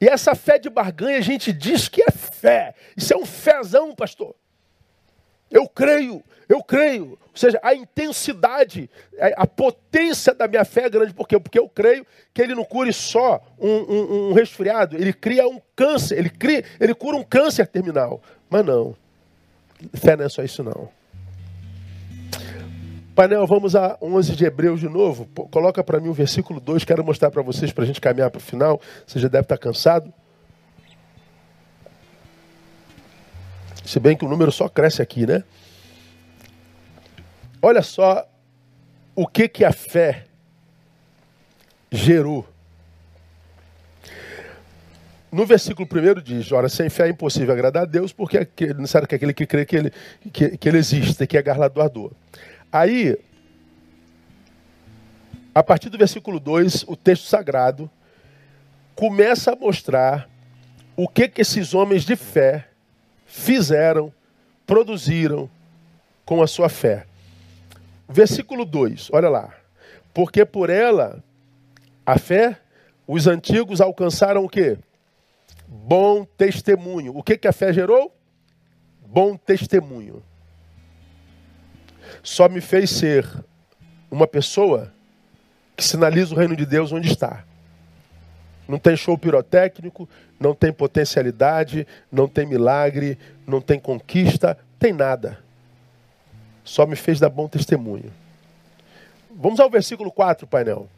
E 0.00 0.08
essa 0.08 0.34
fé 0.36 0.58
de 0.58 0.70
barganha 0.70 1.18
a 1.18 1.22
gente 1.22 1.52
diz 1.52 1.88
que 1.88 2.02
é 2.02 2.10
fé. 2.10 2.74
Isso 2.96 3.12
é 3.12 3.16
um 3.16 3.26
fezão, 3.26 3.94
pastor. 3.94 4.34
Eu 5.52 5.68
creio, 5.68 6.22
eu 6.48 6.62
creio. 6.62 7.10
Ou 7.10 7.36
seja, 7.36 7.60
a 7.62 7.74
intensidade, 7.74 8.90
a 9.36 9.46
potência 9.46 10.34
da 10.34 10.48
minha 10.48 10.64
fé 10.64 10.86
é 10.86 10.90
grande. 10.90 11.14
Por 11.14 11.28
quê? 11.28 11.38
Porque 11.38 11.58
eu 11.58 11.68
creio 11.68 12.06
que 12.34 12.42
ele 12.42 12.54
não 12.54 12.64
cure 12.64 12.92
só 12.92 13.40
um, 13.58 13.68
um, 13.68 14.30
um 14.30 14.32
resfriado, 14.32 14.96
ele 14.96 15.12
cria 15.12 15.46
um 15.46 15.60
câncer, 15.76 16.18
ele, 16.18 16.30
cria, 16.30 16.64
ele 16.80 16.94
cura 16.94 17.16
um 17.16 17.22
câncer 17.22 17.66
terminal. 17.66 18.20
Mas 18.50 18.64
não. 18.64 18.94
Fé 19.94 20.16
não 20.16 20.24
é 20.24 20.28
só 20.28 20.42
isso, 20.42 20.62
não. 20.62 20.88
Painel, 23.14 23.46
vamos 23.46 23.76
a 23.76 23.98
11 24.00 24.34
de 24.34 24.44
Hebreus 24.46 24.80
de 24.80 24.88
novo. 24.88 25.26
Coloca 25.50 25.84
para 25.84 26.00
mim 26.00 26.08
o 26.08 26.14
versículo 26.14 26.58
2, 26.58 26.82
quero 26.84 27.04
mostrar 27.04 27.30
para 27.30 27.42
vocês, 27.42 27.70
para 27.70 27.84
a 27.84 27.86
gente 27.86 28.00
caminhar 28.00 28.30
para 28.30 28.38
o 28.38 28.42
final. 28.42 28.80
Você 29.06 29.18
já 29.18 29.28
deve 29.28 29.44
estar 29.44 29.58
cansado. 29.58 30.12
Se 33.84 33.98
bem 33.98 34.16
que 34.16 34.24
o 34.24 34.28
número 34.28 34.52
só 34.52 34.68
cresce 34.68 35.02
aqui, 35.02 35.26
né? 35.26 35.42
Olha 37.60 37.82
só 37.82 38.26
o 39.14 39.26
que 39.26 39.48
que 39.48 39.64
a 39.64 39.72
fé 39.72 40.26
gerou. 41.90 42.46
No 45.30 45.46
versículo 45.46 45.88
1 45.88 46.22
diz: 46.22 46.52
Ora, 46.52 46.68
sem 46.68 46.90
fé 46.90 47.06
é 47.06 47.10
impossível 47.10 47.52
agradar 47.52 47.84
a 47.84 47.86
Deus, 47.86 48.12
porque 48.12 48.38
é 48.38 48.74
necessário 48.74 49.08
que 49.08 49.14
aquele 49.14 49.32
que 49.32 49.46
crê 49.46 49.64
que 49.64 49.76
ele, 49.76 49.92
que, 50.32 50.58
que 50.58 50.68
ele 50.68 50.78
existe, 50.78 51.26
que 51.26 51.38
é 51.38 51.42
galardoador. 51.42 52.12
Aí, 52.70 53.16
a 55.54 55.62
partir 55.62 55.88
do 55.88 55.98
versículo 55.98 56.40
2, 56.40 56.84
o 56.86 56.96
texto 56.96 57.26
sagrado 57.26 57.90
começa 58.94 59.52
a 59.52 59.56
mostrar 59.56 60.28
o 60.96 61.08
que, 61.08 61.28
que 61.28 61.40
esses 61.40 61.74
homens 61.74 62.04
de 62.04 62.16
fé 62.16 62.68
fizeram, 63.32 64.12
produziram 64.66 65.48
com 66.22 66.42
a 66.42 66.46
sua 66.46 66.68
fé. 66.68 67.06
Versículo 68.06 68.66
2, 68.66 69.08
olha 69.10 69.30
lá. 69.30 69.54
Porque 70.12 70.44
por 70.44 70.68
ela, 70.68 71.24
a 72.04 72.18
fé, 72.18 72.60
os 73.08 73.26
antigos 73.26 73.80
alcançaram 73.80 74.44
o 74.44 74.48
quê? 74.50 74.76
Bom 75.66 76.26
testemunho. 76.36 77.16
O 77.16 77.22
que, 77.22 77.38
que 77.38 77.48
a 77.48 77.52
fé 77.52 77.72
gerou? 77.72 78.14
Bom 79.00 79.34
testemunho. 79.34 80.22
Só 82.22 82.50
me 82.50 82.60
fez 82.60 82.90
ser 82.90 83.26
uma 84.10 84.26
pessoa 84.26 84.92
que 85.74 85.82
sinaliza 85.82 86.34
o 86.34 86.38
reino 86.38 86.54
de 86.54 86.66
Deus 86.66 86.92
onde 86.92 87.10
está. 87.10 87.46
Não 88.66 88.78
tem 88.78 88.96
show 88.96 89.18
pirotécnico, 89.18 90.08
não 90.38 90.54
tem 90.54 90.72
potencialidade, 90.72 91.86
não 92.10 92.28
tem 92.28 92.46
milagre, 92.46 93.18
não 93.46 93.60
tem 93.60 93.78
conquista, 93.78 94.56
tem 94.78 94.92
nada. 94.92 95.38
Só 96.64 96.86
me 96.86 96.96
fez 96.96 97.18
dar 97.18 97.28
bom 97.28 97.48
testemunho. 97.48 98.12
Vamos 99.34 99.60
ao 99.60 99.68
versículo 99.68 100.10
4, 100.10 100.46
painel. 100.46 100.88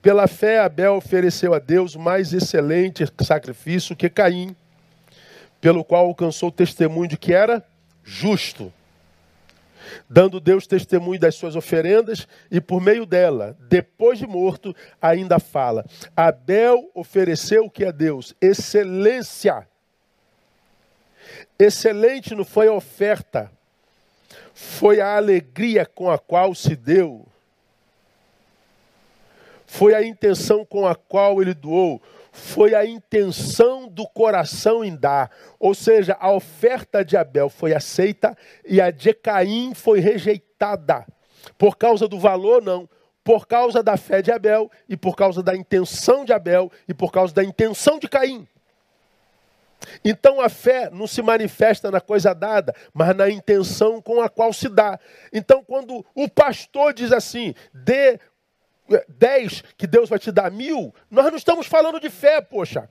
Pela 0.00 0.28
fé, 0.28 0.60
Abel 0.60 0.94
ofereceu 0.94 1.52
a 1.54 1.58
Deus 1.58 1.96
mais 1.96 2.32
excelente 2.32 3.04
sacrifício 3.22 3.96
que 3.96 4.08
Caim, 4.08 4.54
pelo 5.60 5.84
qual 5.84 6.06
alcançou 6.06 6.50
o 6.50 6.52
testemunho 6.52 7.08
de 7.08 7.16
que 7.16 7.32
era 7.32 7.64
justo, 8.04 8.72
dando 10.08 10.40
Deus 10.40 10.66
testemunho 10.66 11.20
das 11.20 11.34
suas 11.34 11.56
oferendas 11.56 12.26
e 12.50 12.60
por 12.60 12.80
meio 12.80 13.06
dela, 13.06 13.56
depois 13.68 14.18
de 14.18 14.26
morto, 14.26 14.74
ainda 15.00 15.38
fala. 15.38 15.84
Abel 16.16 16.90
ofereceu 16.94 17.64
o 17.66 17.70
que 17.70 17.84
a 17.84 17.90
Deus? 17.90 18.34
Excelência. 18.40 19.66
Excelente 21.58 22.34
não 22.34 22.44
foi 22.44 22.68
a 22.68 22.72
oferta, 22.72 23.50
foi 24.54 25.00
a 25.00 25.16
alegria 25.16 25.84
com 25.84 26.10
a 26.10 26.18
qual 26.18 26.54
se 26.54 26.74
deu 26.74 27.26
foi 29.68 29.94
a 29.94 30.02
intenção 30.02 30.64
com 30.64 30.86
a 30.86 30.94
qual 30.94 31.42
ele 31.42 31.52
doou, 31.52 32.02
foi 32.38 32.74
a 32.74 32.86
intenção 32.86 33.88
do 33.88 34.06
coração 34.06 34.84
em 34.84 34.94
dar. 34.94 35.30
Ou 35.58 35.74
seja, 35.74 36.16
a 36.18 36.32
oferta 36.32 37.04
de 37.04 37.16
Abel 37.16 37.50
foi 37.50 37.74
aceita 37.74 38.36
e 38.64 38.80
a 38.80 38.90
de 38.90 39.12
Caim 39.12 39.74
foi 39.74 40.00
rejeitada. 40.00 41.04
Por 41.58 41.76
causa 41.76 42.06
do 42.06 42.18
valor, 42.18 42.62
não. 42.62 42.88
Por 43.24 43.46
causa 43.46 43.82
da 43.82 43.96
fé 43.96 44.22
de 44.22 44.30
Abel 44.30 44.70
e 44.88 44.96
por 44.96 45.14
causa 45.16 45.42
da 45.42 45.54
intenção 45.54 46.24
de 46.24 46.32
Abel 46.32 46.70
e 46.88 46.94
por 46.94 47.12
causa 47.12 47.34
da 47.34 47.44
intenção 47.44 47.98
de 47.98 48.08
Caim. 48.08 48.46
Então 50.04 50.40
a 50.40 50.48
fé 50.48 50.90
não 50.90 51.06
se 51.06 51.20
manifesta 51.20 51.90
na 51.90 52.00
coisa 52.00 52.34
dada, 52.34 52.74
mas 52.92 53.14
na 53.14 53.28
intenção 53.28 54.00
com 54.00 54.20
a 54.20 54.28
qual 54.28 54.52
se 54.52 54.68
dá. 54.68 54.98
Então, 55.32 55.62
quando 55.62 56.04
o 56.14 56.28
pastor 56.28 56.92
diz 56.92 57.12
assim, 57.12 57.54
dê 57.72 58.18
dez 59.08 59.62
que 59.76 59.86
Deus 59.86 60.08
vai 60.08 60.18
te 60.18 60.32
dar 60.32 60.50
mil, 60.50 60.94
nós 61.10 61.26
não 61.26 61.36
estamos 61.36 61.66
falando 61.66 62.00
de 62.00 62.10
fé, 62.10 62.40
poxa. 62.40 62.88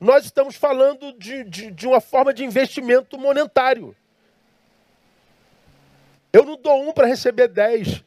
Nós 0.00 0.24
estamos 0.24 0.54
falando 0.54 1.12
de, 1.18 1.44
de, 1.44 1.70
de 1.70 1.86
uma 1.86 2.00
forma 2.00 2.32
de 2.32 2.44
investimento 2.44 3.18
monetário. 3.18 3.96
Eu 6.32 6.44
não 6.44 6.56
dou 6.56 6.88
um 6.88 6.92
para 6.92 7.06
receber 7.06 7.48
dez. 7.48 8.04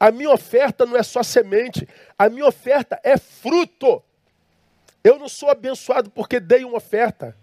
A 0.00 0.10
minha 0.10 0.30
oferta 0.30 0.84
não 0.84 0.96
é 0.96 1.02
só 1.02 1.22
semente, 1.22 1.88
a 2.18 2.28
minha 2.28 2.46
oferta 2.46 3.00
é 3.04 3.16
fruto. 3.16 4.02
Eu 5.02 5.18
não 5.18 5.28
sou 5.28 5.50
abençoado 5.50 6.10
porque 6.10 6.40
dei 6.40 6.64
uma 6.64 6.78
oferta. 6.78 7.36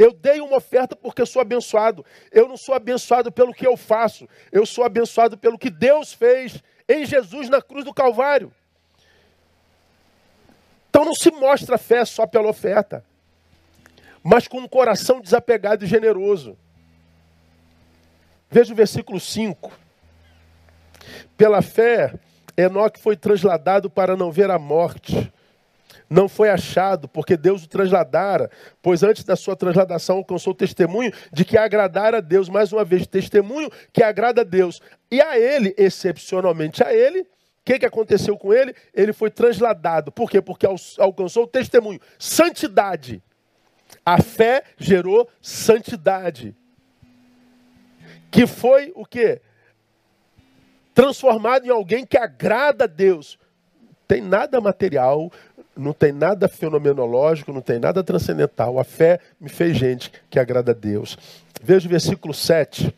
Eu 0.00 0.14
dei 0.14 0.40
uma 0.40 0.56
oferta 0.56 0.96
porque 0.96 1.26
sou 1.26 1.42
abençoado. 1.42 2.02
Eu 2.32 2.48
não 2.48 2.56
sou 2.56 2.74
abençoado 2.74 3.30
pelo 3.30 3.52
que 3.52 3.66
eu 3.66 3.76
faço. 3.76 4.26
Eu 4.50 4.64
sou 4.64 4.82
abençoado 4.82 5.36
pelo 5.36 5.58
que 5.58 5.68
Deus 5.68 6.14
fez 6.14 6.62
em 6.88 7.04
Jesus 7.04 7.50
na 7.50 7.60
cruz 7.60 7.84
do 7.84 7.92
Calvário. 7.92 8.50
Então 10.88 11.04
não 11.04 11.14
se 11.14 11.30
mostra 11.30 11.76
fé 11.76 12.02
só 12.06 12.26
pela 12.26 12.48
oferta, 12.48 13.04
mas 14.22 14.48
com 14.48 14.60
um 14.60 14.66
coração 14.66 15.20
desapegado 15.20 15.84
e 15.84 15.86
generoso. 15.86 16.56
Veja 18.50 18.72
o 18.72 18.76
versículo 18.76 19.20
5. 19.20 19.70
Pela 21.36 21.60
fé, 21.60 22.14
Enoque 22.56 22.98
foi 22.98 23.18
transladado 23.18 23.90
para 23.90 24.16
não 24.16 24.32
ver 24.32 24.50
a 24.50 24.58
morte 24.58 25.30
não 26.10 26.28
foi 26.28 26.50
achado, 26.50 27.08
porque 27.08 27.36
Deus 27.36 27.64
o 27.64 27.68
transladara, 27.68 28.50
pois 28.82 29.04
antes 29.04 29.22
da 29.22 29.36
sua 29.36 29.54
transladação 29.54 30.16
alcançou 30.16 30.52
o 30.52 30.56
testemunho 30.56 31.12
de 31.32 31.44
que 31.44 31.56
agradara 31.56 32.18
a 32.18 32.20
Deus, 32.20 32.48
mais 32.48 32.72
uma 32.72 32.84
vez, 32.84 33.06
testemunho 33.06 33.70
que 33.92 34.02
agrada 34.02 34.40
a 34.40 34.44
Deus. 34.44 34.82
E 35.08 35.20
a 35.22 35.38
ele, 35.38 35.72
excepcionalmente 35.78 36.82
a 36.82 36.92
ele, 36.92 37.20
o 37.20 37.26
que, 37.64 37.78
que 37.78 37.86
aconteceu 37.86 38.36
com 38.36 38.52
ele? 38.52 38.74
Ele 38.92 39.12
foi 39.12 39.30
transladado. 39.30 40.10
Por 40.10 40.28
quê? 40.28 40.42
Porque 40.42 40.66
alcançou 40.98 41.44
o 41.44 41.46
testemunho. 41.46 42.00
Santidade. 42.18 43.22
A 44.04 44.20
fé 44.20 44.64
gerou 44.76 45.28
santidade. 45.40 46.56
Que 48.32 48.48
foi 48.48 48.92
o 48.96 49.06
quê? 49.06 49.40
Transformado 50.92 51.66
em 51.66 51.70
alguém 51.70 52.04
que 52.04 52.18
agrada 52.18 52.84
a 52.84 52.88
Deus. 52.88 53.38
Tem 54.10 54.20
nada 54.20 54.60
material, 54.60 55.30
não 55.80 55.92
tem 55.92 56.12
nada 56.12 56.48
fenomenológico, 56.48 57.52
não 57.52 57.60
tem 57.60 57.78
nada 57.78 58.04
transcendental. 58.04 58.78
A 58.78 58.84
fé 58.84 59.18
me 59.40 59.48
fez 59.48 59.76
gente 59.76 60.12
que 60.28 60.38
agrada 60.38 60.72
a 60.72 60.74
Deus. 60.74 61.18
Veja 61.62 61.86
o 61.86 61.90
versículo 61.90 62.34
7. 62.34 62.94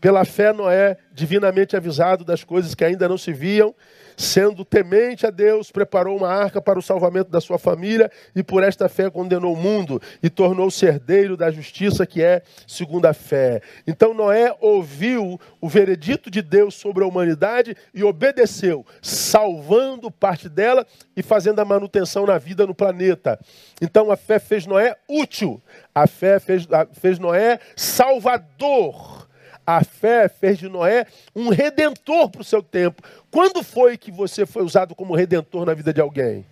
Pela 0.00 0.24
fé, 0.24 0.52
Noé, 0.52 0.96
divinamente 1.12 1.76
avisado 1.76 2.24
das 2.24 2.42
coisas 2.42 2.74
que 2.74 2.84
ainda 2.84 3.08
não 3.08 3.18
se 3.18 3.32
viam, 3.32 3.74
sendo 4.20 4.66
temente 4.66 5.26
a 5.26 5.30
Deus, 5.30 5.70
preparou 5.70 6.14
uma 6.14 6.28
arca 6.28 6.60
para 6.60 6.78
o 6.78 6.82
salvamento 6.82 7.30
da 7.30 7.40
sua 7.40 7.58
família 7.58 8.10
e 8.36 8.42
por 8.42 8.62
esta 8.62 8.86
fé 8.86 9.08
condenou 9.08 9.54
o 9.54 9.56
mundo 9.56 10.00
e 10.22 10.28
tornou-se 10.28 10.84
herdeiro 10.84 11.38
da 11.38 11.50
justiça 11.50 12.06
que 12.06 12.22
é 12.22 12.42
segundo 12.66 13.06
a 13.06 13.14
fé. 13.14 13.62
Então 13.86 14.12
Noé 14.12 14.54
ouviu 14.60 15.40
o 15.58 15.68
veredito 15.68 16.30
de 16.30 16.42
Deus 16.42 16.74
sobre 16.74 17.02
a 17.02 17.06
humanidade 17.06 17.74
e 17.94 18.04
obedeceu, 18.04 18.84
salvando 19.00 20.10
parte 20.10 20.50
dela 20.50 20.86
e 21.16 21.22
fazendo 21.22 21.60
a 21.60 21.64
manutenção 21.64 22.26
na 22.26 22.36
vida 22.36 22.66
no 22.66 22.74
planeta. 22.74 23.40
Então 23.80 24.10
a 24.10 24.16
fé 24.16 24.38
fez 24.38 24.66
Noé 24.66 24.96
útil, 25.08 25.62
a 25.94 26.06
fé 26.06 26.38
fez, 26.38 26.68
fez 26.92 27.18
Noé 27.18 27.58
salvador. 27.74 29.29
A 29.66 29.84
fé 29.84 30.28
fez 30.28 30.58
de 30.58 30.68
Noé 30.68 31.06
um 31.34 31.48
redentor 31.48 32.30
para 32.30 32.40
o 32.40 32.44
seu 32.44 32.62
tempo. 32.62 33.02
Quando 33.30 33.62
foi 33.62 33.96
que 33.96 34.10
você 34.10 34.44
foi 34.44 34.62
usado 34.62 34.94
como 34.94 35.14
redentor 35.14 35.64
na 35.64 35.74
vida 35.74 35.92
de 35.92 36.00
alguém? 36.00 36.44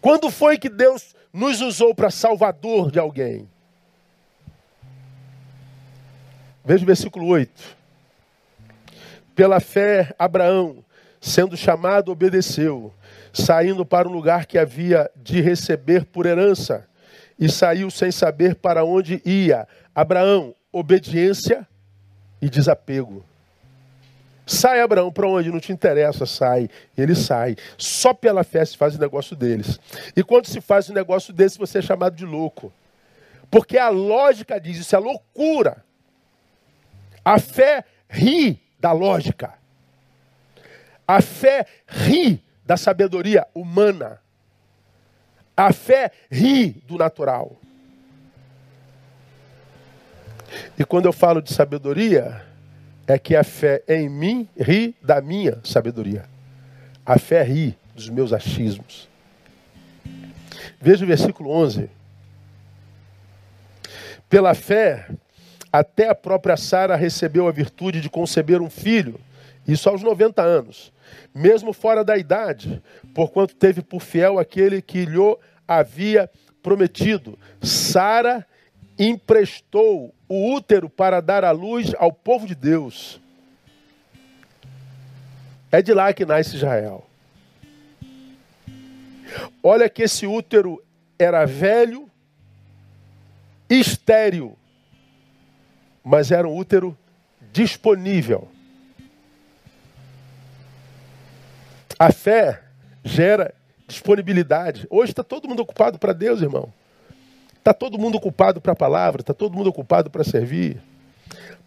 Quando 0.00 0.30
foi 0.30 0.58
que 0.58 0.68
Deus 0.68 1.14
nos 1.32 1.60
usou 1.60 1.94
para 1.94 2.10
salvador 2.10 2.90
de 2.90 2.98
alguém? 2.98 3.48
Veja 6.64 6.84
o 6.84 6.86
versículo 6.86 7.26
8. 7.26 7.50
Pela 9.34 9.60
fé, 9.60 10.14
Abraão, 10.18 10.84
sendo 11.20 11.56
chamado, 11.56 12.12
obedeceu, 12.12 12.92
saindo 13.32 13.84
para 13.86 14.08
um 14.08 14.12
lugar 14.12 14.46
que 14.46 14.58
havia 14.58 15.10
de 15.16 15.40
receber 15.40 16.04
por 16.04 16.26
herança, 16.26 16.86
e 17.38 17.48
saiu 17.48 17.90
sem 17.90 18.12
saber 18.12 18.54
para 18.54 18.84
onde 18.84 19.22
ia. 19.24 19.66
Abraão, 19.94 20.54
obediência 20.72 21.66
e 22.40 22.48
desapego. 22.48 23.24
Sai, 24.46 24.80
Abraão, 24.80 25.12
para 25.12 25.28
onde 25.28 25.50
não 25.50 25.60
te 25.60 25.72
interessa, 25.72 26.26
sai. 26.26 26.68
Ele 26.96 27.14
sai. 27.14 27.56
Só 27.78 28.12
pela 28.12 28.42
fé 28.42 28.64
se 28.64 28.76
faz 28.76 28.96
o 28.96 29.00
negócio 29.00 29.36
deles. 29.36 29.78
E 30.16 30.22
quando 30.22 30.46
se 30.46 30.60
faz 30.60 30.88
o 30.88 30.92
negócio 30.92 31.32
desse, 31.32 31.58
você 31.58 31.78
é 31.78 31.82
chamado 31.82 32.16
de 32.16 32.26
louco. 32.26 32.72
Porque 33.50 33.78
a 33.78 33.88
lógica 33.88 34.60
diz, 34.60 34.78
isso 34.78 34.96
é 34.96 34.98
loucura. 34.98 35.84
A 37.24 37.38
fé 37.38 37.84
ri 38.08 38.60
da 38.80 38.92
lógica. 38.92 39.54
A 41.06 41.20
fé 41.20 41.66
ri 41.86 42.42
da 42.64 42.76
sabedoria 42.76 43.46
humana. 43.54 44.20
A 45.56 45.72
fé 45.72 46.10
ri 46.30 46.82
do 46.86 46.96
natural. 46.96 47.56
E 50.78 50.84
quando 50.84 51.06
eu 51.06 51.12
falo 51.12 51.40
de 51.40 51.52
sabedoria, 51.52 52.42
é 53.06 53.18
que 53.18 53.34
a 53.34 53.44
fé 53.44 53.82
em 53.88 54.08
mim 54.08 54.48
ri 54.58 54.94
da 55.02 55.20
minha 55.20 55.58
sabedoria. 55.64 56.24
A 57.04 57.18
fé 57.18 57.42
ri 57.42 57.76
dos 57.94 58.08
meus 58.08 58.32
achismos. 58.32 59.08
Veja 60.80 61.04
o 61.04 61.08
versículo 61.08 61.50
11. 61.50 61.88
Pela 64.28 64.54
fé, 64.54 65.08
até 65.72 66.08
a 66.08 66.14
própria 66.14 66.56
Sara 66.56 66.96
recebeu 66.96 67.48
a 67.48 67.52
virtude 67.52 68.00
de 68.00 68.08
conceber 68.08 68.60
um 68.62 68.70
filho, 68.70 69.20
isso 69.66 69.88
aos 69.88 70.02
90 70.02 70.42
anos, 70.42 70.92
mesmo 71.34 71.72
fora 71.72 72.04
da 72.04 72.16
idade, 72.16 72.82
porquanto 73.14 73.54
teve 73.54 73.82
por 73.82 74.00
fiel 74.00 74.38
aquele 74.38 74.82
que 74.82 75.04
lhe 75.04 75.18
havia 75.66 76.30
prometido. 76.62 77.38
Sara 77.60 78.46
emprestou 78.98 80.14
o 80.34 80.54
útero 80.54 80.88
para 80.88 81.20
dar 81.20 81.44
à 81.44 81.50
luz 81.50 81.92
ao 81.98 82.10
povo 82.10 82.46
de 82.46 82.54
Deus. 82.54 83.20
É 85.70 85.82
de 85.82 85.92
lá 85.92 86.10
que 86.14 86.24
nasce 86.24 86.56
Israel. 86.56 87.06
Olha 89.62 89.90
que 89.90 90.04
esse 90.04 90.26
útero 90.26 90.82
era 91.18 91.44
velho, 91.44 92.10
estéril, 93.68 94.56
mas 96.02 96.30
era 96.30 96.48
um 96.48 96.56
útero 96.56 96.96
disponível. 97.52 98.48
A 101.98 102.10
fé 102.10 102.62
gera 103.04 103.54
disponibilidade. 103.86 104.86
Hoje 104.88 105.12
está 105.12 105.22
todo 105.22 105.46
mundo 105.46 105.60
ocupado 105.60 105.98
para 105.98 106.14
Deus, 106.14 106.40
irmão. 106.40 106.72
Está 107.62 107.72
todo 107.72 107.96
mundo 107.96 108.16
ocupado 108.16 108.60
para 108.60 108.72
a 108.72 108.76
palavra, 108.76 109.20
está 109.22 109.32
todo 109.32 109.56
mundo 109.56 109.70
ocupado 109.70 110.10
para 110.10 110.24
servir. 110.24 110.82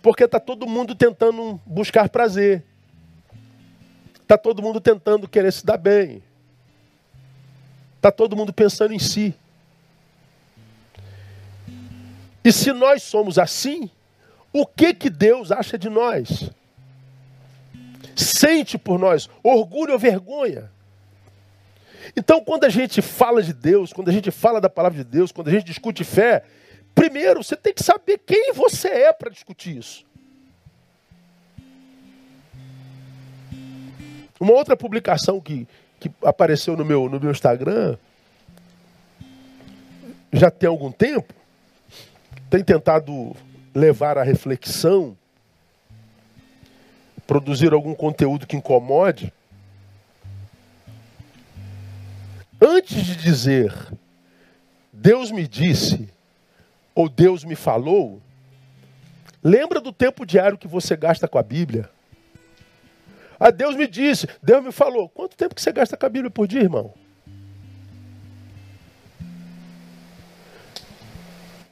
Porque 0.02 0.26
está 0.26 0.42
todo 0.42 0.68
mundo 0.68 0.94
tentando 0.94 1.58
buscar 1.66 2.10
prazer. 2.10 2.66
Está 4.22 4.38
todo 4.38 4.62
mundo 4.62 4.82
tentando 4.82 5.26
querer 5.26 5.54
se 5.54 5.66
dar 5.66 5.78
bem. 5.78 6.22
Está 7.96 8.12
todo 8.12 8.36
mundo 8.36 8.52
pensando 8.52 8.94
em 8.94 9.00
si. 9.00 9.34
E 12.44 12.52
se 12.52 12.74
nós 12.74 13.02
somos 13.02 13.40
assim, 13.40 13.90
o 14.52 14.66
que 14.66 14.94
que 14.94 15.10
Deus 15.10 15.50
acha 15.50 15.78
de 15.78 15.90
nós? 15.90 16.52
Sente 18.18 18.78
por 18.78 19.00
nós 19.00 19.30
orgulho 19.42 19.94
ou 19.94 20.00
vergonha? 20.00 20.70
Então, 22.16 22.44
quando 22.44 22.66
a 22.66 22.70
gente 22.70 23.02
fala 23.02 23.42
de 23.42 23.54
Deus, 23.54 23.94
quando 23.94 24.10
a 24.10 24.12
gente 24.12 24.32
fala 24.32 24.60
da 24.60 24.70
palavra 24.70 24.98
de 24.98 25.10
Deus, 25.10 25.32
quando 25.32 25.48
a 25.48 25.52
gente 25.52 25.66
discute 25.66 26.04
fé, 26.04 26.44
primeiro 26.94 27.44
você 27.44 27.56
tem 27.56 27.74
que 27.74 27.84
saber 27.84 28.20
quem 28.26 28.54
você 28.54 28.90
é 28.90 29.14
para 29.14 29.32
discutir 29.32 29.78
isso. 29.78 30.06
Uma 34.40 34.54
outra 34.54 34.76
publicação 34.76 35.40
que, 35.40 35.68
que 36.00 36.12
apareceu 36.24 36.76
no 36.76 36.84
meu, 36.84 37.10
no 37.10 37.20
meu 37.20 37.32
Instagram, 37.32 37.98
já 40.32 40.52
tem 40.52 40.68
algum 40.68 40.92
tempo, 40.92 41.34
tem 42.50 42.64
tentado 42.64 43.36
levar 43.74 44.18
a 44.18 44.24
reflexão, 44.24 45.18
produzir 47.26 47.74
algum 47.74 47.96
conteúdo 47.96 48.46
que 48.46 48.56
incomode. 48.56 49.34
Antes 52.62 53.06
de 53.06 53.16
dizer, 53.16 53.74
Deus 54.92 55.32
me 55.32 55.48
disse, 55.48 56.10
ou 56.94 57.10
Deus 57.10 57.44
me 57.44 57.56
falou, 57.56 58.22
lembra 59.44 59.82
do 59.82 59.92
tempo 59.92 60.26
diário 60.26 60.58
que 60.58 60.68
você 60.68 60.96
gasta 60.96 61.28
com 61.28 61.38
a 61.38 61.44
Bíblia. 61.44 61.90
Ah, 63.40 63.52
Deus 63.52 63.76
me 63.76 63.88
disse, 63.88 64.28
Deus 64.42 64.64
me 64.64 64.72
falou. 64.72 65.10
Quanto 65.10 65.36
tempo 65.36 65.54
que 65.54 65.62
você 65.62 65.72
gasta 65.72 65.98
com 65.98 66.06
a 66.06 66.10
Bíblia 66.10 66.32
por 66.32 66.48
dia, 66.48 66.62
irmão? 66.62 66.94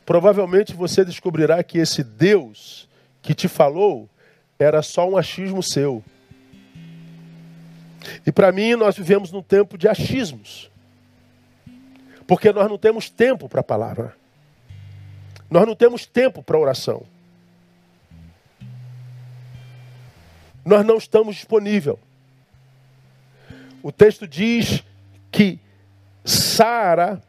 Provavelmente 0.05 0.73
você 0.73 1.05
descobrirá 1.05 1.63
que 1.63 1.77
esse 1.77 2.03
Deus 2.03 2.89
que 3.21 3.33
te 3.33 3.47
falou 3.47 4.09
era 4.59 4.81
só 4.81 5.09
um 5.09 5.15
achismo 5.15 5.63
seu. 5.63 6.03
E 8.25 8.31
para 8.31 8.51
mim, 8.51 8.75
nós 8.75 8.97
vivemos 8.97 9.31
num 9.31 9.41
tempo 9.41 9.77
de 9.77 9.87
achismos. 9.87 10.69
Porque 12.27 12.51
nós 12.51 12.69
não 12.69 12.77
temos 12.77 13.09
tempo 13.09 13.49
para 13.49 13.61
a 13.61 13.63
palavra. 13.63 14.15
Nós 15.49 15.67
não 15.67 15.75
temos 15.75 16.05
tempo 16.05 16.41
para 16.41 16.57
oração. 16.57 17.05
nós 20.65 20.85
não 20.85 20.97
estamos 20.97 21.35
disponível. 21.35 21.99
O 23.81 23.91
texto 23.91 24.27
diz 24.27 24.83
que 25.31 25.59
Sara 26.23 27.21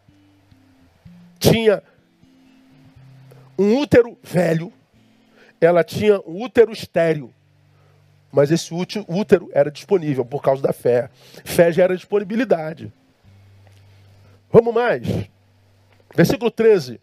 tinha 1.39 1.83
um 3.59 3.77
útero 3.77 4.17
velho, 4.23 4.73
ela 5.61 5.83
tinha 5.83 6.21
um 6.21 6.43
útero 6.43 6.73
estéreo. 6.73 7.33
Mas 8.31 8.51
esse 8.51 8.73
útero 9.09 9.49
era 9.53 9.71
disponível 9.71 10.25
por 10.25 10.43
causa 10.43 10.61
da 10.61 10.73
fé. 10.73 11.09
Fé 11.45 11.71
gera 11.73 11.97
disponibilidade. 11.97 12.93
Vamos 14.55 14.73
mais. 14.73 15.03
Versículo 16.15 16.49
13. 16.49 17.01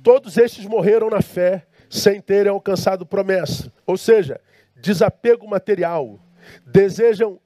Todos 0.00 0.36
estes 0.36 0.64
morreram 0.66 1.10
na 1.10 1.20
fé 1.20 1.66
sem 1.90 2.20
terem 2.20 2.52
alcançado 2.52 3.04
promessa. 3.04 3.72
Ou 3.84 3.96
seja, 3.96 4.40
desapego 4.76 5.48
material. 5.48 6.20
Desejam 6.64 7.40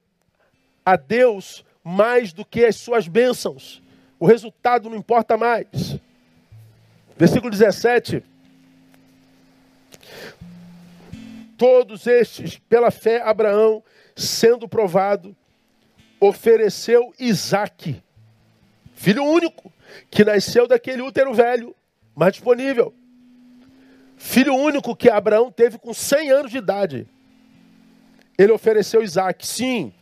a 0.84 0.94
Deus 0.94 1.64
mais 1.82 2.34
do 2.34 2.44
que 2.44 2.66
as 2.66 2.76
suas 2.76 3.08
bênçãos. 3.08 3.82
O 4.18 4.26
resultado 4.26 4.90
não 4.90 4.96
importa 4.98 5.38
mais. 5.38 5.98
Versículo 7.16 7.50
17. 7.50 8.22
Todos 11.56 12.06
estes, 12.06 12.58
pela 12.58 12.90
fé, 12.90 13.22
Abraão, 13.22 13.82
sendo 14.14 14.68
provado, 14.68 15.34
ofereceu 16.20 17.12
Isaque, 17.18 18.02
filho 18.94 19.24
único, 19.24 19.72
que 20.10 20.24
nasceu 20.24 20.68
daquele 20.68 21.02
útero 21.02 21.32
velho, 21.32 21.74
mas 22.14 22.34
disponível. 22.34 22.94
Filho 24.16 24.54
único 24.54 24.94
que 24.94 25.08
Abraão 25.08 25.50
teve 25.50 25.78
com 25.78 25.94
100 25.94 26.30
anos 26.30 26.50
de 26.50 26.58
idade. 26.58 27.08
Ele 28.36 28.52
ofereceu 28.52 29.02
Isaac, 29.02 29.46
sim, 29.46 29.92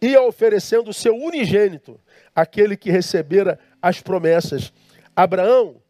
ia 0.00 0.22
oferecendo 0.22 0.90
o 0.90 0.94
seu 0.94 1.16
unigênito, 1.16 2.00
aquele 2.34 2.76
que 2.76 2.90
recebera 2.90 3.58
as 3.82 4.00
promessas. 4.00 4.72
Abraão 5.14 5.82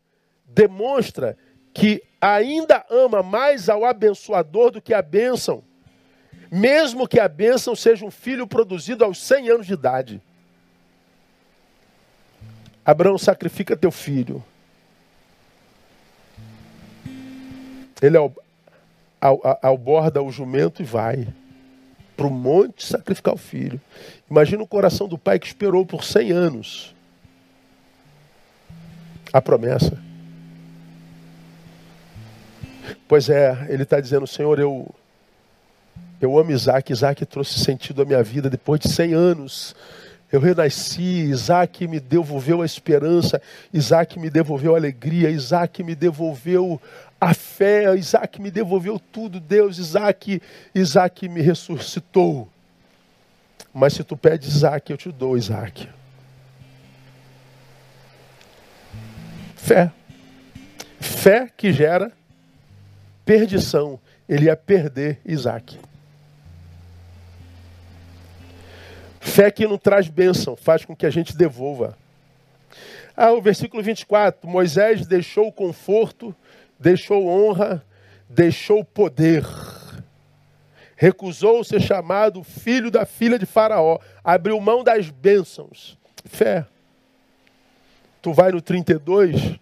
demonstra 0.47 1.37
que 1.75 2.03
ainda 2.21 2.85
ama 2.91 3.23
mais 3.23 3.69
ao 3.69 3.85
abençoador 3.85 4.71
do 4.71 4.81
que 4.81 4.95
a 4.95 5.03
bênção, 5.03 5.63
mesmo 6.51 7.07
que 7.07 7.21
a 7.21 7.29
bênção 7.29 7.75
seja 7.77 8.05
um 8.05 8.11
filho 8.11 8.47
produzido 8.47 9.05
aos 9.05 9.19
100 9.23 9.51
anos 9.51 9.67
de 9.67 9.75
idade. 9.75 10.23
Abraão 12.85 13.19
sacrifica 13.19 13.77
teu 13.77 13.91
filho. 13.91 14.43
Ele 18.01 18.17
aborda 19.63 20.23
o 20.23 20.31
jumento 20.31 20.81
e 20.81 20.85
vai 20.85 21.29
para 22.17 22.27
o 22.27 22.31
monte 22.31 22.87
sacrificar 22.87 23.35
o 23.35 23.39
filho. 23.39 23.81
Imagina 24.31 24.63
o 24.63 24.67
coração 24.67 25.07
do 25.07 25.19
pai 25.19 25.39
que 25.39 25.47
esperou 25.47 25.85
por 25.85 26.03
100 26.03 26.33
anos 26.33 26.95
a 29.33 29.41
promessa. 29.41 30.03
Pois 33.07 33.29
é, 33.29 33.67
ele 33.69 33.83
está 33.83 34.01
dizendo, 34.01 34.27
Senhor, 34.27 34.59
eu, 34.59 34.93
eu 36.21 36.39
amo 36.39 36.51
Isaac, 36.51 36.93
Isaac 36.93 37.25
trouxe 37.27 37.61
sentido 37.61 38.03
à 38.03 38.05
minha 38.05 38.23
vida 38.23 38.51
depois 38.51 38.81
de 38.81 38.89
100 38.89 39.15
anos. 39.15 39.75
Eu 40.31 40.41
renasci, 40.41 41.03
Isaac 41.03 41.87
me 41.87 41.99
devolveu 41.99 42.61
a 42.61 42.67
esperança, 42.67 43.41
Isaac 43.73 44.19
me 44.19 44.29
devolveu 44.29 44.75
a 44.75 44.79
alegria, 44.79 45.31
Isaac 45.31 45.83
me 45.83 45.95
devolveu 45.95 46.81
a 47.21 47.33
fé, 47.33 47.95
Isaac 47.97 48.41
me 48.41 48.51
devolveu 48.51 49.01
tudo, 49.01 49.41
Deus, 49.41 49.79
Isaac, 49.79 50.43
Isaac 50.75 51.29
me 51.29 51.41
ressuscitou. 51.41 52.49
Mas 53.73 53.95
se 53.95 54.05
tu 54.05 54.17
pedes 54.17 54.57
Isaac, 54.57 54.91
eu 54.91 54.99
te 54.99 55.11
dou 55.11 55.37
Isaac. 55.37 55.89
Fé. 59.57 59.91
Fé 61.01 61.49
que 61.57 61.73
gera 61.73 62.13
perdição. 63.25 63.99
Ele 64.29 64.47
ia 64.47 64.57
perder 64.57 65.21
Isaac. 65.25 65.79
Fé 69.29 69.51
que 69.51 69.67
não 69.67 69.79
traz 69.79 70.09
bênção, 70.09 70.57
faz 70.57 70.85
com 70.85 70.97
que 70.97 71.07
a 71.07 71.11
gente 71.11 71.37
devolva. 71.37 71.97
Ah, 73.17 73.33
o 73.33 73.43
versículo 73.43 73.83
24: 73.83 74.49
Moisés 74.49 75.07
deixou 75.07 75.53
conforto, 75.53 76.35
deixou 76.79 77.29
honra, 77.29 77.85
deixou 78.29 78.85
poder. 78.85 79.45
Recusou 80.97 81.63
ser 81.63 81.81
chamado 81.81 82.43
filho 82.43 82.91
da 82.91 83.07
filha 83.07 83.39
de 83.39 83.47
Faraó. 83.47 83.99
Abriu 84.25 84.61
mão 84.61 84.83
das 84.83 85.11
bênçãos. 85.11 85.97
Fé. 86.25 86.67
Tu 88.21 88.33
vai 88.33 88.51
no 88.51 88.61
32, 88.61 89.61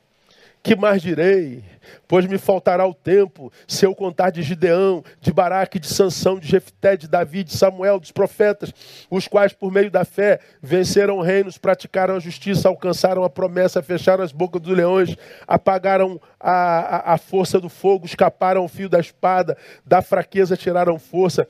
que 0.62 0.74
mais 0.74 1.02
direi? 1.02 1.62
Pois 2.08 2.26
me 2.26 2.38
faltará 2.38 2.86
o 2.86 2.94
tempo, 2.94 3.52
se 3.66 3.84
eu 3.84 3.94
contar 3.94 4.30
de 4.30 4.42
Gideão, 4.42 5.02
de 5.20 5.32
Baraque, 5.32 5.78
de 5.78 5.86
Sansão, 5.86 6.38
de 6.38 6.46
Jefté, 6.46 6.96
de 6.96 7.08
Davi, 7.08 7.44
de 7.44 7.56
Samuel, 7.56 7.98
dos 7.98 8.12
profetas, 8.12 8.72
os 9.10 9.26
quais, 9.26 9.52
por 9.52 9.72
meio 9.72 9.90
da 9.90 10.04
fé, 10.04 10.40
venceram 10.62 11.20
reinos, 11.20 11.58
praticaram 11.58 12.16
a 12.16 12.20
justiça, 12.20 12.68
alcançaram 12.68 13.24
a 13.24 13.30
promessa, 13.30 13.82
fecharam 13.82 14.22
as 14.24 14.32
bocas 14.32 14.60
dos 14.62 14.76
leões, 14.76 15.16
apagaram 15.46 16.20
a, 16.38 16.52
a, 16.52 17.14
a 17.14 17.18
força 17.18 17.60
do 17.60 17.68
fogo, 17.68 18.06
escaparam 18.06 18.64
o 18.64 18.68
fio 18.68 18.88
da 18.88 19.00
espada, 19.00 19.56
da 19.84 20.02
fraqueza 20.02 20.56
tiraram 20.56 20.98
força 20.98 21.46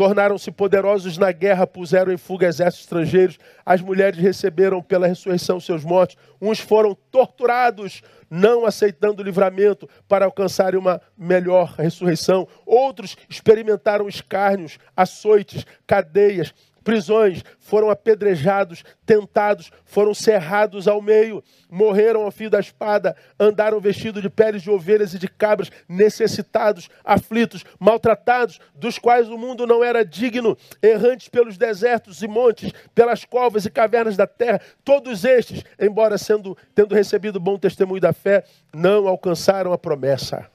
tornaram-se 0.00 0.50
poderosos 0.50 1.18
na 1.18 1.30
guerra, 1.30 1.66
puseram 1.66 2.10
em 2.10 2.16
fuga 2.16 2.46
exércitos 2.46 2.86
estrangeiros, 2.86 3.38
as 3.66 3.82
mulheres 3.82 4.18
receberam 4.18 4.80
pela 4.80 5.06
ressurreição 5.06 5.60
seus 5.60 5.84
mortos, 5.84 6.16
uns 6.40 6.58
foram 6.58 6.96
torturados, 7.10 8.00
não 8.30 8.64
aceitando 8.64 9.20
o 9.20 9.22
livramento 9.22 9.86
para 10.08 10.24
alcançarem 10.24 10.80
uma 10.80 11.02
melhor 11.18 11.74
ressurreição, 11.76 12.48
outros 12.64 13.14
experimentaram 13.28 14.08
escárnios, 14.08 14.78
açoites, 14.96 15.66
cadeias, 15.86 16.54
prisões, 16.82 17.42
foram 17.58 17.90
apedrejados, 17.90 18.84
tentados, 19.04 19.70
foram 19.84 20.14
cerrados 20.14 20.86
ao 20.86 21.02
meio, 21.02 21.42
morreram 21.70 22.22
ao 22.22 22.30
fio 22.30 22.50
da 22.50 22.60
espada, 22.60 23.16
andaram 23.38 23.80
vestidos 23.80 24.22
de 24.22 24.30
peles 24.30 24.62
de 24.62 24.70
ovelhas 24.70 25.14
e 25.14 25.18
de 25.18 25.28
cabras, 25.28 25.70
necessitados, 25.88 26.88
aflitos, 27.04 27.64
maltratados, 27.78 28.60
dos 28.74 28.98
quais 28.98 29.28
o 29.28 29.38
mundo 29.38 29.66
não 29.66 29.82
era 29.82 30.04
digno, 30.04 30.56
errantes 30.82 31.28
pelos 31.28 31.56
desertos 31.56 32.22
e 32.22 32.28
montes, 32.28 32.72
pelas 32.94 33.24
covas 33.24 33.66
e 33.66 33.70
cavernas 33.70 34.16
da 34.16 34.26
terra. 34.26 34.60
Todos 34.84 35.24
estes, 35.24 35.64
embora 35.78 36.16
sendo 36.18 36.56
tendo 36.74 36.94
recebido 36.94 37.40
bom 37.40 37.58
testemunho 37.58 38.00
da 38.00 38.12
fé, 38.12 38.44
não 38.72 39.06
alcançaram 39.06 39.72
a 39.72 39.78
promessa. 39.78 40.48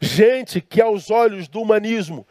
Gente 0.00 0.60
que 0.60 0.80
aos 0.80 1.10
olhos 1.10 1.48
do 1.48 1.60
humanismo 1.60 2.26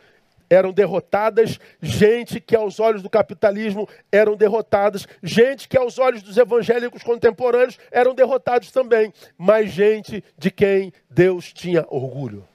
eram 0.53 0.71
derrotadas, 0.71 1.59
gente 1.81 2.39
que 2.39 2.55
aos 2.55 2.79
olhos 2.79 3.01
do 3.01 3.09
capitalismo 3.09 3.87
eram 4.11 4.35
derrotadas, 4.35 5.07
gente 5.21 5.67
que 5.67 5.77
aos 5.77 5.97
olhos 5.99 6.21
dos 6.21 6.37
evangélicos 6.37 7.03
contemporâneos 7.03 7.77
eram 7.91 8.13
derrotados 8.13 8.71
também, 8.71 9.11
mas 9.37 9.71
gente 9.71 10.23
de 10.37 10.51
quem 10.51 10.93
Deus 11.09 11.51
tinha 11.51 11.85
orgulho. 11.89 12.47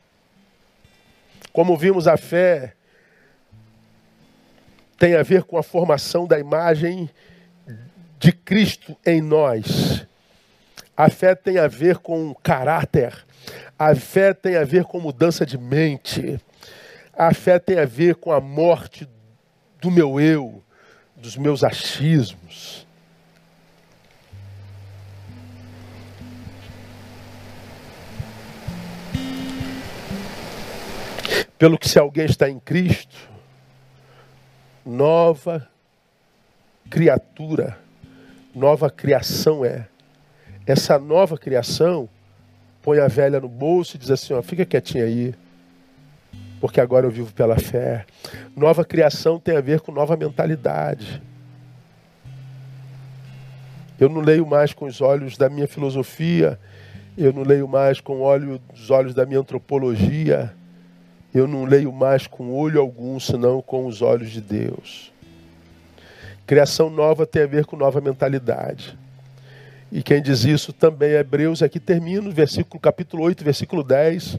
Como 1.53 1.77
vimos, 1.77 2.07
a 2.07 2.17
fé 2.17 2.75
tem 4.99 5.15
a 5.15 5.23
ver 5.23 5.45
com 5.45 5.57
a 5.57 5.63
formação 5.63 6.27
da 6.27 6.39
imagem 6.39 7.11
de 8.19 8.33
Cristo 8.33 8.97
em 9.07 9.21
nós. 9.21 10.07
A 10.97 11.09
fé 11.09 11.35
tem 11.35 11.59
a 11.59 11.69
ver 11.69 11.99
com 11.99 12.35
caráter. 12.35 13.25
A 13.79 13.95
fé 13.95 14.35
tem 14.35 14.57
a 14.57 14.65
ver 14.65 14.85
com 14.85 14.99
mudança 14.99 15.47
de 15.47 15.57
mente. 15.57 16.41
A 17.19 17.35
fé 17.35 17.59
tem 17.59 17.81
a 17.81 17.85
ver 17.85 18.15
com 18.15 18.31
a 18.31 18.41
morte 18.41 19.09
do 19.81 19.91
meu 19.91 20.21
eu, 20.21 20.63
dos 21.17 21.37
meus 21.37 21.65
achismos. 21.65 22.87
Pelo 31.59 31.77
que 31.77 31.89
se 31.89 31.99
alguém 31.99 32.25
está 32.27 32.49
em 32.49 32.61
Cristo, 32.61 33.17
nova 34.87 35.69
criatura, 36.89 37.77
nova 38.55 38.89
criação 38.89 39.65
é. 39.65 39.89
Essa 40.65 41.01
nova 41.01 41.37
criação 41.37 42.09
põe 42.81 43.01
a 43.01 43.09
velha 43.09 43.41
no 43.41 43.49
bolso 43.49 43.97
e 43.97 43.99
diz 43.99 44.13
assim, 44.13 44.35
ó, 44.35 44.41
fica 44.41 44.65
quietinha 44.65 45.03
aí 45.03 45.35
porque 46.61 46.81
agora 46.81 47.07
eu 47.07 47.11
vivo 47.11 47.33
pela 47.33 47.59
fé. 47.59 48.05
Nova 48.57 48.85
criação 48.85 49.39
tem 49.39 49.57
a 49.57 49.61
ver 49.61 49.81
com 49.81 49.93
nova 49.93 50.17
mentalidade. 50.17 51.23
Eu 53.99 54.09
não 54.09 54.21
leio 54.21 54.47
mais 54.47 54.73
com 54.73 54.87
os 54.87 55.01
olhos 55.01 55.37
da 55.37 55.49
minha 55.49 55.67
filosofia, 55.67 56.59
eu 57.17 57.33
não 57.33 57.43
leio 57.43 57.67
mais 57.67 58.01
com 58.01 58.23
os 58.73 58.91
olhos 58.91 59.13
da 59.13 59.27
minha 59.27 59.41
antropologia, 59.41 60.55
eu 61.35 61.49
não 61.49 61.65
leio 61.65 61.93
mais 61.93 62.27
com 62.27 62.53
olho 62.53 62.81
algum, 62.81 63.19
senão 63.19 63.61
com 63.61 63.87
os 63.87 64.01
olhos 64.01 64.31
de 64.31 64.41
Deus. 64.41 65.13
Criação 66.47 66.89
nova 66.89 67.27
tem 67.27 67.43
a 67.43 67.47
ver 67.47 67.67
com 67.67 67.77
nova 67.77 68.01
mentalidade. 68.01 68.97
E 69.91 70.03
quem 70.03 70.23
diz 70.23 70.45
isso 70.45 70.73
também 70.73 71.11
é 71.11 71.21
Hebreus, 71.21 71.63
aqui 71.63 71.81
termino, 71.81 72.31
versículo 72.31 72.81
capítulo 72.81 73.25
8, 73.25 73.43
versículo 73.43 73.83
10 73.83 74.39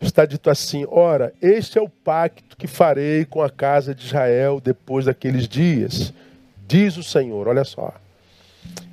está 0.00 0.24
dito 0.24 0.50
assim: 0.50 0.86
Ora, 0.88 1.32
este 1.40 1.78
é 1.78 1.82
o 1.82 1.88
pacto 1.88 2.56
que 2.56 2.66
farei 2.66 3.24
com 3.24 3.42
a 3.42 3.50
casa 3.50 3.94
de 3.94 4.04
Israel 4.04 4.60
depois 4.60 5.06
daqueles 5.06 5.48
dias, 5.48 6.12
diz 6.66 6.96
o 6.96 7.02
Senhor. 7.02 7.48
Olha 7.48 7.64
só. 7.64 7.94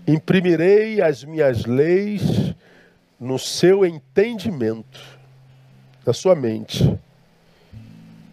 Imprimirei 0.08 1.01
as 1.01 1.24
minhas 1.24 1.66
leis 1.66 2.53
no 3.20 3.39
seu 3.39 3.86
entendimento, 3.86 5.01
na 6.06 6.14
sua 6.14 6.36
mente, 6.36 6.97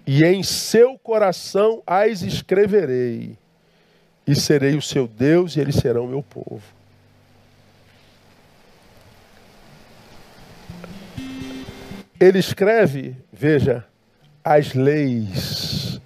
e 0.07 0.25
em 0.25 0.43
seu 0.43 0.99
coração 0.99 1.83
as 1.87 2.23
escreverei, 2.23 3.39
e 4.27 4.35
serei 4.35 4.77
o 4.77 4.83
seu 4.83 5.09
Deus, 5.09 5.57
e 5.57 5.61
eles 5.61 5.77
serão 5.77 6.07
meu 6.07 6.23
povo. 6.23 6.63
Ele 12.23 12.39
escreve, 12.39 13.17
veja, 13.33 13.85
as 14.45 14.75
leis 14.75 16.01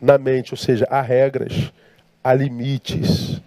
na 0.00 0.18
mente, 0.18 0.52
ou 0.52 0.56
seja, 0.56 0.84
há 0.90 1.00
regras, 1.00 1.72
há 2.24 2.34
limites, 2.34 3.40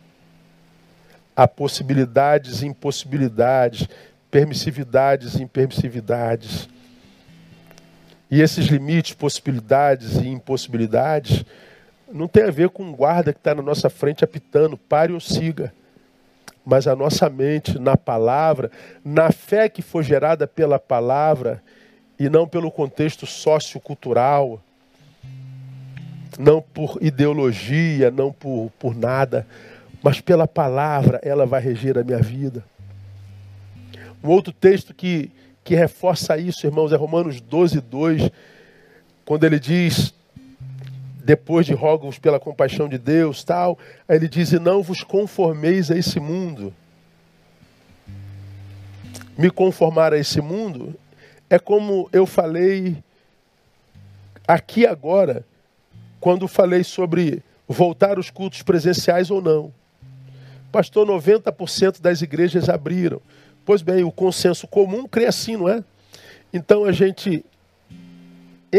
há 1.35 1.45
possibilidades 1.45 2.61
e 2.61 2.67
impossibilidades, 2.67 3.85
permissividades 4.31 5.35
e 5.35 5.43
impermissividades. 5.43 6.69
E 8.31 8.39
esses 8.41 8.67
limites, 8.67 9.11
possibilidades 9.11 10.15
e 10.15 10.29
impossibilidades 10.29 11.43
não 12.09 12.29
tem 12.29 12.43
a 12.43 12.49
ver 12.49 12.69
com 12.69 12.81
um 12.81 12.95
guarda 12.95 13.33
que 13.33 13.39
está 13.39 13.53
na 13.53 13.61
nossa 13.61 13.89
frente 13.89 14.23
apitando, 14.23 14.77
pare 14.77 15.11
ou 15.11 15.19
siga 15.19 15.73
mas 16.65 16.87
a 16.87 16.95
nossa 16.95 17.29
mente 17.29 17.77
na 17.77 17.95
palavra, 17.95 18.71
na 19.03 19.31
fé 19.31 19.69
que 19.69 19.81
foi 19.81 20.03
gerada 20.03 20.47
pela 20.47 20.79
palavra 20.79 21.61
e 22.19 22.27
não 22.29 22.47
pelo 22.47 22.71
contexto 22.71 23.25
sociocultural, 23.27 24.59
não 26.39 26.61
por 26.61 26.97
ideologia, 27.01 28.09
não 28.09 28.31
por, 28.31 28.71
por 28.79 28.95
nada, 28.95 29.45
mas 30.01 30.19
pela 30.19 30.47
palavra 30.47 31.19
ela 31.23 31.45
vai 31.45 31.61
reger 31.61 31.97
a 31.97 32.03
minha 32.03 32.19
vida. 32.19 32.63
Um 34.23 34.29
outro 34.29 34.51
texto 34.51 34.93
que, 34.93 35.31
que 35.63 35.75
reforça 35.75 36.37
isso, 36.37 36.65
irmãos, 36.65 36.91
é 36.91 36.95
Romanos 36.95 37.39
12, 37.39 37.79
2, 37.79 38.31
quando 39.23 39.43
ele 39.43 39.59
diz: 39.59 40.13
depois 41.25 41.65
de 41.65 41.73
rogo-vos 41.73 42.19
pela 42.19 42.39
compaixão 42.39 42.87
de 42.87 42.99
Deus, 42.99 43.43
tal. 43.43 43.79
Aí 44.07 44.15
ele 44.15 44.29
diz: 44.29 44.51
e 44.51 44.59
não 44.59 44.83
vos 44.83 45.03
conformeis 45.03 45.89
a 45.89 45.97
esse 45.97 46.19
mundo. 46.19 46.71
Me 49.35 49.49
conformar 49.49 50.13
a 50.13 50.19
esse 50.19 50.39
mundo 50.39 50.93
é 51.49 51.57
como 51.57 52.07
eu 52.13 52.27
falei 52.27 53.03
aqui 54.47 54.85
agora, 54.85 55.43
quando 56.19 56.47
falei 56.47 56.83
sobre 56.83 57.41
voltar 57.67 58.19
os 58.19 58.29
cultos 58.29 58.61
presenciais 58.61 59.31
ou 59.31 59.41
não. 59.41 59.73
Pastor, 60.71 61.07
90% 61.07 62.01
das 62.01 62.21
igrejas 62.21 62.69
abriram. 62.69 63.19
Pois 63.65 63.81
bem, 63.81 64.03
o 64.03 64.11
consenso 64.11 64.67
comum 64.67 65.07
crê 65.07 65.25
assim, 65.25 65.57
não 65.57 65.67
é? 65.67 65.83
Então 66.53 66.85
a 66.85 66.91
gente 66.91 67.43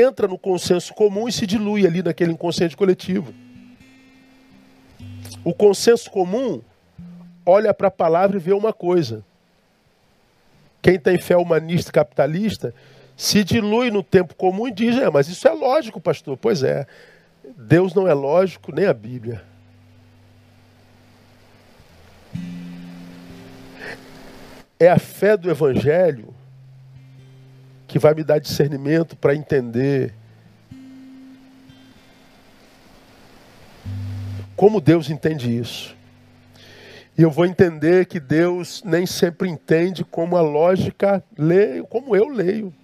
entra 0.01 0.27
no 0.27 0.39
consenso 0.39 0.93
comum 0.95 1.29
e 1.29 1.33
se 1.33 1.47
dilui 1.47 1.87
ali 1.87 2.03
naquele 2.03 2.33
inconsciente 2.33 2.77
coletivo. 2.77 3.33
O 5.45 5.55
consenso 5.55 6.11
comum 6.11 6.61
olha 7.45 7.73
para 7.73 7.89
a 7.89 7.91
palavra 7.91 8.37
e 8.37 8.41
vê 8.41 8.53
uma 8.53 8.73
coisa. 8.73 9.25
Quem 10.83 10.99
tem 10.99 11.19
fé 11.19 11.37
humanista 11.37 11.93
capitalista 11.93 12.75
se 13.17 13.43
dilui 13.45 13.91
no 13.91 14.03
tempo 14.03 14.35
comum 14.35 14.69
e 14.69 14.73
diz: 14.73 14.97
é, 14.97 15.09
mas 15.11 15.29
isso 15.29 15.47
é 15.47 15.53
lógico, 15.53 16.01
pastor. 16.01 16.37
Pois 16.37 16.63
é. 16.63 16.87
Deus 17.57 17.95
não 17.95 18.09
é 18.09 18.15
lógico, 18.15 18.75
nem 18.75 18.87
a 18.87 18.93
Bíblia. 18.93 19.45
é 24.79 24.89
a 24.89 24.99
fé 24.99 25.37
do 25.37 25.51
Evangelho 25.51 26.35
que 27.87 27.99
vai 27.99 28.15
me 28.15 28.25
dar 28.25 28.39
discernimento 28.39 29.17
para 29.17 29.35
entender 29.35 30.13
como 34.57 34.81
Deus 34.81 35.11
entende 35.11 35.55
isso. 35.55 35.95
E 37.17 37.23
eu 37.23 37.31
vou 37.31 37.47
entender 37.47 38.07
que 38.07 38.21
Deus 38.21 38.83
nem 38.85 39.07
sempre 39.07 39.49
entende 39.49 40.05
como 40.05 40.37
a 40.37 40.41
lógica 40.41 41.23
lê, 41.37 41.83
como 41.83 42.15
eu 42.15 42.29
leio. 42.29 42.75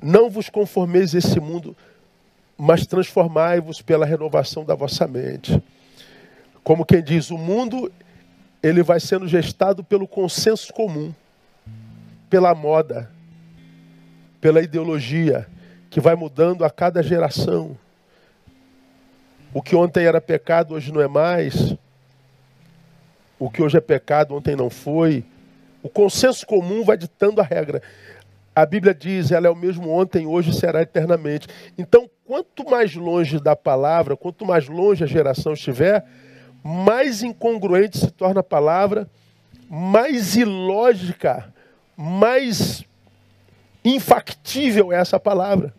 Não 0.00 0.30
vos 0.30 0.48
conformeis 0.48 1.14
esse 1.14 1.40
mundo, 1.40 1.76
mas 2.56 2.86
transformai-vos 2.86 3.82
pela 3.82 4.06
renovação 4.06 4.64
da 4.64 4.74
vossa 4.74 5.06
mente. 5.06 5.60
Como 6.62 6.86
quem 6.86 7.02
diz, 7.02 7.30
o 7.30 7.36
mundo 7.36 7.90
ele 8.66 8.82
vai 8.82 8.98
sendo 8.98 9.28
gestado 9.28 9.84
pelo 9.84 10.08
consenso 10.08 10.72
comum, 10.72 11.14
pela 12.28 12.52
moda, 12.52 13.08
pela 14.40 14.60
ideologia 14.60 15.46
que 15.88 16.00
vai 16.00 16.16
mudando 16.16 16.64
a 16.64 16.70
cada 16.70 17.00
geração. 17.00 17.78
O 19.54 19.62
que 19.62 19.76
ontem 19.76 20.04
era 20.04 20.20
pecado, 20.20 20.74
hoje 20.74 20.92
não 20.92 21.00
é 21.00 21.06
mais. 21.06 21.76
O 23.38 23.48
que 23.48 23.62
hoje 23.62 23.78
é 23.78 23.80
pecado, 23.80 24.34
ontem 24.34 24.56
não 24.56 24.68
foi. 24.68 25.24
O 25.80 25.88
consenso 25.88 26.44
comum 26.44 26.84
vai 26.84 26.96
ditando 26.96 27.40
a 27.40 27.44
regra. 27.44 27.80
A 28.52 28.66
Bíblia 28.66 28.92
diz, 28.92 29.30
ela 29.30 29.46
é 29.46 29.50
o 29.50 29.54
mesmo 29.54 29.90
ontem, 29.90 30.26
hoje 30.26 30.52
será 30.52 30.82
eternamente. 30.82 31.46
Então, 31.78 32.10
quanto 32.24 32.68
mais 32.68 32.96
longe 32.96 33.38
da 33.38 33.54
palavra, 33.54 34.16
quanto 34.16 34.44
mais 34.44 34.66
longe 34.66 35.04
a 35.04 35.06
geração 35.06 35.52
estiver, 35.52 36.04
mais 36.66 37.22
incongruente 37.22 37.96
se 37.96 38.10
torna 38.10 38.40
a 38.40 38.42
palavra, 38.42 39.08
mais 39.70 40.34
ilógica, 40.34 41.54
mais 41.96 42.84
infactível 43.84 44.92
é 44.92 44.96
essa 44.96 45.20
palavra. 45.20 45.72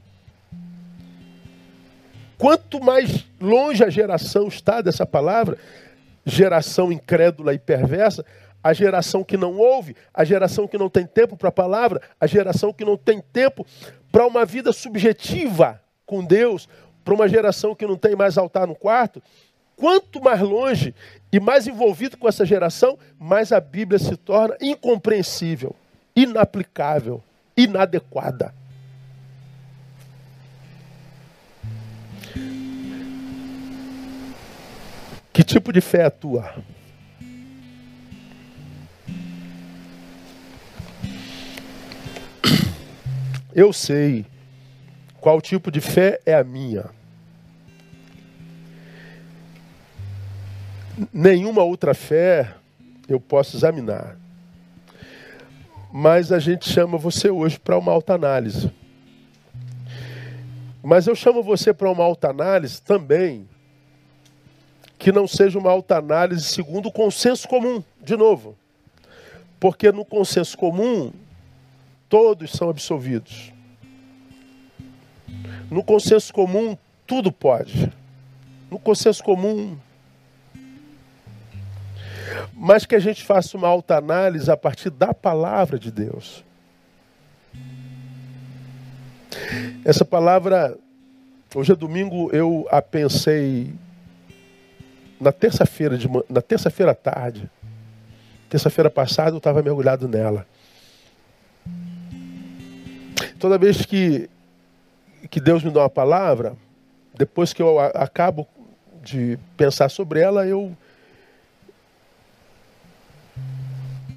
Quanto 2.37 2.81
mais 2.81 3.25
longe 3.39 3.83
a 3.83 3.89
geração 3.89 4.47
está 4.47 4.79
dessa 4.79 5.05
palavra, 5.05 5.57
geração 6.25 6.89
incrédula 6.89 7.53
e 7.53 7.59
perversa, 7.59 8.25
a 8.63 8.71
geração 8.71 9.25
que 9.25 9.35
não 9.35 9.57
ouve, 9.57 9.93
a 10.13 10.23
geração 10.23 10.67
que 10.67 10.77
não 10.77 10.89
tem 10.89 11.05
tempo 11.05 11.35
para 11.35 11.49
a 11.49 11.51
palavra, 11.51 12.01
a 12.19 12.25
geração 12.25 12.71
que 12.71 12.85
não 12.85 12.95
tem 12.95 13.21
tempo 13.21 13.65
para 14.09 14.25
uma 14.25 14.45
vida 14.45 14.71
subjetiva 14.71 15.81
com 16.05 16.23
Deus, 16.23 16.69
para 17.03 17.13
uma 17.13 17.27
geração 17.27 17.75
que 17.75 17.85
não 17.85 17.97
tem 17.97 18.15
mais 18.15 18.37
altar 18.37 18.67
no 18.67 18.75
quarto. 18.75 19.21
Quanto 19.77 20.19
mais 20.19 20.41
longe 20.41 20.93
e 21.31 21.39
mais 21.39 21.67
envolvido 21.67 22.17
com 22.17 22.27
essa 22.27 22.43
geração, 22.43 22.97
mais 23.19 23.51
a 23.51 23.59
Bíblia 23.59 23.99
se 23.99 24.17
torna 24.17 24.57
incompreensível, 24.59 25.75
inaplicável, 26.15 27.23
inadequada. 27.55 28.53
Que 35.31 35.43
tipo 35.43 35.71
de 35.71 35.79
fé 35.79 35.99
é 35.99 36.05
a 36.05 36.09
tua? 36.09 36.55
Eu 43.53 43.71
sei 43.71 44.25
qual 45.21 45.39
tipo 45.39 45.69
de 45.69 45.81
fé 45.81 46.19
é 46.25 46.33
a 46.33 46.43
minha. 46.43 46.96
Nenhuma 51.13 51.63
outra 51.63 51.93
fé 51.93 52.55
eu 53.07 53.19
posso 53.19 53.55
examinar. 53.55 54.17
Mas 55.93 56.31
a 56.31 56.39
gente 56.39 56.69
chama 56.69 56.97
você 56.97 57.29
hoje 57.29 57.59
para 57.59 57.77
uma 57.77 57.91
alta 57.91 58.13
análise. 58.13 58.71
Mas 60.83 61.07
eu 61.07 61.15
chamo 61.15 61.43
você 61.43 61.73
para 61.73 61.91
uma 61.91 62.03
alta 62.03 62.29
análise 62.29 62.81
também 62.81 63.47
que 64.97 65.11
não 65.11 65.27
seja 65.27 65.59
uma 65.59 65.69
alta 65.69 65.97
análise 65.97 66.43
segundo 66.43 66.87
o 66.87 66.91
consenso 66.91 67.47
comum, 67.47 67.83
de 68.01 68.15
novo. 68.15 68.55
Porque 69.59 69.91
no 69.91 70.03
consenso 70.03 70.57
comum, 70.57 71.11
todos 72.09 72.51
são 72.51 72.69
absolvidos. 72.69 73.51
No 75.69 75.83
consenso 75.83 76.33
comum, 76.33 76.77
tudo 77.05 77.31
pode. 77.31 77.91
No 78.71 78.79
consenso 78.79 79.23
comum. 79.23 79.77
Mas 82.53 82.85
que 82.85 82.95
a 82.95 82.99
gente 82.99 83.23
faça 83.23 83.57
uma 83.57 83.67
alta 83.67 83.97
análise 83.97 84.49
a 84.49 84.57
partir 84.57 84.89
da 84.89 85.13
palavra 85.13 85.79
de 85.79 85.91
Deus. 85.91 86.43
Essa 89.85 90.03
palavra, 90.03 90.77
hoje 91.55 91.71
é 91.71 91.75
domingo, 91.75 92.29
eu 92.33 92.67
a 92.69 92.81
pensei 92.81 93.73
na 95.19 95.31
terça-feira, 95.31 95.97
na 96.29 96.41
terça-feira 96.41 96.91
à 96.91 96.95
tarde, 96.95 97.49
terça-feira 98.49 98.89
passada, 98.89 99.31
eu 99.31 99.37
estava 99.37 99.61
mergulhado 99.61 100.07
nela. 100.07 100.45
Toda 103.39 103.57
vez 103.57 103.85
que, 103.85 104.29
que 105.29 105.39
Deus 105.39 105.63
me 105.63 105.71
dá 105.71 105.81
uma 105.81 105.89
palavra, 105.89 106.55
depois 107.15 107.53
que 107.53 107.61
eu 107.61 107.79
acabo 107.79 108.47
de 109.03 109.39
pensar 109.55 109.89
sobre 109.89 110.19
ela, 110.19 110.45
eu 110.45 110.75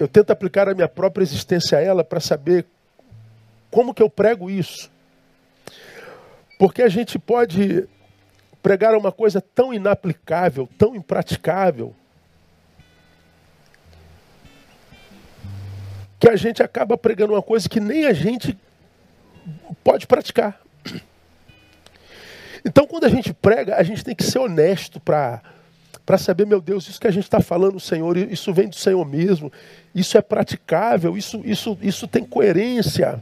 eu 0.01 0.07
tento 0.07 0.31
aplicar 0.31 0.67
a 0.67 0.73
minha 0.73 0.87
própria 0.87 1.21
existência 1.21 1.77
a 1.77 1.81
ela 1.81 2.03
para 2.03 2.19
saber 2.19 2.65
como 3.69 3.93
que 3.93 4.01
eu 4.01 4.09
prego 4.09 4.49
isso. 4.49 4.89
Porque 6.57 6.81
a 6.81 6.89
gente 6.89 7.19
pode 7.19 7.87
pregar 8.63 8.95
uma 8.95 9.11
coisa 9.11 9.39
tão 9.39 9.71
inaplicável, 9.71 10.67
tão 10.75 10.95
impraticável, 10.95 11.93
que 16.19 16.27
a 16.27 16.35
gente 16.35 16.63
acaba 16.63 16.97
pregando 16.97 17.33
uma 17.33 17.43
coisa 17.43 17.69
que 17.69 17.79
nem 17.79 18.07
a 18.07 18.13
gente 18.13 18.57
pode 19.83 20.07
praticar. 20.07 20.59
Então, 22.65 22.87
quando 22.87 23.03
a 23.03 23.09
gente 23.09 23.31
prega, 23.33 23.75
a 23.75 23.83
gente 23.83 24.03
tem 24.03 24.15
que 24.15 24.23
ser 24.23 24.39
honesto 24.39 24.99
para 24.99 25.43
para 26.05 26.17
saber, 26.17 26.45
meu 26.45 26.61
Deus, 26.61 26.87
isso 26.87 26.99
que 26.99 27.07
a 27.07 27.11
gente 27.11 27.23
está 27.23 27.39
falando, 27.39 27.79
Senhor, 27.79 28.17
isso 28.17 28.53
vem 28.53 28.67
do 28.67 28.75
Senhor 28.75 29.05
mesmo, 29.05 29.51
isso 29.93 30.17
é 30.17 30.21
praticável, 30.21 31.17
isso, 31.17 31.41
isso, 31.45 31.77
isso 31.81 32.07
tem 32.07 32.23
coerência. 32.23 33.21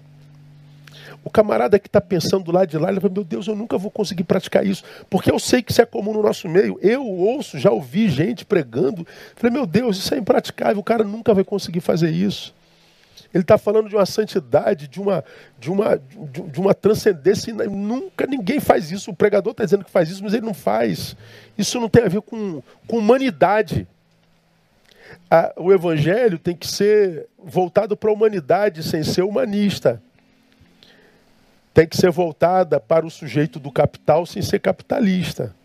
O 1.24 1.30
camarada 1.30 1.78
que 1.78 1.88
está 1.88 2.00
pensando 2.00 2.52
lá 2.52 2.64
de 2.64 2.78
lá, 2.78 2.90
ele 2.90 3.00
fala, 3.00 3.14
meu 3.14 3.24
Deus, 3.24 3.48
eu 3.48 3.56
nunca 3.56 3.78
vou 3.78 3.92
conseguir 3.92 4.24
praticar 4.24 4.66
isso, 4.66 4.84
porque 5.10 5.32
eu 5.32 5.38
sei 5.38 5.62
que 5.62 5.72
isso 5.72 5.82
é 5.82 5.86
comum 5.86 6.14
no 6.14 6.24
nosso 6.24 6.48
meio. 6.48 6.80
Eu 6.82 7.06
ouço, 7.06 7.60
já 7.60 7.70
ouvi 7.72 8.10
gente 8.10 8.46
pregando. 8.46 9.06
Falei, 9.36 9.54
meu 9.54 9.66
Deus, 9.66 9.98
isso 9.98 10.14
é 10.14 10.18
impraticável, 10.18 10.80
o 10.80 10.84
cara 10.84 11.04
nunca 11.04 11.34
vai 11.34 11.44
conseguir 11.44 11.82
fazer 11.82 12.10
isso. 12.10 12.54
Ele 13.34 13.44
está 13.44 13.58
falando 13.58 13.90
de 13.90 13.96
uma 13.96 14.06
santidade, 14.06 14.88
de 14.88 15.00
uma, 15.00 15.24
de 15.60 15.70
uma, 15.70 15.98
de 15.98 16.60
uma 16.60 16.74
transcendência. 16.74 17.54
Nunca 17.54 18.26
ninguém 18.26 18.60
faz 18.60 18.92
isso. 18.92 19.12
O 19.12 19.16
pregador 19.16 19.52
está 19.52 19.64
dizendo 19.64 19.86
que 19.86 19.92
faz 19.92 20.10
isso, 20.10 20.24
mas 20.24 20.34
ele 20.34 20.46
não 20.46 20.54
faz. 20.54 21.16
Isso 21.58 21.80
não 21.80 21.90
tem 21.90 22.04
a 22.04 22.10
ver 22.10 22.22
com, 22.22 22.62
com 22.88 22.98
humanidade. 22.98 23.88
o 25.56 25.72
evangelho 25.72 26.40
tem 26.40 26.56
que 26.56 26.68
ser 26.68 27.28
voltado 27.38 27.96
para 27.96 28.10
a 28.10 28.14
humanidade, 28.14 28.82
sem 28.84 29.04
ser 29.04 29.22
humanista 29.22 30.02
tem 31.80 31.88
que 31.88 31.96
ser 31.96 32.12
voltada 32.12 32.78
para 32.78 33.06
o 33.06 33.10
sujeito 33.10 33.58
do 33.58 33.72
capital 33.72 34.26
sem 34.26 34.42
ser 34.42 34.60
capitalista. 34.60 35.56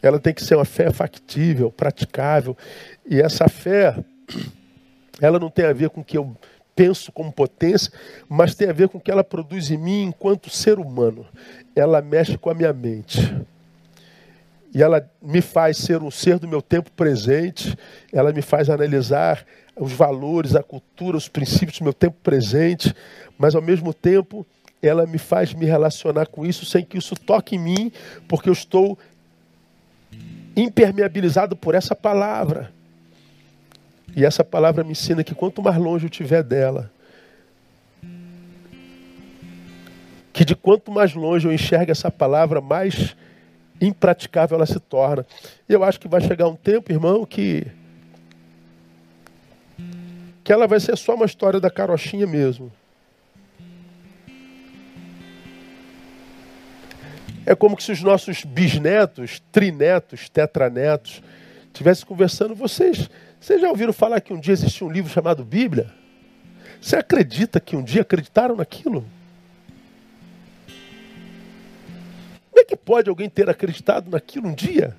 Ela 0.00 0.20
tem 0.20 0.32
que 0.32 0.44
ser 0.44 0.54
uma 0.54 0.64
fé 0.64 0.92
factível, 0.92 1.72
praticável. 1.72 2.56
E 3.04 3.20
essa 3.20 3.48
fé, 3.48 3.96
ela 5.20 5.38
não 5.38 5.50
tem 5.50 5.64
a 5.64 5.72
ver 5.72 5.90
com 5.90 6.00
o 6.00 6.04
que 6.04 6.18
eu 6.18 6.36
penso 6.74 7.12
como 7.12 7.32
potência, 7.32 7.92
mas 8.28 8.54
tem 8.54 8.68
a 8.68 8.72
ver 8.72 8.88
com 8.88 8.98
o 8.98 9.00
que 9.00 9.10
ela 9.10 9.22
produz 9.22 9.70
em 9.70 9.78
mim 9.78 10.02
enquanto 10.02 10.50
ser 10.50 10.78
humano. 10.78 11.26
Ela 11.74 12.02
mexe 12.02 12.36
com 12.36 12.50
a 12.50 12.54
minha 12.54 12.72
mente. 12.72 13.20
E 14.74 14.82
ela 14.82 15.08
me 15.22 15.40
faz 15.40 15.78
ser 15.78 16.02
um 16.02 16.10
ser 16.10 16.38
do 16.38 16.48
meu 16.48 16.60
tempo 16.60 16.90
presente, 16.90 17.78
ela 18.12 18.32
me 18.32 18.42
faz 18.42 18.68
analisar 18.68 19.46
os 19.76 19.92
valores, 19.92 20.56
a 20.56 20.62
cultura, 20.64 21.16
os 21.16 21.28
princípios 21.28 21.78
do 21.78 21.84
meu 21.84 21.92
tempo 21.92 22.16
presente, 22.22 22.92
mas 23.38 23.54
ao 23.54 23.62
mesmo 23.62 23.94
tempo 23.94 24.44
ela 24.82 25.06
me 25.06 25.16
faz 25.16 25.54
me 25.54 25.64
relacionar 25.64 26.26
com 26.26 26.44
isso 26.44 26.66
sem 26.66 26.84
que 26.84 26.98
isso 26.98 27.14
toque 27.14 27.54
em 27.54 27.58
mim, 27.58 27.92
porque 28.28 28.48
eu 28.48 28.52
estou 28.52 28.98
impermeabilizado 30.56 31.56
por 31.56 31.74
essa 31.74 31.94
palavra. 31.94 32.72
E 34.16 34.24
essa 34.24 34.44
palavra 34.44 34.84
me 34.84 34.92
ensina 34.92 35.24
que 35.24 35.34
quanto 35.34 35.62
mais 35.62 35.76
longe 35.76 36.06
eu 36.06 36.10
estiver 36.10 36.42
dela, 36.42 36.90
que 40.32 40.44
de 40.44 40.54
quanto 40.54 40.90
mais 40.90 41.14
longe 41.14 41.46
eu 41.46 41.52
enxergo 41.52 41.90
essa 41.92 42.10
palavra, 42.10 42.60
mais 42.60 43.16
impraticável 43.80 44.56
ela 44.56 44.66
se 44.66 44.80
torna. 44.80 45.24
E 45.68 45.72
eu 45.72 45.82
acho 45.82 46.00
que 46.00 46.08
vai 46.08 46.20
chegar 46.20 46.48
um 46.48 46.56
tempo, 46.56 46.92
irmão, 46.92 47.24
que 47.24 47.66
que 50.44 50.52
ela 50.52 50.66
vai 50.66 50.78
ser 50.78 50.96
só 50.98 51.14
uma 51.14 51.24
história 51.24 51.58
da 51.58 51.70
carochinha 51.70 52.26
mesmo. 52.26 52.70
É 57.46 57.54
como 57.54 57.80
se 57.80 57.92
os 57.92 58.02
nossos 58.02 58.44
bisnetos, 58.44 59.42
trinetos, 59.50 60.28
tetranetos, 60.28 61.22
estivessem 61.74 62.06
conversando. 62.06 62.54
Vocês, 62.54 63.10
vocês 63.40 63.60
já 63.60 63.68
ouviram 63.68 63.92
falar 63.92 64.20
que 64.20 64.32
um 64.32 64.38
dia 64.38 64.52
existia 64.52 64.86
um 64.86 64.90
livro 64.90 65.10
chamado 65.12 65.44
Bíblia? 65.44 65.92
Você 66.80 66.96
acredita 66.96 67.58
que 67.58 67.74
um 67.74 67.82
dia 67.82 68.02
acreditaram 68.02 68.54
naquilo? 68.54 69.04
Como 72.50 72.60
é 72.60 72.64
que 72.64 72.76
pode 72.76 73.10
alguém 73.10 73.28
ter 73.28 73.50
acreditado 73.50 74.08
naquilo 74.08 74.48
um 74.48 74.54
dia? 74.54 74.96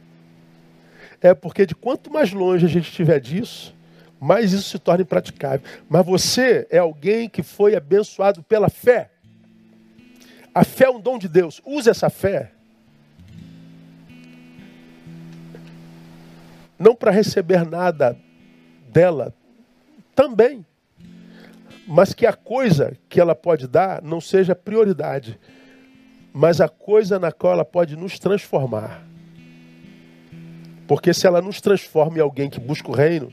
É 1.22 1.34
porque 1.34 1.66
de 1.66 1.74
quanto 1.74 2.12
mais 2.12 2.34
longe 2.34 2.66
a 2.66 2.70
gente 2.70 2.90
estiver 2.90 3.20
disso, 3.20 3.74
mais 4.20 4.52
isso 4.52 4.70
se 4.70 4.78
torna 4.78 5.04
impraticável. 5.04 5.66
Mas 5.88 6.06
você 6.06 6.68
é 6.70 6.80
alguém 6.80 7.30
que 7.30 7.42
foi 7.42 7.76
abençoado 7.76 8.44
pela 8.44 8.70
fé. 8.70 9.12
A 10.54 10.66
fé 10.66 10.86
é 10.86 10.90
um 10.90 11.00
dom 11.00 11.18
de 11.18 11.30
Deus. 11.30 11.62
Use 11.66 11.90
essa 11.90 12.10
fé. 12.10 12.52
Não 16.78 16.96
para 16.96 17.12
receber 17.12 17.66
nada 17.66 18.18
dela, 18.92 19.34
também. 20.16 20.66
Mas 21.88 22.14
que 22.14 22.26
a 22.26 22.34
coisa 22.34 22.98
que 23.08 23.20
ela 23.20 23.36
pode 23.36 23.68
dar 23.68 24.02
não 24.02 24.20
seja 24.20 24.56
prioridade, 24.56 25.40
mas 26.34 26.60
a 26.60 26.68
coisa 26.68 27.20
na 27.20 27.32
qual 27.32 27.54
ela 27.54 27.66
pode 27.66 27.96
nos 27.96 28.18
transformar. 28.18 29.06
Porque 30.88 31.14
se 31.14 31.28
ela 31.28 31.42
nos 31.42 31.62
transforma 31.62 32.18
em 32.18 32.22
alguém 32.22 32.50
que 32.50 32.60
busca 32.60 32.90
o 32.90 32.96
reino, 32.96 33.32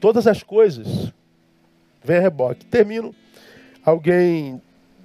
todas 0.00 0.26
as 0.26 0.42
coisas 0.42 1.12
vêm 2.02 2.18
a 2.18 2.20
reboque. 2.20 2.66
Termino. 2.66 3.14
Alguém 3.84 4.60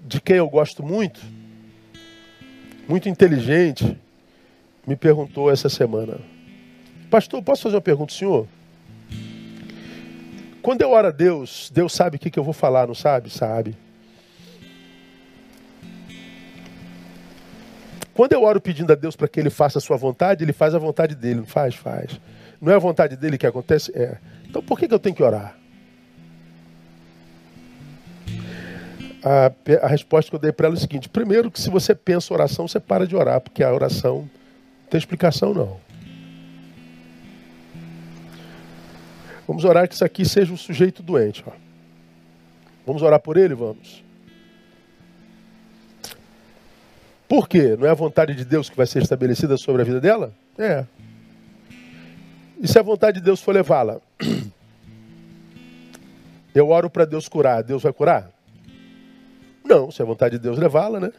de 0.06 0.20
quem 0.20 0.36
eu 0.38 0.50
gosto 0.50 0.84
muito, 0.84 1.22
muito 2.88 3.08
inteligente, 3.08 3.98
me 4.86 4.96
perguntou 4.96 5.50
essa 5.50 5.70
semana: 5.70 6.20
Pastor, 7.10 7.41
posso 7.41 7.64
fazer 7.64 7.76
uma 7.76 7.82
pergunta, 7.82 8.14
senhor? 8.14 8.48
Quando 10.61 10.82
eu 10.82 10.91
oro 10.91 11.07
a 11.07 11.11
Deus, 11.11 11.72
Deus 11.73 11.94
sabe 11.94 12.18
o 12.18 12.19
que, 12.19 12.30
que 12.30 12.40
eu 12.40 12.44
vou 12.44 12.53
falar, 12.53 12.88
não 12.88 12.95
sabe? 12.95 13.30
Sabe. 13.30 13.76
Quando 18.14 18.34
eu 18.34 18.44
oro 18.44 18.60
pedindo 18.60 18.91
a 18.91 18.95
Deus 18.95 19.15
para 19.15 19.27
que 19.27 19.40
Ele 19.40 19.49
faça 19.49 19.77
a 19.77 19.82
sua 19.82 19.98
vontade, 19.98 20.44
Ele 20.44 20.53
faz 20.53 20.73
a 20.73 20.80
vontade 20.80 21.15
dele, 21.15 21.41
não 21.41 21.45
faz? 21.45 21.76
Faz. 21.76 22.19
Não 22.60 22.72
é 22.72 22.76
a 22.76 22.80
vontade 22.80 23.15
dele 23.15 23.38
que 23.38 23.45
acontece? 23.45 23.91
É. 23.95 24.18
Então 24.48 24.61
por 24.61 24.80
que, 24.80 24.88
que 24.88 24.94
eu 24.94 24.99
tenho 24.99 25.15
que 25.15 25.23
orar? 25.23 25.56
a, 29.26 29.52
a 29.82 29.88
resposta 29.88 30.30
que 30.30 30.36
eu 30.36 30.40
dei 30.40 30.52
para 30.52 30.68
ela 30.68 30.76
é 30.76 30.77
o 30.77 30.80
seguinte: 30.80 31.10
primeiro, 31.10 31.49
que 31.49 31.60
se 31.60 31.69
você 31.69 31.95
pensa 31.95 32.32
oração, 32.32 32.68
você 32.68 32.80
para 32.80 33.07
de 33.07 33.15
orar, 33.15 33.41
porque 33.41 33.64
a 33.64 33.73
oração 33.73 34.19
não 34.19 34.90
tem 34.90 34.99
explicação, 34.99 35.53
não. 35.53 35.85
Vamos 39.47 39.63
orar 39.63 39.88
que 39.88 39.93
isso 39.93 40.03
aqui 40.03 40.26
seja 40.26 40.51
um 40.51 40.57
sujeito 40.57 41.03
doente. 41.03 41.43
Ó. 41.45 41.51
Vamos 42.85 43.01
orar 43.01 43.19
por 43.19 43.38
ele? 43.38 43.53
Vamos. 43.53 44.03
Por 47.27 47.47
quê? 47.47 47.76
Não 47.77 47.88
é 47.88 47.89
a 47.89 47.95
vontade 47.95 48.34
de 48.35 48.45
Deus 48.45 48.69
que 48.69 48.77
vai 48.77 48.85
ser 48.85 49.01
estabelecida 49.01 49.57
sobre 49.57 49.81
a 49.81 49.85
vida 49.85 49.99
dela? 49.99 50.34
É. 50.57 50.85
E 52.61 52.67
se 52.67 52.77
a 52.80 52.84
vontade 52.84 53.19
de 53.19 53.26
Deus 53.26 53.41
for 53.41 53.53
levá-la? 53.53 53.99
Eu 56.53 56.69
oro 56.69 56.89
para 56.89 57.03
Deus 57.03 57.27
curar, 57.27 57.61
Deus 57.63 57.84
vai 57.84 57.91
curar? 57.91 58.31
Não, 59.63 59.91
se 59.91 60.01
é 60.01 60.05
vontade 60.05 60.38
de 60.38 60.43
Deus 60.43 60.57
levá-la, 60.57 60.99
né? 60.99 61.11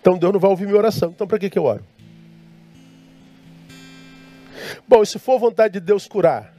Então 0.00 0.18
Deus 0.18 0.32
não 0.32 0.40
vai 0.40 0.50
ouvir 0.50 0.66
minha 0.66 0.76
oração. 0.76 1.10
Então 1.10 1.26
para 1.26 1.38
que, 1.38 1.48
que 1.48 1.58
eu 1.58 1.64
oro? 1.64 1.84
Bom, 4.92 5.02
e 5.02 5.06
se 5.06 5.18
for 5.18 5.38
vontade 5.38 5.72
de 5.72 5.80
Deus 5.80 6.06
curar, 6.06 6.54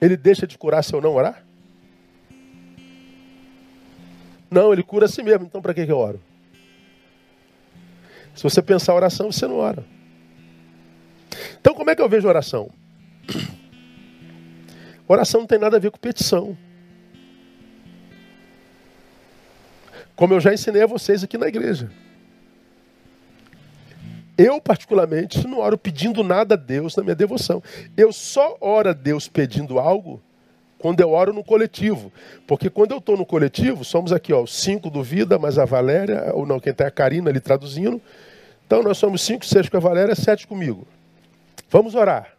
ele 0.00 0.16
deixa 0.16 0.48
de 0.48 0.58
curar 0.58 0.82
se 0.82 0.92
eu 0.92 1.00
não 1.00 1.14
orar? 1.14 1.44
Não, 4.50 4.72
ele 4.72 4.82
cura 4.82 5.06
a 5.06 5.08
si 5.08 5.22
mesmo. 5.22 5.44
Então 5.46 5.62
para 5.62 5.72
que, 5.72 5.86
que 5.86 5.92
eu 5.92 5.96
oro? 5.96 6.20
Se 8.34 8.42
você 8.42 8.60
pensar 8.60 8.94
oração, 8.94 9.30
você 9.30 9.46
não 9.46 9.58
ora. 9.58 9.84
Então 11.60 11.72
como 11.72 11.88
é 11.88 11.94
que 11.94 12.02
eu 12.02 12.08
vejo 12.08 12.26
oração? 12.26 12.68
Oração 15.06 15.42
não 15.42 15.46
tem 15.46 15.58
nada 15.58 15.76
a 15.76 15.80
ver 15.80 15.92
com 15.92 15.98
petição. 15.98 16.58
Como 20.16 20.34
eu 20.34 20.40
já 20.40 20.52
ensinei 20.52 20.82
a 20.82 20.86
vocês 20.86 21.22
aqui 21.22 21.38
na 21.38 21.46
igreja. 21.46 21.92
Eu, 24.42 24.58
particularmente, 24.58 25.46
não 25.46 25.58
oro 25.58 25.76
pedindo 25.76 26.24
nada 26.24 26.54
a 26.54 26.56
Deus 26.56 26.96
na 26.96 27.02
minha 27.02 27.14
devoção. 27.14 27.62
Eu 27.94 28.10
só 28.10 28.56
oro 28.58 28.88
a 28.88 28.92
Deus 28.94 29.28
pedindo 29.28 29.78
algo 29.78 30.18
quando 30.78 31.02
eu 31.02 31.10
oro 31.10 31.30
no 31.30 31.44
coletivo. 31.44 32.10
Porque 32.46 32.70
quando 32.70 32.92
eu 32.92 32.96
estou 32.96 33.18
no 33.18 33.26
coletivo, 33.26 33.84
somos 33.84 34.14
aqui, 34.14 34.32
ó, 34.32 34.46
cinco 34.46 34.88
do 34.88 35.02
Vida, 35.02 35.38
mais 35.38 35.58
a 35.58 35.66
Valéria, 35.66 36.30
ou 36.32 36.46
não, 36.46 36.58
quem 36.58 36.70
está 36.70 36.84
é 36.84 36.86
a 36.86 36.90
Karina 36.90 37.28
ali 37.28 37.38
traduzindo. 37.38 38.00
Então 38.66 38.82
nós 38.82 38.96
somos 38.96 39.20
cinco, 39.20 39.44
seis 39.44 39.68
com 39.68 39.76
a 39.76 39.80
Valéria, 39.80 40.14
sete 40.14 40.46
comigo. 40.46 40.88
Vamos 41.68 41.94
orar. 41.94 42.32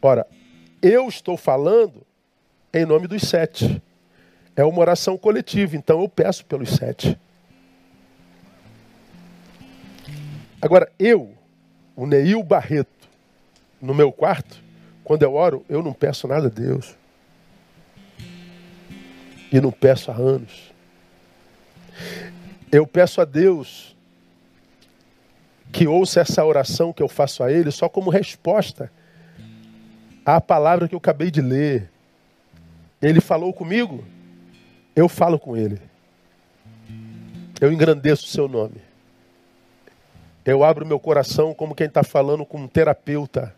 Ora, 0.00 0.24
eu 0.80 1.08
estou 1.08 1.36
falando 1.36 2.06
em 2.72 2.86
nome 2.86 3.08
dos 3.08 3.22
sete. 3.22 3.82
É 4.54 4.64
uma 4.64 4.78
oração 4.78 5.18
coletiva, 5.18 5.74
então 5.74 6.00
eu 6.00 6.08
peço 6.08 6.46
pelos 6.46 6.70
sete. 6.70 7.18
Agora, 10.66 10.90
eu, 10.98 11.32
o 11.94 12.08
Neil 12.08 12.42
Barreto, 12.42 13.08
no 13.80 13.94
meu 13.94 14.10
quarto, 14.10 14.60
quando 15.04 15.22
eu 15.22 15.32
oro, 15.32 15.64
eu 15.68 15.80
não 15.80 15.92
peço 15.92 16.26
nada 16.26 16.48
a 16.48 16.50
Deus. 16.50 16.96
E 19.52 19.60
não 19.60 19.70
peço 19.70 20.10
há 20.10 20.16
anos. 20.16 20.74
Eu 22.72 22.84
peço 22.84 23.20
a 23.20 23.24
Deus 23.24 23.96
que 25.70 25.86
ouça 25.86 26.18
essa 26.18 26.44
oração 26.44 26.92
que 26.92 27.00
eu 27.00 27.06
faço 27.06 27.44
a 27.44 27.52
Ele 27.52 27.70
só 27.70 27.88
como 27.88 28.10
resposta 28.10 28.90
à 30.24 30.40
palavra 30.40 30.88
que 30.88 30.96
eu 30.96 30.98
acabei 30.98 31.30
de 31.30 31.40
ler. 31.40 31.88
Ele 33.00 33.20
falou 33.20 33.52
comigo, 33.52 34.04
eu 34.96 35.08
falo 35.08 35.38
com 35.38 35.56
Ele. 35.56 35.80
Eu 37.60 37.72
engrandeço 37.72 38.24
o 38.24 38.30
seu 38.30 38.48
nome. 38.48 38.85
Eu 40.46 40.62
abro 40.62 40.86
meu 40.86 41.00
coração 41.00 41.52
como 41.52 41.74
quem 41.74 41.88
está 41.88 42.04
falando 42.04 42.46
com 42.46 42.58
um 42.58 42.68
terapeuta. 42.68 43.52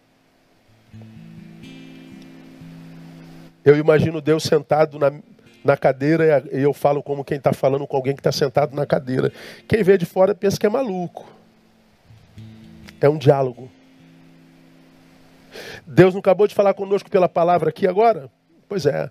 Eu 3.63 3.77
imagino 3.77 4.23
Deus 4.23 4.45
sentado 4.45 4.99
na, 4.99 5.13
na 5.63 5.77
cadeira 5.77 6.43
e 6.51 6.63
eu 6.63 6.73
falo 6.73 7.03
como 7.03 7.23
quem 7.23 7.37
está 7.37 7.53
falando 7.53 7.87
com 7.87 7.95
alguém 7.95 8.15
que 8.15 8.21
está 8.21 8.33
sentado 8.33 8.75
na 8.75 8.87
cadeira. 8.87 9.31
Quem 9.69 9.83
vê 9.83 9.99
de 9.99 10.07
fora 10.07 10.35
pensa 10.35 10.59
que 10.59 10.65
é 10.65 10.71
maluco. 10.71 11.31
É 12.99 13.09
um 13.09 13.19
diálogo. 13.19 13.71
Deus 15.87 16.15
não 16.15 16.21
acabou 16.21 16.47
de 16.47 16.55
falar 16.55 16.73
conosco 16.73 17.11
pela 17.11 17.29
palavra 17.29 17.69
aqui 17.69 17.87
agora? 17.87 18.31
Pois 18.67 18.87
é. 18.87 19.11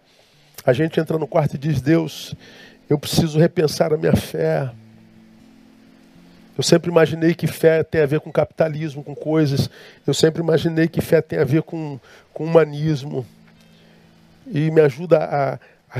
A 0.66 0.74
gente 0.74 1.00
entra 1.00 1.20
no 1.20 1.28
quarto 1.28 1.54
e 1.54 1.58
diz: 1.60 1.80
Deus, 1.80 2.34
eu 2.90 2.98
preciso 2.98 3.38
repensar 3.38 3.94
a 3.94 3.98
minha 3.98 4.16
fé. 4.16 4.72
Eu 6.58 6.64
sempre 6.64 6.90
imaginei 6.90 7.36
que 7.36 7.46
fé 7.46 7.84
tem 7.84 8.02
a 8.02 8.06
ver 8.08 8.20
com 8.20 8.32
capitalismo, 8.32 9.04
com 9.04 9.14
coisas. 9.14 9.70
Eu 10.08 10.14
sempre 10.14 10.42
imaginei 10.42 10.88
que 10.88 11.02
fé 11.02 11.22
tem 11.22 11.38
a 11.38 11.44
ver 11.44 11.62
com, 11.62 12.00
com 12.34 12.46
humanismo. 12.46 13.26
E 14.48 14.72
me 14.72 14.82
ajuda 14.82 15.20
a, 15.20 15.54
a 15.54 16.00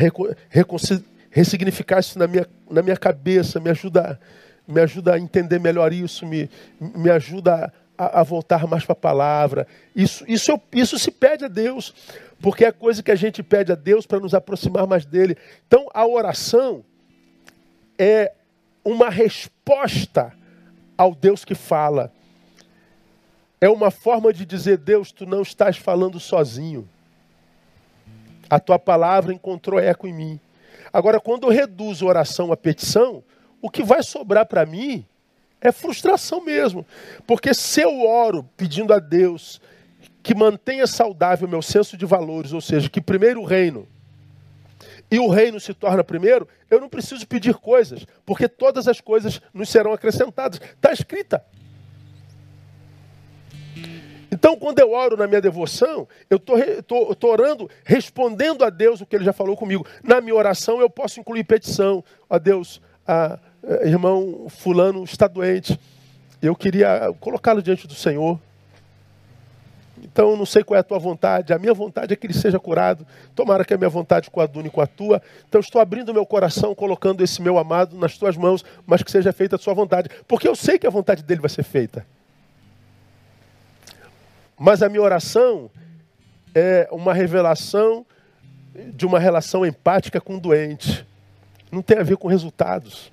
ressignificar 1.30 2.00
isso 2.00 2.18
na 2.18 2.26
minha, 2.26 2.48
na 2.72 2.82
minha 2.82 2.98
cabeça, 2.98 3.60
me 3.60 3.70
ajuda, 3.70 4.20
me 4.68 4.82
ajuda 4.82 5.14
a 5.14 5.20
entender 5.20 5.60
melhor 5.60 5.94
isso, 5.94 6.26
me, 6.26 6.50
me 6.80 7.12
ajuda 7.12 7.72
a, 7.96 8.22
a 8.22 8.24
voltar 8.24 8.66
mais 8.66 8.84
para 8.84 8.94
a 8.94 8.96
palavra. 8.96 9.68
Isso, 9.96 10.26
isso, 10.28 10.60
isso 10.74 10.98
se 10.98 11.12
pede 11.12 11.46
a 11.46 11.48
Deus 11.48 11.94
porque 12.42 12.66
é 12.66 12.72
coisa 12.72 13.02
que 13.02 13.12
a 13.12 13.16
gente 13.16 13.42
pede 13.44 13.72
a 13.72 13.76
Deus 13.76 14.06
para 14.06 14.20
nos 14.20 14.34
aproximar 14.34 14.88
mais 14.88 15.06
dele. 15.06 15.38
Então, 15.68 15.88
a 15.94 16.06
oração 16.06 16.84
é 17.98 18.32
uma 18.84 19.10
resposta 19.10 20.37
ao 20.98 21.14
Deus 21.14 21.46
que 21.46 21.56
fala. 21.56 22.12
É 23.62 23.70
uma 23.70 23.92
forma 23.92 24.34
de 24.34 24.46
dizer: 24.46 24.78
Deus, 24.78 25.12
tu 25.12 25.26
não 25.26 25.42
estás 25.42 25.78
falando 25.78 26.20
sozinho. 26.20 26.88
A 28.50 28.60
tua 28.60 28.80
palavra 28.80 29.34
encontrou 29.34 29.80
eco 29.80 30.08
em 30.08 30.14
mim. 30.14 30.40
Agora, 30.92 31.20
quando 31.20 31.44
eu 31.44 31.50
reduzo 31.50 32.06
oração 32.06 32.52
à 32.52 32.58
petição, 32.58 33.24
o 33.62 33.68
o 33.68 33.70
que 33.70 33.84
vai 33.84 34.02
sobrar 34.02 34.46
para 34.46 34.66
mim 34.66 35.06
é 35.60 35.72
frustração 35.72 36.44
mesmo. 36.44 36.86
Porque 37.26 37.54
se 37.54 37.82
eu 37.82 38.06
oro 38.08 38.48
pedindo 38.56 38.94
a 38.94 39.00
Deus 39.00 39.62
que 40.24 40.36
mantenha 40.36 40.88
saudável 40.88 41.48
meu 41.48 41.62
senso 41.62 41.98
de 41.98 42.06
valores, 42.06 42.54
ou 42.54 42.62
seja, 42.62 42.90
que 42.90 43.02
primeiro 43.02 43.42
o 43.42 43.46
reino 43.46 43.88
e 45.10 45.20
o 45.20 45.30
reino 45.30 45.60
se 45.60 45.74
torna 45.74 46.04
primeiro, 46.04 46.48
eu 46.70 46.82
não 46.82 46.90
preciso 46.90 47.26
pedir 47.26 47.56
coisas, 47.56 48.06
porque 48.26 48.48
todas 48.48 48.88
as 48.88 49.00
coisas 49.00 49.42
nos 49.54 49.70
serão 49.70 49.94
acrescentadas. 49.94 50.60
Está 50.76 50.92
escrita. 50.92 51.44
Então, 54.30 54.58
quando 54.58 54.80
eu 54.80 54.92
oro 54.92 55.16
na 55.16 55.26
minha 55.26 55.40
devoção, 55.40 56.08
eu 56.30 56.38
estou 56.38 57.32
orando, 57.32 57.70
respondendo 57.84 58.64
a 58.64 58.70
Deus 58.70 59.00
o 59.00 59.06
que 59.06 59.16
Ele 59.16 59.24
já 59.24 59.32
falou 59.32 59.56
comigo. 59.56 59.88
Na 60.04 60.20
minha 60.20 60.36
oração, 60.36 60.82
eu 60.82 60.90
posso 60.90 61.20
incluir 61.20 61.46
petição. 61.46 62.04
A 62.30 62.38
Deus, 62.38 62.82
a, 63.08 63.40
a, 63.64 63.88
irmão 63.88 64.48
fulano 64.50 65.04
está 65.04 65.28
doente. 65.28 65.80
Eu 66.42 66.56
queria 66.56 67.14
colocá-lo 67.20 67.62
diante 67.62 67.88
do 67.88 67.96
Senhor. 67.96 68.40
Então, 70.04 70.36
não 70.38 70.46
sei 70.46 70.64
qual 70.64 70.78
é 70.78 70.80
a 70.80 70.84
tua 70.84 71.00
vontade. 71.00 71.54
A 71.54 71.60
minha 71.60 71.74
vontade 71.74 72.14
é 72.14 72.16
que 72.16 72.28
ele 72.28 72.34
seja 72.34 72.60
curado. 72.60 73.06
Tomara 73.36 73.66
que 73.66 73.74
a 73.74 73.78
minha 73.78 73.90
vontade 73.90 74.30
coadune 74.30 74.70
com 74.70 74.82
a 74.82 74.88
tua. 74.88 75.22
Então, 75.48 75.60
estou 75.60 75.82
abrindo 75.82 76.14
meu 76.14 76.26
coração, 76.26 76.76
colocando 76.76 77.24
esse 77.24 77.42
meu 77.42 77.58
amado 77.58 77.98
nas 77.98 78.18
tuas 78.18 78.38
mãos, 78.38 78.64
mas 78.86 79.02
que 79.02 79.12
seja 79.12 79.32
feita 79.34 79.56
a 79.56 79.60
sua 79.60 79.74
vontade. 79.74 80.10
Porque 80.28 80.48
eu 80.48 80.56
sei 80.56 80.78
que 80.78 80.88
a 80.88 80.90
vontade 80.90 81.24
dele 81.24 81.42
vai 81.42 81.50
ser 81.50 81.64
feita. 81.64 82.06
Mas 84.58 84.82
a 84.82 84.90
minha 84.90 85.02
oração 85.02 85.70
é 86.54 86.88
uma 86.92 87.14
revelação 87.14 88.06
de 88.94 89.06
uma 89.06 89.20
relação 89.20 89.66
empática 89.66 90.22
com 90.22 90.38
o 90.38 90.40
doente. 90.40 91.06
Não 91.72 91.82
tem 91.82 91.98
a 91.98 92.04
ver 92.04 92.18
com 92.18 92.28
resultados. 92.28 93.12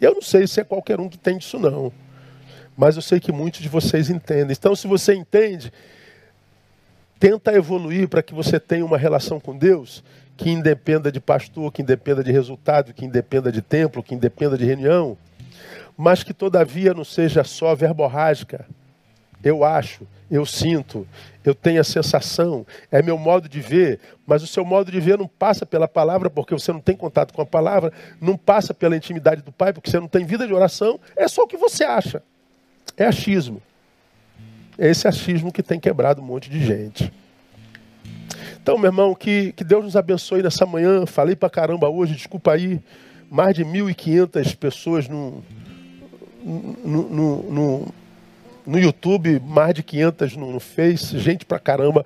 Eu 0.00 0.14
não 0.14 0.22
sei 0.22 0.46
se 0.46 0.60
é 0.60 0.64
qualquer 0.64 1.00
um 1.00 1.08
que 1.08 1.18
tem 1.18 1.38
isso, 1.38 1.58
não. 1.58 1.92
Mas 2.78 2.94
eu 2.94 3.02
sei 3.02 3.18
que 3.18 3.32
muitos 3.32 3.60
de 3.60 3.68
vocês 3.68 4.08
entendem. 4.08 4.56
Então, 4.56 4.76
se 4.76 4.86
você 4.86 5.12
entende, 5.12 5.72
tenta 7.18 7.52
evoluir 7.52 8.06
para 8.06 8.22
que 8.22 8.32
você 8.32 8.60
tenha 8.60 8.84
uma 8.84 8.96
relação 8.96 9.40
com 9.40 9.58
Deus 9.58 10.04
que 10.36 10.48
independa 10.48 11.10
de 11.10 11.18
pastor, 11.18 11.72
que 11.72 11.82
independa 11.82 12.22
de 12.22 12.30
resultado, 12.30 12.94
que 12.94 13.04
independa 13.04 13.50
de 13.50 13.60
templo, 13.60 14.00
que 14.00 14.14
independa 14.14 14.56
de 14.56 14.64
reunião, 14.64 15.18
mas 15.96 16.22
que 16.22 16.32
todavia 16.32 16.94
não 16.94 17.02
seja 17.02 17.42
só 17.42 17.74
verborrágica. 17.74 18.64
Eu 19.42 19.64
acho, 19.64 20.06
eu 20.30 20.46
sinto, 20.46 21.04
eu 21.44 21.56
tenho 21.56 21.80
a 21.80 21.84
sensação, 21.84 22.64
é 22.92 23.02
meu 23.02 23.18
modo 23.18 23.48
de 23.48 23.60
ver, 23.60 23.98
mas 24.24 24.40
o 24.44 24.46
seu 24.46 24.64
modo 24.64 24.92
de 24.92 25.00
ver 25.00 25.18
não 25.18 25.26
passa 25.26 25.66
pela 25.66 25.88
palavra, 25.88 26.30
porque 26.30 26.54
você 26.54 26.72
não 26.72 26.80
tem 26.80 26.94
contato 26.94 27.34
com 27.34 27.42
a 27.42 27.46
palavra, 27.46 27.92
não 28.20 28.36
passa 28.36 28.72
pela 28.72 28.96
intimidade 28.96 29.42
do 29.42 29.50
Pai, 29.50 29.72
porque 29.72 29.90
você 29.90 29.98
não 29.98 30.06
tem 30.06 30.24
vida 30.24 30.46
de 30.46 30.54
oração, 30.54 31.00
é 31.16 31.26
só 31.26 31.42
o 31.42 31.48
que 31.48 31.56
você 31.56 31.82
acha. 31.82 32.22
É 32.98 33.06
achismo. 33.06 33.62
É 34.76 34.88
esse 34.90 35.06
achismo 35.06 35.52
que 35.52 35.62
tem 35.62 35.78
quebrado 35.78 36.20
um 36.20 36.24
monte 36.24 36.50
de 36.50 36.64
gente. 36.64 37.12
Então, 38.60 38.76
meu 38.76 38.88
irmão, 38.88 39.14
que, 39.14 39.52
que 39.52 39.62
Deus 39.62 39.84
nos 39.84 39.96
abençoe 39.96 40.42
nessa 40.42 40.66
manhã. 40.66 41.06
Falei 41.06 41.36
pra 41.36 41.48
caramba 41.48 41.88
hoje, 41.88 42.14
desculpa 42.14 42.52
aí. 42.52 42.80
Mais 43.30 43.54
de 43.54 43.64
1.500 43.64 44.56
pessoas 44.56 45.08
no, 45.08 45.44
no, 46.44 47.08
no, 47.08 47.42
no, 47.42 47.94
no 48.66 48.78
YouTube, 48.78 49.40
mais 49.46 49.74
de 49.74 49.82
500 49.82 50.36
no, 50.36 50.52
no 50.52 50.60
Face, 50.60 51.18
gente 51.18 51.44
pra 51.44 51.60
caramba. 51.60 52.04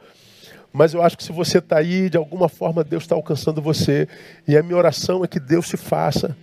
Mas 0.73 0.93
eu 0.93 1.03
acho 1.03 1.17
que 1.17 1.25
se 1.25 1.33
você 1.33 1.59
está 1.59 1.79
aí, 1.79 2.11
de 2.11 2.19
alguma 2.19 2.49
forma 2.49 2.85
Deus 2.85 3.05
está 3.05 3.15
alcançando 3.15 3.63
você. 3.63 4.07
E 4.47 4.57
a 4.57 4.63
minha 4.63 4.77
oração 4.77 5.25
é 5.25 5.29
que 5.29 5.41
Deus 5.41 5.69
se 5.69 5.77
faça 5.77 6.37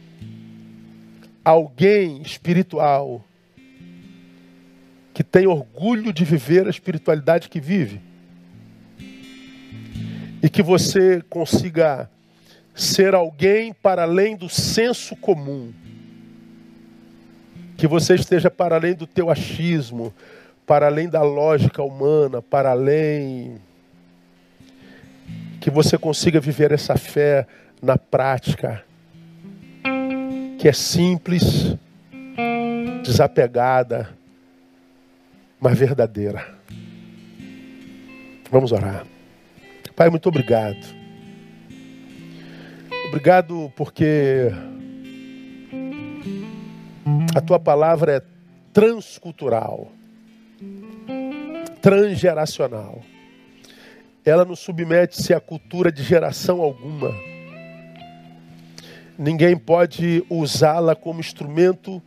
alguém 1.43 2.21
espiritual 2.21 3.23
que 5.19 5.23
tem 5.25 5.45
orgulho 5.45 6.13
de 6.13 6.23
viver 6.23 6.65
a 6.65 6.69
espiritualidade 6.69 7.49
que 7.49 7.59
vive. 7.59 7.99
E 10.41 10.47
que 10.47 10.63
você 10.63 11.21
consiga 11.29 12.09
ser 12.73 13.13
alguém 13.13 13.73
para 13.73 14.03
além 14.03 14.37
do 14.37 14.47
senso 14.47 15.17
comum. 15.17 15.73
Que 17.75 17.85
você 17.85 18.15
esteja 18.15 18.49
para 18.49 18.77
além 18.77 18.93
do 18.93 19.05
teu 19.05 19.29
achismo, 19.29 20.13
para 20.65 20.85
além 20.85 21.09
da 21.09 21.21
lógica 21.21 21.83
humana, 21.83 22.41
para 22.41 22.69
além. 22.69 23.57
Que 25.59 25.69
você 25.69 25.97
consiga 25.97 26.39
viver 26.39 26.71
essa 26.71 26.95
fé 26.95 27.45
na 27.81 27.97
prática, 27.97 28.85
que 30.57 30.69
é 30.69 30.71
simples, 30.71 31.75
desapegada, 33.03 34.17
mas 35.59 35.77
verdadeira. 35.77 36.57
Vamos 38.49 38.71
orar. 38.71 39.05
Pai, 39.95 40.09
muito 40.09 40.29
obrigado. 40.29 40.99
Obrigado 43.09 43.71
porque 43.75 44.51
a 47.35 47.41
tua 47.41 47.59
palavra 47.59 48.17
é 48.17 48.21
transcultural, 48.71 49.91
transgeracional. 51.81 53.01
Ela 54.23 54.45
não 54.45 54.55
submete-se 54.55 55.33
à 55.33 55.39
cultura 55.39 55.91
de 55.91 56.03
geração 56.03 56.61
alguma. 56.61 57.11
Ninguém 59.17 59.57
pode 59.57 60.23
usá-la 60.29 60.95
como 60.95 61.19
instrumento 61.19 62.01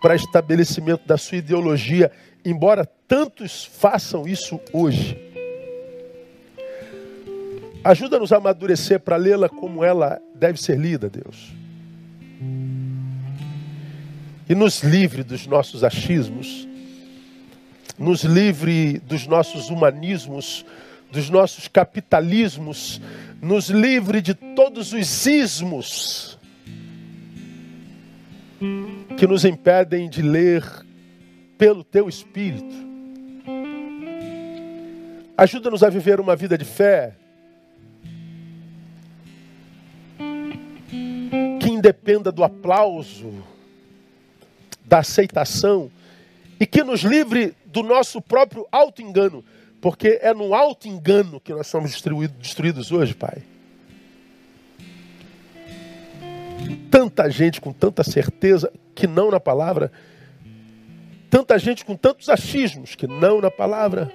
para 0.00 0.14
estabelecimento 0.14 1.06
da 1.06 1.18
sua 1.18 1.38
ideologia 1.38 2.10
embora 2.44 2.84
tantos 3.06 3.64
façam 3.64 4.26
isso 4.26 4.60
hoje. 4.72 5.16
Ajuda-nos 7.84 8.32
a 8.32 8.36
amadurecer 8.36 9.00
para 9.00 9.16
lê-la 9.16 9.48
como 9.48 9.84
ela 9.84 10.20
deve 10.34 10.60
ser 10.60 10.78
lida, 10.78 11.08
Deus. 11.08 11.52
E 14.48 14.54
nos 14.54 14.82
livre 14.82 15.22
dos 15.22 15.46
nossos 15.46 15.84
achismos, 15.84 16.66
nos 17.98 18.24
livre 18.24 18.98
dos 19.00 19.26
nossos 19.26 19.70
humanismos, 19.70 20.64
dos 21.10 21.30
nossos 21.30 21.68
capitalismos, 21.68 23.00
nos 23.40 23.68
livre 23.68 24.20
de 24.20 24.34
todos 24.34 24.92
os 24.92 25.26
ismos 25.26 26.38
que 29.16 29.26
nos 29.26 29.44
impedem 29.44 30.08
de 30.08 30.22
ler 30.22 30.62
pelo 31.58 31.82
teu 31.82 32.08
espírito. 32.08 32.88
Ajuda-nos 35.36 35.82
a 35.82 35.90
viver 35.90 36.20
uma 36.20 36.34
vida 36.34 36.56
de 36.56 36.64
fé 36.64 37.14
que 41.60 41.68
independa 41.68 42.32
do 42.32 42.42
aplauso, 42.42 43.32
da 44.84 45.00
aceitação 45.00 45.90
e 46.58 46.66
que 46.66 46.82
nos 46.82 47.02
livre 47.02 47.54
do 47.66 47.82
nosso 47.82 48.20
próprio 48.20 48.66
auto-engano, 48.72 49.44
porque 49.80 50.18
é 50.22 50.32
no 50.32 50.54
auto-engano 50.54 51.40
que 51.40 51.52
nós 51.52 51.66
somos 51.66 51.90
destruídos 51.92 52.90
hoje, 52.90 53.14
Pai. 53.14 53.42
Tanta 56.90 57.30
gente 57.30 57.60
com 57.60 57.72
tanta 57.72 58.02
certeza 58.02 58.72
que 58.94 59.06
não 59.06 59.30
na 59.30 59.38
palavra 59.38 59.92
Tanta 61.30 61.58
gente 61.58 61.84
com 61.84 61.94
tantos 61.94 62.28
achismos 62.28 62.94
que 62.94 63.06
não 63.06 63.40
na 63.40 63.50
palavra. 63.50 64.10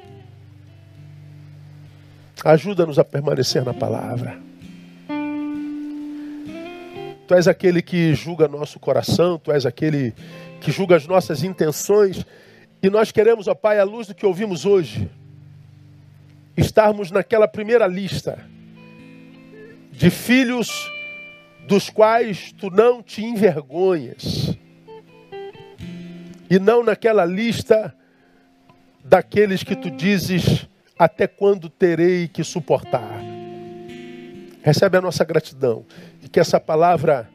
Ajuda-nos 2.44 2.98
a 2.98 3.04
permanecer 3.04 3.64
na 3.64 3.74
palavra. 3.74 4.40
Tu 7.28 7.36
és 7.36 7.48
aquele 7.48 7.82
que 7.82 8.14
julga 8.14 8.48
nosso 8.48 8.80
coração, 8.80 9.38
tu 9.38 9.52
és 9.52 9.66
aquele 9.66 10.14
que 10.60 10.72
julga 10.72 10.96
as 10.96 11.08
nossas 11.08 11.44
intenções. 11.44 12.26
E 12.82 12.90
nós 12.90 13.12
queremos, 13.12 13.48
ó 13.48 13.54
Pai, 13.54 13.80
à 13.80 13.84
luz 13.84 14.08
do 14.08 14.16
que 14.16 14.26
ouvimos 14.26 14.66
hoje, 14.66 15.10
estarmos 16.58 17.12
naquela 17.12 17.48
primeira 17.48 17.88
lista 17.88 18.44
de 19.92 20.10
filhos 20.10 20.92
dos 21.68 21.90
quais 21.90 22.52
tu 22.52 22.70
não 22.70 23.02
te 23.02 23.24
envergonhas 23.24 24.58
e 26.54 26.60
não 26.60 26.84
naquela 26.84 27.26
lista 27.26 27.92
daqueles 29.04 29.64
que 29.64 29.76
tu 29.76 29.90
dizes 29.90 30.68
até 31.00 31.26
quando 31.26 31.68
terei 31.68 32.28
que 32.28 32.44
suportar. 32.44 33.20
Recebe 34.62 34.96
a 34.96 35.02
nossa 35.02 35.26
gratidão 35.26 35.84
e 36.22 36.30
que 36.30 36.40
essa 36.40 36.60
palavra 36.60 37.28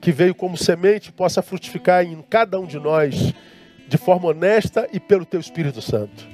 que 0.00 0.10
veio 0.10 0.34
como 0.34 0.56
semente 0.56 1.12
possa 1.12 1.40
frutificar 1.42 2.04
em 2.04 2.20
cada 2.22 2.58
um 2.58 2.66
de 2.66 2.80
nós 2.80 3.32
de 3.86 3.96
forma 3.96 4.30
honesta 4.30 4.88
e 4.92 4.98
pelo 4.98 5.24
teu 5.24 5.38
Espírito 5.38 5.80
Santo. 5.80 6.26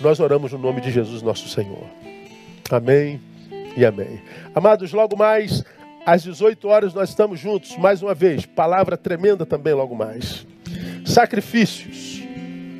Nós 0.00 0.20
oramos 0.20 0.52
no 0.52 0.58
nome 0.58 0.80
de 0.80 0.92
Jesus, 0.92 1.22
nosso 1.22 1.48
Senhor. 1.48 1.86
Amém 2.70 3.20
e 3.76 3.84
amém. 3.84 4.22
Amados, 4.54 4.92
logo 4.92 5.16
mais 5.16 5.64
às 6.06 6.22
18 6.22 6.68
horas 6.68 6.94
nós 6.94 7.08
estamos 7.08 7.40
juntos, 7.40 7.76
mais 7.78 8.00
uma 8.00 8.14
vez. 8.14 8.46
Palavra 8.46 8.96
tremenda 8.96 9.44
também 9.44 9.74
logo 9.74 9.96
mais. 9.96 10.46
Sacrifícios. 11.12 12.22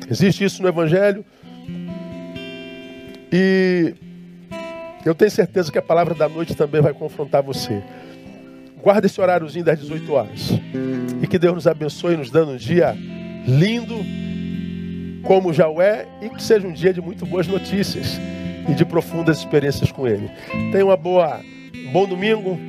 Existe 0.09 0.43
isso 0.43 0.61
no 0.61 0.67
Evangelho. 0.67 1.23
E 3.31 3.93
eu 5.05 5.13
tenho 5.13 5.29
certeza 5.29 5.71
que 5.71 5.77
a 5.77 5.81
palavra 5.81 6.15
da 6.15 6.27
noite 6.27 6.55
também 6.55 6.81
vai 6.81 6.93
confrontar 6.93 7.43
você. 7.43 7.81
Guarda 8.81 9.05
esse 9.05 9.21
horáriozinho 9.21 9.63
das 9.63 9.79
18 9.79 10.11
horas. 10.11 10.49
E 11.21 11.27
que 11.27 11.37
Deus 11.37 11.53
nos 11.53 11.67
abençoe, 11.67 12.17
nos 12.17 12.31
dando 12.31 12.53
um 12.53 12.57
dia 12.57 12.97
lindo, 13.47 13.99
como 15.23 15.53
já 15.53 15.69
o 15.69 15.81
é, 15.81 16.07
e 16.21 16.29
que 16.29 16.41
seja 16.41 16.67
um 16.67 16.73
dia 16.73 16.91
de 16.91 17.01
muito 17.01 17.25
boas 17.25 17.47
notícias 17.47 18.19
e 18.67 18.73
de 18.73 18.83
profundas 18.83 19.37
experiências 19.37 19.91
com 19.91 20.07
Ele. 20.07 20.29
Tenha 20.71 20.85
uma 20.85 20.97
boa, 20.97 21.39
um 21.87 21.91
bom 21.91 22.07
domingo, 22.07 22.59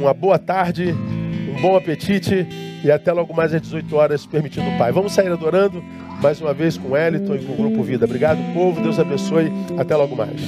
uma 0.00 0.14
boa 0.14 0.38
tarde, 0.38 0.92
um 0.92 1.60
bom 1.60 1.76
apetite 1.76 2.46
e 2.84 2.90
até 2.90 3.12
logo 3.12 3.34
mais 3.34 3.54
às 3.54 3.60
18 3.60 3.96
horas, 3.96 4.26
permitindo 4.26 4.68
o 4.68 4.78
Pai. 4.78 4.92
Vamos 4.92 5.12
sair 5.12 5.30
adorando 5.32 5.82
mais 6.22 6.40
uma 6.40 6.52
vez 6.52 6.76
com 6.76 6.90
o 6.90 6.96
Eliton 6.96 7.34
e 7.34 7.38
com 7.38 7.52
o 7.52 7.56
Grupo 7.56 7.82
Vida. 7.82 8.04
Obrigado, 8.04 8.38
povo. 8.52 8.80
Deus 8.80 8.98
abençoe. 8.98 9.52
Até 9.78 9.96
logo 9.96 10.16
mais. 10.16 10.40